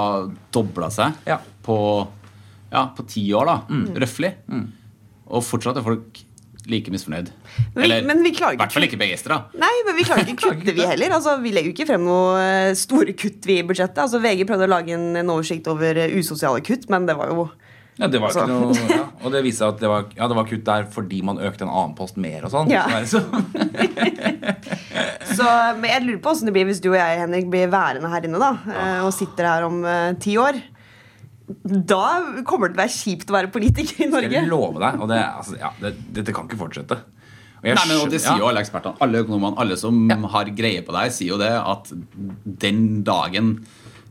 dobla 0.55 0.91
seg 0.95 1.13
Ja. 1.29 1.39
på 1.63 1.79
ja, 2.73 2.87
på 2.97 3.05
ti 3.07 3.27
år, 3.37 3.45
da. 3.51 3.57
Mm. 3.69 3.89
Røftlig. 4.01 4.33
Og 5.33 5.43
fortsatt 5.45 5.77
er 5.77 5.85
folk 5.85 6.23
like 6.71 6.89
misfornøyd. 6.95 7.29
Men 7.75 7.83
vi- 7.91 8.03
men 8.07 8.23
vi 8.23 8.31
klarer 8.33 8.55
i 8.55 8.57
hvert 8.57 8.73
fall 8.73 8.85
ikke 8.87 8.97
begeistra. 9.01 9.41
Nei, 9.59 9.73
men 9.85 9.97
vi 9.99 10.05
klarer 10.05 10.25
ikke 10.25 10.37
kutte, 10.57 10.73
vi 10.77 10.87
heller. 10.87 11.11
Altså, 11.17 11.35
vi 11.43 11.51
legger 11.51 11.73
jo 11.73 11.75
ikke 11.75 11.87
frem 11.89 12.05
noe 12.07 12.39
eh, 12.41 12.75
store 12.79 13.13
kutt 13.19 13.45
vi 13.45 13.59
i 13.59 13.65
budsjettet. 13.67 13.99
Altså, 13.99 14.21
VG 14.23 14.47
prøvde 14.47 14.69
å 14.69 14.71
lage 14.71 14.95
en, 14.95 15.17
en 15.17 15.33
oversikt 15.35 15.67
over 15.69 15.99
eh, 16.05 16.15
usosiale 16.21 16.63
kutt, 16.63 16.89
men 16.89 17.05
det 17.11 17.17
var 17.19 17.29
jo 17.35 17.49
Ja, 18.03 18.09
det 18.11 18.19
var 18.21 18.33
Altså. 18.33 18.45
ikke 18.45 18.59
noe, 18.59 18.97
ja. 18.99 19.05
Og 19.23 19.31
det 19.37 19.43
viser 19.47 19.69
at 19.71 19.79
det 19.79 19.89
var, 19.93 20.09
ja, 20.19 20.27
det 20.31 20.37
var 20.41 20.49
kutt 20.51 20.65
der 20.67 20.89
fordi 20.91 21.21
man 21.25 21.39
økte 21.39 21.63
en 21.67 21.71
annen 21.71 21.95
post 21.99 22.19
mer 22.21 22.49
og 22.49 22.51
sånn. 22.55 22.73
Ja. 22.73 22.85
Så 23.07 23.23
så- 23.23 23.31
Så 25.33 25.47
men 25.79 25.89
jeg 25.89 26.03
lurer 26.05 26.21
på 26.23 26.31
åssen 26.33 26.49
det 26.49 26.53
blir 26.57 26.67
hvis 26.69 26.81
du 26.83 26.91
og 26.93 26.99
jeg 26.99 27.21
Henrik, 27.23 27.47
blir 27.53 27.71
værende 27.73 28.11
her 28.13 28.27
inne 28.29 28.41
da, 28.43 28.51
eh, 28.69 28.99
og 29.07 29.13
sitter 29.17 29.49
her 29.49 29.65
om 29.69 29.79
uh, 29.87 30.13
ti 30.21 30.35
år. 30.41 30.59
Da 31.63 32.43
kommer 32.49 32.69
det 32.69 32.75
til 32.75 32.81
å 32.81 32.83
være 32.83 32.95
kjipt 32.97 33.33
å 33.33 33.37
være 33.39 33.51
politiker 33.55 33.95
i 33.97 34.09
skal 34.09 34.13
Norge. 34.13 34.35
jeg 34.37 34.49
love 34.51 34.81
deg. 34.83 35.01
Og 35.03 35.09
det, 35.11 35.19
altså, 35.23 35.57
ja, 35.61 35.71
det, 35.81 35.95
dette 36.19 36.35
kan 36.37 36.49
ikke 36.49 36.61
fortsette. 36.61 36.99
Og 37.63 37.69
jeg 37.71 37.79
Nei, 37.79 37.87
men 37.93 38.01
og 38.03 38.11
Det 38.11 38.21
sier 38.25 38.41
jo 38.43 38.49
alle 38.51 38.63
ekspertene. 38.65 38.99
Alle 39.05 39.23
økonomene, 39.23 39.55
alle 39.63 39.77
som 39.79 39.99
har 40.35 40.51
greie 40.59 40.83
på 40.87 40.95
deg, 40.97 41.13
sier 41.15 41.33
jo 41.35 41.41
det 41.41 41.51
at 41.55 41.93
den 42.67 43.03
dagen 43.07 43.55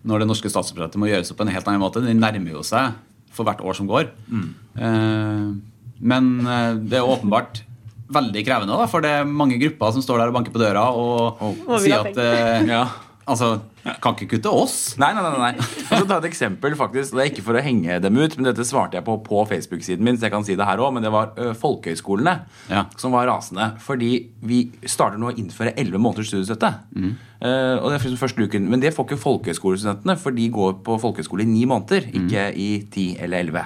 når 0.08 0.23
det 0.23 0.27
norske 0.32 0.49
statsbudsjettet 0.49 0.97
må 1.01 1.10
gjøres 1.12 1.30
opp 1.34 1.38
på 1.41 1.45
en 1.45 1.54
helt 1.54 1.67
annen 1.69 1.84
måte, 1.84 2.01
den 2.01 2.21
nærmer 2.23 2.56
jo 2.56 2.63
seg 2.65 2.95
for 3.32 3.48
hvert 3.48 3.62
år 3.63 3.78
som 3.78 3.89
går. 3.89 4.10
Mm. 4.32 4.48
Eh, 4.78 5.52
men 6.02 6.32
eh, 6.46 6.72
det 6.91 7.00
er 7.00 7.08
åpenbart 7.08 7.63
veldig 8.12 8.44
krevende, 8.44 8.76
da, 8.76 8.88
for 8.91 9.04
det 9.04 9.12
er 9.22 9.30
mange 9.30 9.60
grupper 9.62 9.94
som 9.96 10.04
står 10.04 10.20
der 10.20 10.32
og 10.32 10.36
banker 10.36 10.54
på 10.54 10.62
døra 10.62 10.89
og. 10.91 11.39
Og 11.41 11.78
sier 11.84 12.04
at 12.04 12.20
eh, 12.20 12.67
Ja. 12.76 12.86
Altså, 13.32 13.54
kan 14.02 14.13
ikke 14.15 14.28
kutte 14.36 14.52
oss. 14.54 14.76
Nei, 15.02 15.10
nei, 15.17 15.24
nei, 15.26 15.39
nei. 15.52 15.65
Skal 15.88 16.06
ta 16.10 16.17
et 16.22 16.28
eksempel, 16.30 16.76
faktisk. 16.78 17.15
Det 17.17 17.24
er 17.24 17.30
ikke 17.32 17.44
for 17.48 17.58
å 17.58 17.63
henge 17.65 17.98
dem 18.04 18.17
ut, 18.22 18.36
men 18.38 18.48
dette 18.50 18.65
svarte 18.67 19.00
jeg 19.00 19.06
på 19.08 19.15
på 19.26 19.41
Facebook-siden 19.50 20.06
min, 20.06 20.17
så 20.20 20.28
jeg 20.28 20.34
kan 20.36 20.46
si 20.46 20.56
det 20.60 20.67
her 20.67 20.78
også, 20.84 20.94
men 20.98 21.04
det 21.08 21.12
var 21.13 21.32
ø, 21.38 21.52
folkehøyskolene 21.58 22.36
Ja. 22.70 22.86
som 23.02 23.12
var 23.15 23.28
rasende. 23.32 23.72
Fordi 23.82 24.12
vi 24.46 24.62
starter 24.86 25.17
nå 25.22 25.32
å 25.32 25.36
innføre 25.38 25.74
11 25.78 25.98
måneders 26.02 26.30
studiestøtte. 26.32 26.74
Eh, 27.41 27.76
og 27.82 27.89
det 27.89 27.98
er 27.98 28.17
første 28.22 28.46
uken, 28.46 28.70
Men 28.70 28.80
det 28.84 28.94
får 28.94 29.08
ikke 29.10 29.22
folkehøyskolestudentene, 29.26 30.17
for 30.22 30.32
de 30.32 30.50
går 30.54 30.80
på 30.86 31.00
folkehøyskole 31.02 31.41
i 31.44 31.50
ni 31.50 31.65
måneder, 31.65 32.06
ikke 32.13 32.50
i 32.56 32.70
ti 32.94 33.15
eller 33.20 33.39
elleve. 33.46 33.65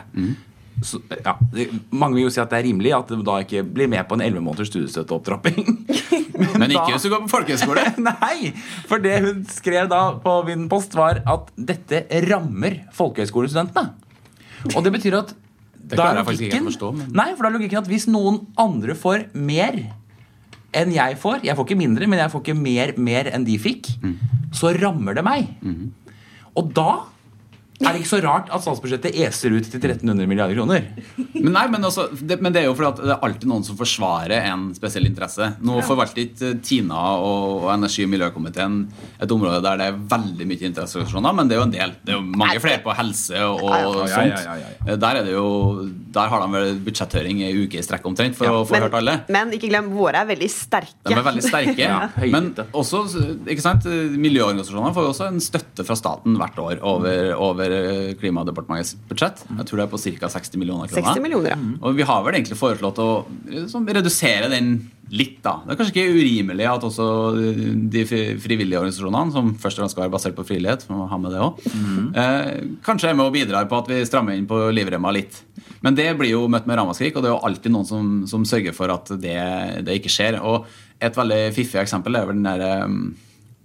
Så, 0.83 0.99
ja, 1.07 1.35
det, 1.53 1.69
mange 1.95 2.17
vil 2.17 2.25
jo 2.25 2.31
si 2.33 2.41
at 2.43 2.51
det 2.51 2.57
er 2.59 2.65
rimelig 2.67 2.91
at 2.97 3.11
du 3.11 3.21
da 3.25 3.38
ikke 3.43 3.63
blir 3.63 3.88
med 3.91 4.03
på 4.09 4.17
en 4.17 4.23
11 4.25 4.43
måneders 4.43 4.71
studiestøtteopptrapping. 4.71 5.61
Men 6.59 6.73
ikke 6.73 6.91
hvis 6.91 7.05
du 7.07 7.11
går 7.13 7.23
på 7.23 7.31
folkehøyskole. 7.31 7.85
Nei, 8.09 8.51
for 8.89 9.03
det 9.03 9.15
hun 9.23 9.43
skrev 9.51 9.88
da 9.91 10.01
på 10.21 10.35
min 10.49 10.67
post 10.71 10.95
var 10.97 11.21
at 11.23 11.51
dette 11.55 12.03
rammer 12.27 12.81
folkehøyskolestudentene. 12.97 13.93
Og 14.73 14.83
det 14.85 14.95
betyr 14.97 15.19
at 15.21 15.35
Det 15.85 15.99
ikke 15.99 16.49
helt 16.49 16.63
å 16.65 16.71
forstå, 16.71 16.91
men- 16.97 17.11
Nei, 17.13 17.29
for 17.35 17.45
da 17.45 17.51
er 17.51 17.57
logikken 17.59 17.83
at 17.83 17.89
hvis 17.91 18.07
noen 18.09 18.41
andre 18.57 18.95
får 18.97 19.29
mer 19.38 19.77
enn 20.75 20.91
jeg 20.91 21.15
får 21.21 21.43
Jeg 21.45 21.55
får 21.55 21.67
ikke 21.69 21.77
mindre, 21.79 22.07
men 22.07 22.19
jeg 22.19 22.31
får 22.33 22.41
ikke 22.43 22.57
mer, 22.59 22.93
mer 22.97 23.29
enn 23.31 23.45
de 23.47 23.57
fikk. 23.61 23.93
Mm. 24.03 24.15
Så 24.51 24.73
rammer 24.75 25.15
det 25.15 25.23
meg. 25.23 25.53
Og 26.55 26.73
da 26.73 27.05
er 27.75 27.91
det 27.91 27.99
ikke 27.99 28.07
så 28.13 28.19
rart 28.23 28.47
at 28.55 28.63
statsbudsjettet 28.63 29.17
eser 29.25 29.51
ut 29.57 29.65
til 29.67 29.81
1300 29.83 30.29
milliarder 30.31 30.55
kroner. 30.55 30.85
Men, 31.35 31.51
nei, 31.51 31.65
men, 31.73 31.83
også, 31.83 32.05
det, 32.21 32.38
men 32.41 32.53
det 32.55 32.61
er 32.61 32.69
jo 32.69 32.75
fordi 32.77 32.88
at 32.93 33.01
det 33.03 33.11
er 33.17 33.25
alltid 33.27 33.49
noen 33.51 33.65
som 33.67 33.75
forsvarer 33.79 34.47
en 34.53 34.69
spesiell 34.77 35.09
interesse. 35.09 35.49
Nå 35.65 35.81
forvalter 35.85 36.23
ikke 36.23 36.53
Tina 36.65 37.01
og, 37.19 37.65
og 37.65 37.67
energi- 37.75 38.05
og 38.07 38.13
miljøkomiteen 38.13 38.77
et 39.19 39.35
område 39.35 39.59
der 39.65 39.81
det 39.81 39.89
er 39.91 39.99
veldig 40.15 40.47
mye 40.47 40.69
interesseorganisasjoner, 40.71 41.35
men 41.35 41.51
det 41.51 41.57
er 41.57 41.61
jo 41.61 41.67
en 41.67 41.75
del. 41.75 41.95
Det 42.05 42.15
er 42.15 42.19
jo 42.21 42.39
mange 42.45 42.63
flere 42.63 42.79
på 42.85 42.95
helse 42.95 43.43
og, 43.43 43.59
og 43.67 43.73
Ja, 43.75 43.81
ja, 43.83 43.91
ja, 43.91 44.15
sånt. 44.15 44.47
ja, 44.47 44.55
ja, 44.63 44.73
ja. 44.93 44.95
Der, 45.05 45.19
er 45.19 45.27
det 45.27 45.35
jo, 45.35 45.45
der 46.15 46.32
har 46.32 46.43
de 46.45 46.47
vel 46.56 46.80
budsjetthøring 46.86 47.41
i 47.45 47.51
uke 47.65 47.80
i 47.80 47.84
strekk 47.86 48.06
omtrent 48.10 48.38
for 48.38 48.49
å 48.49 48.63
få 48.67 48.80
hørt 48.82 48.95
alle. 48.99 49.17
men 49.32 49.54
ikke 49.56 49.69
glem, 49.71 49.91
våre 49.95 50.23
er 50.23 50.30
veldig 50.32 50.49
sterke. 50.51 50.95
De 51.06 51.15
er 51.17 51.25
veldig 51.30 51.45
sterke. 51.45 51.73
Ja, 51.86 52.08
men 52.32 52.47
også, 52.73 53.04
ikke 53.51 53.62
sant, 53.62 53.86
miljøorganisasjonene 53.86 54.95
får 54.95 55.06
jo 55.06 55.12
også 55.12 55.28
en 55.28 55.41
støtte 55.43 55.86
fra 55.86 55.97
staten 55.99 56.38
hvert 56.39 56.58
år 56.62 56.82
over, 56.88 57.32
over 57.36 57.75
Klimadepartementets 58.21 58.95
budsjett. 59.10 59.43
Jeg 59.49 59.67
tror 59.69 59.82
det 59.82 59.86
er 59.86 59.91
på 59.91 60.01
ca. 60.01 60.32
60 60.39 60.62
millioner 60.62 60.89
kroner. 60.91 61.12
60 61.12 61.23
millioner, 61.25 61.54
ja. 61.54 61.60
Og 61.86 61.97
vi 61.99 62.08
har 62.08 62.23
vel 62.25 62.39
egentlig 62.39 62.58
foreslått 62.60 63.01
å 63.04 63.10
liksom, 63.51 63.88
redusere 63.95 64.49
den 64.54 64.75
litt, 65.13 65.38
da. 65.45 65.60
Det 65.65 65.75
er 65.75 65.80
kanskje 65.80 65.93
ikke 65.93 66.15
urimelig 66.17 66.65
at 66.69 66.86
også 66.88 67.06
de 67.93 68.06
frivillige 68.41 68.80
organisasjonene, 68.82 69.36
som 69.36 69.51
først 69.62 69.78
og 69.78 69.84
fremst 69.84 69.95
skal 69.95 70.06
være 70.08 70.13
basert 70.15 70.38
på 70.38 70.45
frivillighet, 70.47 70.88
må 70.89 71.06
ha 71.12 71.19
med 71.21 71.36
det 71.36 71.43
også, 71.45 71.75
eh, 72.17 72.49
kanskje 72.86 73.12
er 73.12 73.19
med 73.19 73.28
og 73.28 73.36
bidrar 73.36 73.69
på 73.69 73.78
at 73.84 73.91
vi 73.91 74.01
strammer 74.08 74.38
inn 74.38 74.47
på 74.49 74.63
livremma 74.73 75.13
litt. 75.13 75.43
Men 75.86 75.97
det 75.97 76.08
blir 76.19 76.34
jo 76.34 76.47
møtt 76.51 76.67
med 76.69 76.80
ramaskrik, 76.80 77.15
og 77.15 77.23
det 77.23 77.30
er 77.30 77.36
jo 77.36 77.45
alltid 77.49 77.73
noen 77.73 77.88
som, 77.89 78.12
som 78.30 78.45
sørger 78.47 78.75
for 78.75 78.93
at 78.93 79.12
det, 79.21 79.38
det 79.86 79.99
ikke 79.99 80.13
skjer. 80.13 80.39
Og 80.41 80.65
et 81.04 81.17
veldig 81.17 81.41
fiffig 81.56 81.82
eksempel 81.82 82.17
er 82.17 82.28
vel 82.30 82.39
den 82.39 82.47
derre 82.47 82.73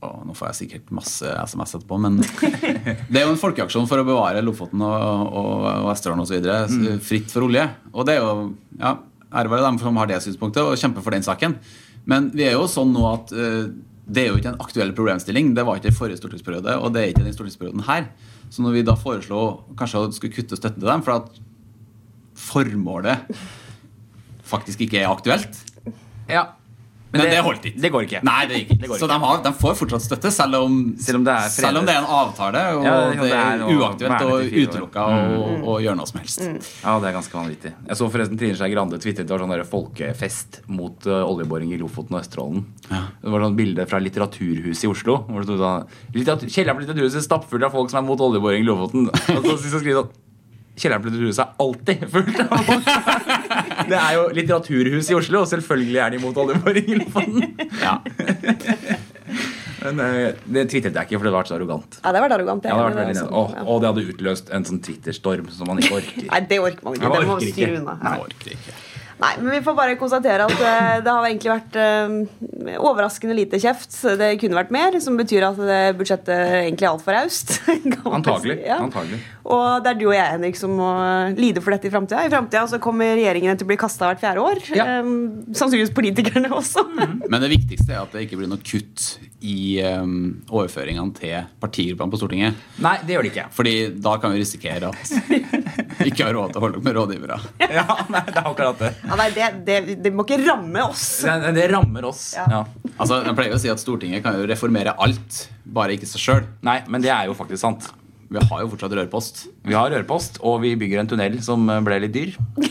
å, 0.01 0.11
nå 0.25 0.35
får 0.37 0.51
jeg 0.51 0.59
sikkert 0.63 0.93
masse 0.97 1.29
SMS 1.29 1.75
etterpå, 1.77 1.99
men 2.01 2.19
det 3.13 3.21
er 3.21 3.27
jo 3.27 3.35
en 3.35 3.41
folkeaksjon 3.41 3.89
for 3.91 4.01
å 4.01 4.07
bevare 4.09 4.41
Lofoten 4.45 4.81
og, 4.85 5.27
og, 5.29 5.67
og 5.69 5.89
Vesterålen 5.91 6.25
osv. 6.25 6.41
Mm. 6.73 7.03
fritt 7.05 7.29
for 7.33 7.45
olje. 7.49 7.67
Og 7.93 8.09
det 8.09 8.17
er 8.17 8.25
jo 8.25 8.49
ja, 8.81 8.95
ære 9.29 9.53
være 9.53 9.67
dem 9.69 9.81
som 9.83 10.01
har 10.01 10.11
det 10.11 10.23
synspunktet 10.25 10.65
og 10.65 10.81
kjemper 10.81 11.05
for 11.05 11.17
den 11.17 11.27
saken. 11.27 11.59
Men 12.09 12.31
vi 12.33 12.47
er 12.49 12.57
jo 12.57 12.65
sånn 12.71 12.95
nå 12.95 13.05
at 13.11 13.35
uh, 13.37 13.69
det 14.11 14.25
er 14.25 14.33
jo 14.33 14.41
ikke 14.41 14.55
en 14.55 14.65
aktuell 14.65 14.95
problemstilling. 14.97 15.53
Det 15.55 15.67
var 15.67 15.79
ikke 15.79 15.93
i 15.93 15.97
forrige 15.97 16.23
stortingsperiode, 16.23 16.79
og 16.81 16.95
det 16.95 17.03
er 17.03 17.13
ikke 17.13 17.27
den 17.27 17.37
stortingsperioden 17.37 17.85
her. 17.87 18.09
Så 18.51 18.65
når 18.65 18.79
vi 18.79 18.87
da 18.89 18.97
foreslo 18.99 19.45
kanskje 19.79 20.01
å 20.01 20.11
skulle 20.17 20.35
kutte 20.35 20.59
støtten 20.59 20.83
til 20.83 20.91
dem 20.91 21.05
for 21.07 21.21
at 21.21 21.37
formålet 22.41 23.29
faktisk 24.51 24.87
ikke 24.87 25.05
er 25.05 25.11
aktuelt 25.11 25.61
Ja, 26.31 26.49
Men 27.11 27.27
det, 27.27 27.41
holdt 27.43 27.65
ikke. 27.67 27.81
Det 27.83 27.89
går 27.91 28.05
ikke. 28.07 28.19
Nei, 28.23 28.43
det 28.47 28.59
gikk 28.61 28.69
ikke. 28.71 28.83
Det 28.85 28.89
går 28.93 28.99
Så 29.01 29.07
de, 29.11 29.15
har, 29.19 29.39
de 29.43 29.51
får 29.59 29.73
fortsatt 29.81 30.05
støtte, 30.05 30.31
selv 30.31 30.61
om, 30.61 30.77
Selv 31.03 31.19
om 31.19 31.25
det 31.27 31.33
er 31.35 31.49
selv 31.51 31.81
om 31.81 31.89
det 31.89 31.97
er 31.97 32.05
en 32.05 32.13
avtale, 32.21 32.63
og 32.77 32.87
Ja, 32.87 32.93
det, 33.09 33.17
det 33.19 33.33
er 33.35 33.65
er 33.65 33.73
uaktuelt 33.75 34.27
og 34.29 34.55
utelukka 34.61 35.07
å 35.11 35.49
å 35.73 35.75
gjøre 35.83 35.99
noe 35.99 36.07
som 36.07 36.21
helst. 36.21 36.45
Ja, 36.85 36.95
det 37.03 37.11
er 37.11 37.17
ganske 37.17 37.35
vanvittig. 37.35 37.75
Jeg 37.89 37.99
så 37.99 38.09
forresten 38.15 38.39
Trine 38.39 38.61
Skei 38.61 38.71
Grande 38.71 39.03
tvitret 39.03 39.27
det 39.27 39.35
var 39.35 39.43
sånn 39.43 39.57
der 39.57 39.67
folkefest 39.67 40.61
mot 40.71 41.11
uh, 41.11 41.19
oljeboring 41.27 41.75
i 41.75 41.83
Lofoten 41.83 42.15
og 42.15 42.23
Østerålen. 42.23 42.65
Det 42.87 43.35
var 43.35 43.47
sånn 43.49 43.59
bilde 43.59 43.91
fra 43.91 44.03
Litteraturhuset 44.07 44.87
i 44.87 44.95
Oslo. 44.95 45.21
Hvor 45.27 45.43
det 45.43 45.51
stod 45.51 45.67
sånn, 45.67 45.93
litteratur, 46.15 46.55
Kjelleren 46.55 46.79
på 46.79 46.87
Litteraturhuset 46.87 47.27
stappfull 47.27 47.67
av 47.67 47.75
folk 47.75 47.91
som 47.91 48.05
er 48.05 48.07
mot 48.07 48.27
oljeboring 48.31 48.63
i 48.63 48.71
Lofoten. 48.71 49.11
Og 49.37 49.51
så, 49.51 49.59
så 49.67 49.83
skriver 49.83 49.97
de 49.99 50.03
sånn 50.05 50.19
Kjelleren 50.81 51.03
på 51.05 51.11
Litteraturhuset 51.11 51.43
er 51.45 51.51
alltid 51.61 52.05
fullt 52.15 52.39
av 52.47 52.69
folk. 52.71 52.91
Det 53.91 53.97
er 53.99 54.13
jo 54.15 54.27
litteraturhus 54.37 55.09
i 55.11 55.17
Oslo, 55.17 55.41
og 55.43 55.49
selvfølgelig 55.51 55.99
er 56.01 56.13
de 56.13 56.19
imot 56.21 56.37
oljeboring 56.39 56.91
i 56.93 56.99
Lofoten. 57.01 57.47
Ja. 57.81 57.97
Men 59.85 60.01
uh, 60.01 60.37
det 60.45 60.67
tvitret 60.71 60.97
jeg 60.97 61.09
ikke, 61.09 61.19
for 61.19 61.25
det 61.27 61.31
hadde 61.31 61.39
vært 61.39 61.51
så 61.51 61.57
arrogant. 61.57 61.97
Ja, 61.97 62.03
det 62.03 62.11
hadde 62.11 62.23
vært 62.27 62.37
arrogant. 62.37 62.69
Ja, 62.69 62.77
det, 62.77 62.85
vært 62.85 62.97
det 62.97 63.03
veldig 63.03 63.17
er 63.17 63.21
sånn, 63.23 63.35
og, 63.41 63.57
og 63.65 63.81
det 63.81 63.91
hadde 63.91 64.05
utløst 64.13 64.53
en 64.57 64.69
sånn 64.69 64.81
Twitter-storm 64.85 65.51
som 65.57 65.71
man 65.73 65.81
ikke 65.83 65.99
orker. 66.01 66.29
Nei, 66.29 66.41
det 66.53 66.61
orker 66.61 66.87
man 66.87 66.99
ikke. 66.99 67.09
Man 67.09 67.17
det 67.17 67.31
må 67.31 67.37
man 67.37 67.47
styre 67.47 67.81
unna. 67.81 67.97
Jeg 67.97 68.07
Man 68.07 68.25
orker 68.29 68.57
ikke. 68.57 68.77
Nei, 69.21 69.33
men 69.41 69.51
vi 69.53 69.61
får 69.65 69.77
bare 69.77 69.97
konstatere 70.01 70.47
at 70.49 70.63
eh, 70.65 71.01
det 71.05 71.13
har 71.13 71.27
egentlig 71.29 71.53
vært 71.53 71.77
eh, 71.81 72.77
overraskende 72.81 73.37
lite 73.37 73.61
kjeft. 73.61 73.93
Det 74.21 74.31
kunne 74.41 74.59
vært 74.59 74.73
mer, 74.75 74.97
som 75.05 75.19
betyr 75.19 75.47
at 75.51 75.61
budsjettet 75.99 76.57
egentlig 76.65 76.89
er 76.89 76.93
altfor 76.95 77.17
raust. 77.17 77.59
Antagelig. 78.21 78.61
Ja. 78.65 78.81
Antagelig. 78.81 79.21
Og 79.51 79.83
det 79.83 79.93
er 79.93 79.99
du 79.99 80.07
og 80.07 80.15
jeg, 80.15 80.33
Henrik, 80.35 80.59
som 80.59 80.75
må 80.79 80.91
lide 81.37 81.63
for 81.65 81.75
dette 81.75 81.89
i 81.89 81.93
framtida. 81.93 82.25
I 82.25 82.33
framtida 82.33 82.65
så 82.71 82.81
kommer 82.83 83.15
regjeringene 83.19 83.57
til 83.59 83.67
å 83.67 83.71
bli 83.71 83.79
kasta 83.81 84.11
hvert 84.11 84.23
fjerde 84.23 84.45
år. 84.45 84.63
Ja. 84.77 84.87
Eh, 84.87 85.11
sannsynligvis 85.53 85.95
politikerne 85.97 86.53
også. 86.55 86.85
Men 87.31 87.41
det 87.43 87.53
viktigste 87.53 87.95
er 87.95 88.03
at 88.05 88.15
det 88.15 88.27
ikke 88.27 88.41
blir 88.41 88.51
noe 88.51 88.63
kutt 88.65 89.07
i 89.41 89.81
um, 89.85 90.43
overføringene 90.53 91.17
til 91.17 91.49
partigruppene 91.63 92.13
på 92.13 92.21
Stortinget. 92.21 92.65
Nei, 92.85 92.97
det 93.07 93.17
gjør 93.17 93.27
det 93.27 93.33
ikke. 93.33 93.47
Fordi 93.57 93.75
da 94.05 94.17
kan 94.21 94.35
vi 94.35 94.43
risikere 94.43 94.93
at 94.93 95.15
ikke 96.07 96.27
har 96.27 96.35
råd 96.37 96.53
til 96.55 96.61
å 96.61 96.65
holde 96.65 96.81
opp 96.81 96.87
med 96.89 96.97
rådgivere. 96.97 97.39
Ja, 97.81 97.85
nei, 98.11 98.23
det 98.27 98.37
er 98.41 98.49
akkurat 98.51 98.81
det. 98.83 98.91
Ja, 99.07 99.17
nei, 99.21 99.29
det, 99.37 99.49
det, 99.67 99.77
det 100.05 100.13
må 100.15 100.25
ikke 100.27 100.41
ramme 100.43 100.83
oss. 100.89 101.05
Det, 101.27 101.53
det 101.57 101.69
rammer 101.73 102.09
oss. 102.11 102.25
Ja. 102.39 102.47
Ja. 102.51 102.61
Altså, 102.97 103.21
Jeg 103.27 103.37
pleier 103.39 103.55
å 103.57 103.61
si 103.63 103.71
at 103.73 103.83
Stortinget 103.83 104.25
kan 104.25 104.39
jo 104.41 104.49
reformere 104.51 104.97
alt, 105.01 105.45
bare 105.65 105.95
ikke 105.97 106.09
seg 106.11 106.25
sjøl. 106.25 106.45
Nei, 106.67 106.81
men 106.91 107.05
det 107.05 107.13
er 107.15 107.29
jo 107.31 107.37
faktisk 107.39 107.63
sant. 107.63 107.91
Vi 108.31 108.39
har 108.51 108.63
jo 108.63 108.69
fortsatt 108.71 108.93
rørpost. 108.95 109.45
Vi 109.67 109.75
har 109.75 109.91
rørpost, 109.91 110.39
og 110.47 110.61
vi 110.63 110.77
bygger 110.79 111.03
en 111.03 111.09
tunnel 111.11 111.41
som 111.43 111.65
ble 111.87 112.03
litt 112.07 112.15
dyr. 112.17 112.37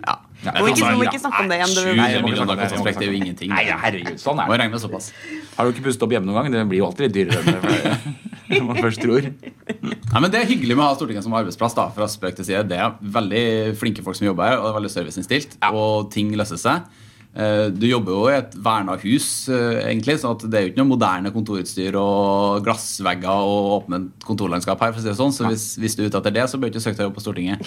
Ja. 0.00 0.14
Ja, 0.44 0.52
Må 0.56 0.68
ikke, 0.72 0.90
må 0.96 1.04
ikke 1.04 1.20
snakke 1.20 1.42
om 1.44 1.48
det 1.50 1.56
igjen. 1.58 1.74
Det, 1.76 1.82
Nei, 1.98 2.06
det 2.14 2.20
må 2.24 2.28
ikke 2.30 2.36
snakke 2.40 2.52
om 2.54 2.56
det. 2.56 2.64
kostnadsprosjekt 2.70 3.02
er 3.04 3.10
jo 3.10 3.16
ingenting. 3.18 3.50
Nei, 3.52 3.64
herregud, 3.82 4.20
sånn 4.22 4.38
er 4.40 4.48
det. 4.48 4.58
regne 4.62 4.72
med 4.72 4.80
såpass. 4.80 5.10
Har 5.58 5.66
du 5.68 5.72
ikke 5.74 5.84
pustet 5.88 6.06
opp 6.06 6.14
hjemme 6.14 6.30
noen 6.30 6.38
gang? 6.40 6.52
Det 6.54 6.62
blir 6.70 6.80
jo 6.80 6.86
alltid 6.88 7.04
litt 7.06 7.16
dyrere 7.18 7.42
enn 7.44 8.16
det 8.50 8.62
man 8.70 8.80
først 8.80 9.02
tror. 9.04 9.28
Nei, 9.30 10.20
men 10.20 10.30
Det 10.32 10.40
er 10.40 10.48
hyggelig 10.48 10.74
med 10.78 10.82
å 10.84 10.88
ha 10.88 10.96
Stortinget 10.96 11.22
som 11.26 11.36
arbeidsplass. 11.38 11.74
da, 11.76 11.84
fra 11.94 12.08
spøk 12.10 12.34
til 12.40 12.48
side. 12.48 12.64
Det 12.72 12.78
er 12.80 12.96
veldig 13.18 13.44
flinke 13.78 14.02
folk 14.06 14.16
som 14.18 14.26
jobber 14.30 14.48
her, 14.48 14.56
og 14.58 14.64
det 14.64 14.72
er 14.72 14.78
veldig 14.80 14.94
serviceinnstilt. 14.96 15.58
Og 15.76 16.08
ting 16.14 16.32
løser 16.40 16.58
seg. 16.58 16.88
Eh, 17.36 17.68
Du 17.70 17.86
jobber 17.86 18.10
jo 18.16 18.24
i 18.32 18.38
et 18.40 18.56
verna 18.58 18.96
hus, 18.98 19.48
eh, 19.48 19.84
egentlig, 19.92 20.16
så 20.18 20.32
at 20.34 20.42
det 20.50 20.56
er 20.58 20.64
jo 20.66 20.72
ikke 20.72 20.80
noe 20.82 20.90
moderne 20.96 21.30
kontorutstyr 21.30 21.94
og 22.00 22.64
glassvegger 22.66 23.28
og 23.46 23.68
åpent 23.84 24.10
kontorlandskap 24.26 24.80
her. 24.82 24.92
for 24.92 24.98
å 24.98 25.02
si 25.04 25.08
det 25.12 25.18
sånn, 25.20 25.32
Så 25.36 25.46
hvis, 25.46 25.76
hvis 25.78 25.94
du 25.94 26.02
er 26.02 26.08
ute 26.10 26.18
etter 26.18 26.32
det, 26.40 26.48
så 26.50 26.58
bør 26.58 26.72
du 26.72 26.78
ikke 26.78 26.82
søke 26.88 26.96
deg 26.96 27.06
jobb 27.06 27.14
på 27.20 27.22
Stortinget. 27.28 27.62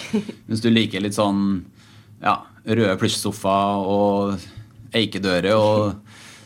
Hvis 0.50 0.60
du 0.60 0.68
liker 0.68 1.00
litt 1.00 1.14
sånn 1.16 1.64
ja, 2.22 2.42
røde 2.66 2.96
plysjsofa 3.00 3.56
og 3.84 4.38
eikedører 4.94 5.50
og 5.56 5.94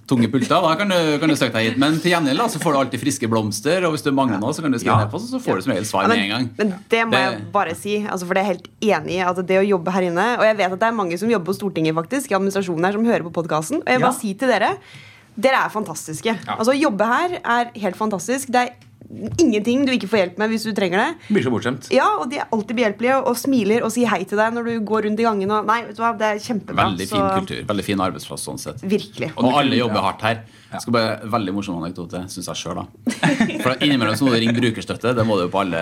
tunge 0.09 0.31
pulter, 0.33 0.57
da 0.64 0.70
kan 0.81 0.88
du, 0.88 1.18
kan 1.20 1.28
du 1.28 1.35
søke 1.37 1.52
deg 1.52 1.66
hit. 1.68 1.78
Men 1.78 1.98
til 2.00 2.14
gjengjeld 2.14 2.40
så 2.48 2.59
får 2.62 2.72
du 2.72 2.78
alltid 2.81 3.00
friske 3.02 3.28
blomster, 3.28 3.85
og 3.85 3.92
hvis 3.92 4.02
du 4.07 4.09
mangler 4.16 4.40
noe, 4.40 4.54
så 4.57 4.62
kan 4.64 4.72
du 4.72 4.78
skrive 4.81 4.94
Ja. 4.96 5.04
ned 5.04 5.11
på, 5.12 5.20
så 5.20 5.37
får 5.44 5.57
du 5.61 5.62
som 5.66 5.72
regel 5.74 5.85
svar 5.85 6.02
Ja, 6.02 6.09
med 6.09 6.18
en 6.24 6.31
gang. 6.33 6.46
men 6.57 6.74
det 6.88 7.02
må 7.07 7.11
Det- 7.12 7.20
jeg 7.33 7.52
bare 7.52 7.74
si, 7.74 7.98
altså 8.09 8.24
for 8.26 8.33
det 8.35 8.40
er 8.40 8.46
helt 8.54 8.68
enig 8.81 9.11
i. 9.12 9.20
at 9.20 9.37
det 9.46 9.59
å 9.61 9.68
jobbe 9.68 9.92
her 9.92 10.02
inne 10.02 10.38
Og 10.38 10.44
jeg 10.48 10.57
vet 10.57 10.72
at 10.72 10.81
det 10.81 10.88
er 10.88 10.92
mange 10.92 11.18
som 11.18 11.28
jobber 11.28 11.52
på 11.52 11.59
Stortinget 11.61 11.94
faktisk 11.94 12.31
i 12.33 12.35
administrasjonen 12.35 12.85
her 12.85 12.92
som 12.92 13.04
hører 13.04 13.22
på 13.22 13.33
podkasten. 13.33 13.76
Og 13.81 13.85
jeg 13.87 13.98
vil 13.98 14.07
Ja. 14.07 14.11
bare 14.11 14.18
si 14.20 14.33
til 14.35 14.48
dere 14.48 14.76
dere 15.38 15.64
er 15.66 15.68
fantastiske. 15.68 16.24
Ja. 16.46 16.57
Altså 16.57 16.72
Å 16.72 16.81
jobbe 16.81 17.04
her 17.07 17.40
er 17.44 17.70
helt 17.78 17.96
fantastisk. 17.96 18.46
Det 18.50 18.57
er 18.57 18.70
ingenting 19.40 19.87
du 19.88 19.92
ikke 19.94 20.09
får 20.11 20.18
hjelp 20.21 20.38
med 20.42 20.51
hvis 20.53 20.64
du 20.68 20.73
trenger 20.77 21.01
det. 21.01 21.29
Blir 21.33 21.44
så 21.47 21.53
bortskjemt. 21.53 21.87
Ja, 21.94 22.07
og 22.21 22.29
de 22.31 22.40
er 22.42 22.51
alltid 22.53 22.77
behjelpelige 22.77 23.16
og 23.25 23.38
smiler 23.40 23.85
og 23.87 23.92
sier 23.94 24.11
hei 24.12 24.21
til 24.29 24.37
deg 24.40 24.53
når 24.57 24.68
du 24.68 24.75
går 24.88 25.07
rundt 25.09 25.23
i 25.23 25.27
gangen. 25.27 25.51
Og, 25.55 25.64
nei, 25.68 25.79
vet 25.88 25.97
du 25.97 26.03
hva, 26.05 26.11
det 26.18 26.29
er 26.29 26.42
kjempebra. 26.44 26.90
Veldig 26.90 27.07
fin 27.09 27.27
kultur. 27.38 27.62
Veldig 27.71 27.87
fin 27.87 28.03
arbeidsplass 28.05 28.44
sånn 28.51 28.61
sett. 28.61 28.85
Virkelig. 28.85 29.31
Og 29.40 29.49
alle 29.62 29.81
jobber 29.81 30.05
hardt 30.11 30.25
her. 30.29 30.42
Ja. 30.68 30.83
skal 30.85 30.92
bare, 30.92 31.12
veldig 31.33 31.53
morsom 31.57 31.79
anekdote, 31.81 32.21
syns 32.29 32.51
jeg 32.51 32.61
sjøl. 32.61 32.83
For 33.64 33.73
innimellom 33.81 34.18
så 34.21 34.27
må 34.27 34.35
du 34.35 34.40
ringe 34.42 34.53
brukerstøtte. 34.59 35.14
Det 35.16 35.25
må 35.25 35.38
du 35.40 35.47
jo 35.47 35.53
på 35.55 35.62
alle, 35.62 35.81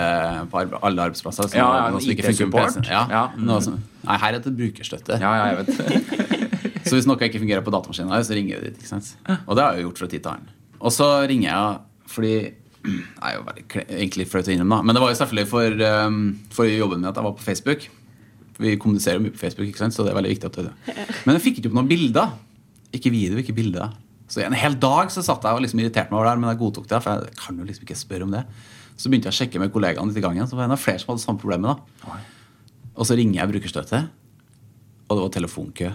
på 0.53 0.62
alle 0.62 1.09
arbeidsplasser. 1.09 1.51
Så 1.51 1.59
Ja, 1.59 1.67
ja, 1.81 1.89
noe 1.91 2.01
som 2.05 2.12
ikke 2.15 2.29
på 2.29 2.35
IT-support. 2.37 2.87
Ja, 2.87 3.03
Ja. 3.11 3.25
noe 3.35 3.59
som, 3.67 3.81
nei, 4.07 4.19
her 4.23 4.37
heter 4.39 4.55
det 4.55 4.61
brukerstøtte. 4.61 5.19
Ja, 5.19 5.33
ja, 5.41 5.49
jeg 5.51 5.67
vet. 5.67 6.23
Så 6.87 6.95
hvis 6.95 7.07
noe 7.11 7.19
ikke 7.19 7.41
fungerer 7.43 7.65
på 7.67 7.73
datamaskinen, 7.75 8.15
så 8.23 8.37
ringer 8.39 8.61
du 8.62 8.69
dit. 8.71 8.77
ikke 8.79 8.93
sant? 8.93 9.09
Og 9.49 9.57
det 9.59 9.65
har 9.65 9.75
jeg 9.75 9.83
jo 9.83 9.89
gjort 9.89 9.99
fra 10.05 10.07
tid 10.12 10.23
til 10.23 10.31
annen. 10.37 10.53
Og 10.79 10.93
så 10.95 11.09
ringer 11.27 11.49
jeg 11.51 11.81
fordi 12.12 12.35
er 13.27 13.37
jo 13.37 13.44
veldig 13.46 13.66
egentlig 13.85 14.29
flaut 14.31 14.49
å 14.49 14.55
innrømme, 14.55 14.79
da. 14.79 14.87
Men 14.87 14.96
det 14.96 15.03
var 15.05 15.12
jo 15.12 15.20
selvfølgelig 15.20 15.51
for, 15.51 15.85
um, 16.07 16.18
for 16.55 16.70
jobben 16.70 17.03
min 17.03 17.11
at 17.11 17.20
jeg 17.20 17.27
var 17.27 17.37
på 17.38 17.46
Facebook. 17.46 17.87
Vi 18.57 18.77
kommuniserer 18.81 19.20
jo 19.20 19.27
mye 19.27 19.35
på 19.35 19.42
Facebook, 19.42 19.68
ikke 19.68 19.83
sant? 19.85 19.96
så 19.96 20.05
det 20.05 20.12
er 20.12 20.18
veldig 20.18 20.33
viktig 20.33 20.49
at 20.49 20.57
du 20.57 20.70
Men 21.27 21.37
jeg 21.37 21.44
fikk 21.44 21.61
ikke 21.61 21.72
opp 21.72 21.79
noen 21.81 21.90
bilder. 21.90 22.35
Ikke 22.96 23.12
video, 23.12 23.40
ikke 23.42 23.57
bilder. 23.57 23.92
Så 24.31 24.42
en 24.42 24.57
hel 24.57 24.75
dag 24.83 25.12
så 25.14 25.22
satt 25.22 25.44
jeg 25.44 25.59
og 25.59 25.62
liksom 25.62 25.83
irriterte 25.83 26.11
meg 26.11 26.18
over 26.18 26.27
det, 26.27 26.33
her, 26.33 26.40
men 26.42 26.51
jeg 26.51 26.61
godtok 26.62 26.88
det. 26.90 27.03
For 27.05 27.27
jeg 27.27 27.37
kan 27.42 27.59
jo 27.61 27.66
liksom 27.68 27.87
ikke 27.87 27.99
spørre 27.99 28.27
om 28.27 28.33
det. 28.35 28.44
Så 28.96 29.11
begynte 29.11 29.29
jeg 29.29 29.37
å 29.37 29.38
sjekke 29.42 29.61
med 29.61 29.75
kollegaene 29.75 30.11
litt 30.11 30.22
i 30.22 30.25
gangen, 30.25 30.49
så 30.49 30.57
var 30.59 30.70
det 30.72 30.81
flere 30.81 31.03
som 31.03 31.12
hadde 31.12 31.22
samme 31.22 31.42
problemet. 31.42 31.77
da. 31.77 32.16
Og 32.96 33.05
så 33.05 33.16
ringer 33.18 33.42
jeg 33.42 33.53
brukerstøtte, 33.53 34.07
og 35.07 35.12
det 35.12 35.22
var 35.27 35.35
telefonkø. 35.37 35.90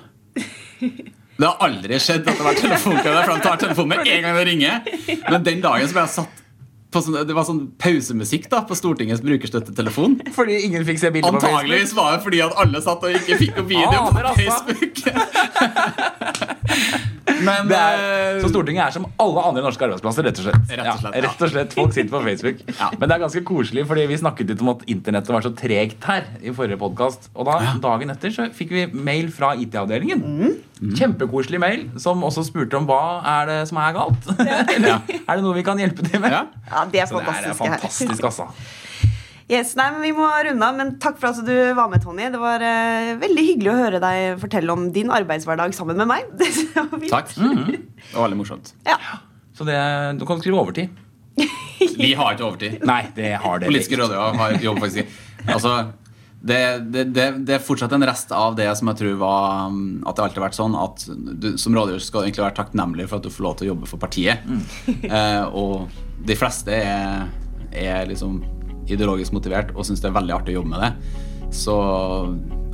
Det 1.41 1.47
har 1.47 1.63
aldri 1.65 1.97
skjedd 1.97 2.21
at 2.21 2.27
det 2.27 2.37
har 2.37 2.47
vært 2.51 2.61
telefonkø 2.61 3.07
der, 3.07 3.23
for 3.25 3.33
de 3.33 3.45
tar 3.47 3.61
telefonen 3.63 3.95
med 3.95 4.11
en 4.13 4.25
gang 4.27 4.37
det 4.37 4.43
ringer. 4.45 4.91
Men 5.25 5.47
den 5.47 5.63
dagen 5.63 5.89
så 5.89 5.97
ble 5.97 6.03
jeg 6.05 6.13
satt 6.13 6.40
sånn, 6.99 7.27
Det 7.27 7.35
var 7.37 7.45
sånn 7.47 7.61
pausemusikk 7.79 8.49
da 8.51 8.61
på 8.67 8.75
Stortingets 8.75 9.23
brukerstøttetelefon. 9.23 10.19
Fordi 10.35 10.59
ingen 10.67 10.83
fikk 10.87 10.99
se 10.99 11.11
bilder 11.13 11.31
på 11.31 11.39
Facebook. 11.39 11.61
Antageligvis 11.61 11.95
var 11.95 12.17
det 12.17 12.23
fordi 12.25 12.43
at 12.43 12.57
alle 12.65 12.81
satt 12.83 13.07
og 13.07 13.15
ikke 13.21 13.39
fikk 13.45 13.61
opp 13.63 13.69
video 13.71 13.87
på 14.09 14.19
altså. 14.19 14.35
Facebook. 14.43 14.95
Men 17.45 17.69
Det 17.69 17.77
er, 17.77 18.01
eh, 18.37 18.41
så 18.43 18.49
Stortinget 18.51 18.83
er 18.85 18.95
som 18.95 19.05
alle 19.21 19.43
andre 19.49 19.63
norske 19.65 19.85
arbeidsplasser, 19.87 20.27
rett 20.27 20.41
og 20.41 20.47
slett. 20.47 20.71
Rett 20.71 20.87
og 20.87 21.01
slett, 21.01 21.15
ja, 21.15 21.21
ja. 21.21 21.23
rett 21.27 21.45
og 21.45 21.53
slett 21.53 21.75
Folk 21.77 21.95
sitter 21.95 22.11
på 22.13 22.23
Facebook. 22.27 22.61
Ja. 22.81 22.89
Men 22.97 23.09
det 23.09 23.15
er 23.15 23.21
ganske 23.21 23.41
koselig, 23.45 23.83
fordi 23.89 24.07
vi 24.09 24.17
snakket 24.17 24.49
litt 24.53 24.61
om 24.63 24.71
at 24.73 24.83
internettet 24.89 25.33
var 25.35 25.43
så 25.45 25.51
tregt 25.57 26.05
her 26.07 26.25
i 26.41 26.53
forrige 26.55 26.79
podkast. 26.81 27.29
Og 27.35 27.45
da, 27.45 27.59
dagen 27.83 28.13
etter 28.13 28.33
så 28.33 28.47
fikk 28.55 28.73
vi 28.73 28.85
mail 28.93 29.29
fra 29.35 29.51
IT-avdelingen. 29.59 30.23
Mm. 30.23 30.95
Kjempekoselig 30.97 31.59
mail 31.61 31.83
som 32.01 32.23
også 32.25 32.45
spurte 32.47 32.79
om 32.79 32.87
hva 32.89 33.01
er 33.37 33.51
det 33.51 33.59
som 33.69 33.77
er 33.83 33.97
galt. 33.97 34.31
Ja. 34.41 34.63
er 35.27 35.35
det 35.35 35.43
noe 35.45 35.57
vi 35.57 35.65
kan 35.67 35.81
hjelpe 35.81 36.07
til 36.07 36.23
med? 36.23 36.33
Ja. 36.33 36.47
Ja, 36.71 36.85
det 36.89 37.03
er 37.03 37.11
Så 37.11 37.19
det 37.19 37.27
er 37.27 37.53
fantastisk. 37.53 37.61
her. 37.61 37.75
fantastisk, 37.77 38.31
altså. 38.31 38.49
Yes, 39.51 39.73
nei, 39.75 39.89
men 39.91 40.05
Vi 40.05 40.13
må 40.15 40.29
runde 40.47 40.63
av, 40.67 40.77
men 40.77 40.93
takk 41.03 41.17
for 41.19 41.33
at 41.33 41.43
du 41.43 41.55
var 41.75 41.89
med, 41.91 41.99
Tony. 42.03 42.29
Det 42.31 42.39
var 42.39 42.63
uh, 42.63 43.11
veldig 43.19 43.43
hyggelig 43.49 43.71
å 43.73 43.79
høre 43.81 43.99
deg 43.99 44.39
fortelle 44.39 44.71
om 44.71 44.85
din 44.95 45.11
arbeidshverdag 45.11 45.75
sammen 45.75 45.99
med 45.99 46.07
meg. 46.07 46.29
Det 46.39 46.79
var 46.79 46.93
fint. 46.95 47.11
Takk. 47.11 47.33
Det 47.35 48.13
var 48.15 48.29
veldig 48.29 48.39
morsomt. 48.39 48.71
Ja. 48.87 48.95
Så 49.57 49.67
det, 49.67 49.79
du 50.21 50.23
kan 50.25 50.39
skrive 50.39 50.61
overtid. 50.61 50.93
Vi 51.99 52.13
har 52.15 52.37
ikke 52.37 52.47
overtid. 52.47 52.79
Nei, 52.87 53.01
det 53.15 53.33
har 53.41 53.59
dere 53.59 53.67
Politiske 53.71 53.97
ikke. 53.97 54.05
rådgivere 54.05 54.39
har 54.39 54.55
jobb 54.63 54.79
faktisk 54.85 55.03
ikke. 55.03 55.19
Altså, 55.51 55.73
det, 56.41 56.61
det, 56.93 57.03
det, 57.13 57.25
det 57.45 57.55
er 57.57 57.63
fortsatt 57.65 57.91
en 57.93 58.05
rest 58.07 58.31
av 58.33 58.55
det 58.57 58.69
som 58.79 58.89
jeg 58.89 58.97
tror 58.97 59.17
var 59.21 59.67
um, 59.69 59.81
At 60.09 60.17
det 60.17 60.23
alltid 60.25 60.39
har 60.39 60.45
vært 60.47 60.57
sånn 60.57 60.77
at 60.77 61.03
du 61.43 61.51
som 61.61 61.75
rådgiver 61.77 62.01
skal 62.01 62.25
egentlig 62.25 62.45
være 62.47 62.57
takknemlig 62.57 63.05
for 63.11 63.19
at 63.19 63.27
du 63.27 63.33
får 63.33 63.45
lov 63.45 63.59
til 63.59 63.67
å 63.67 63.71
jobbe 63.73 63.91
for 63.91 64.01
partiet. 64.01 64.47
Eh, 64.87 65.43
og 65.51 65.91
de 66.25 66.37
fleste 66.39 66.73
er, 66.73 67.27
er 67.77 68.09
liksom 68.09 68.39
ideologisk 68.87 69.33
motivert 69.35 69.73
og 69.75 69.85
syns 69.85 70.01
det 70.01 70.09
er 70.09 70.17
veldig 70.17 70.33
artig 70.39 70.55
å 70.55 70.61
jobbe 70.61 70.73
med 70.73 70.81
det. 70.85 70.91
Så 71.51 71.75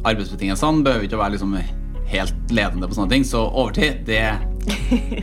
arbeidsbetingelsene 0.08 0.84
behøver 0.86 1.08
ikke 1.08 1.18
å 1.18 1.24
være 1.24 1.36
liksom 1.36 1.58
helt 2.08 2.52
ledende 2.56 2.88
på 2.88 2.96
sånne 2.96 3.12
ting. 3.12 3.26
Så 3.28 3.42
overtid, 3.50 4.06
det, 4.08 4.22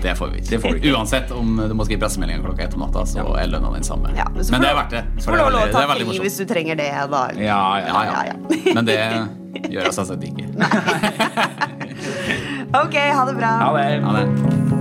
det 0.02 0.14
får 0.18 0.32
vi 0.34 0.42
ikke. 0.42 0.50
Det 0.50 0.58
får 0.60 0.76
vi. 0.76 0.92
Uansett 0.92 1.32
om 1.32 1.54
du 1.56 1.74
må 1.78 1.86
skrive 1.88 2.02
pressemeldinger 2.04 2.44
klokka 2.44 2.66
ett 2.66 2.76
om 2.76 2.84
natta, 2.84 3.06
så 3.08 3.24
er 3.40 3.48
lønna 3.52 3.70
den 3.72 3.86
samme. 3.86 4.12
Ja, 4.18 4.26
men 4.34 4.44
men 4.50 4.60
det 4.66 4.68
er 4.72 4.76
verdt 4.80 4.92
det. 4.98 5.04
Så 5.16 5.30
For 5.30 5.38
det 5.38 5.46
er 5.46 5.48
veldig, 5.48 5.64
det 5.72 5.82
er 5.84 5.90
veldig 5.94 6.06
morsomt. 6.10 6.26
hvis 6.28 6.38
du 6.42 6.44
trenger 6.52 6.80
det. 6.82 6.90
Da. 7.14 7.22
Ja, 7.40 7.62
ja. 7.80 8.04
Ja, 8.10 8.22
ja. 8.32 8.36
Men 8.74 8.84
det 8.90 8.98
gjør 9.70 9.88
jeg 9.88 9.96
selvsagt 9.96 10.22
ikke. 10.28 10.44
Ok, 12.74 12.96
ha 12.98 13.24
det 13.30 13.36
bra. 13.38 13.56
Ha 13.62 13.72
det. 13.78 14.02
Ha 14.02 14.16
det. 14.18 14.73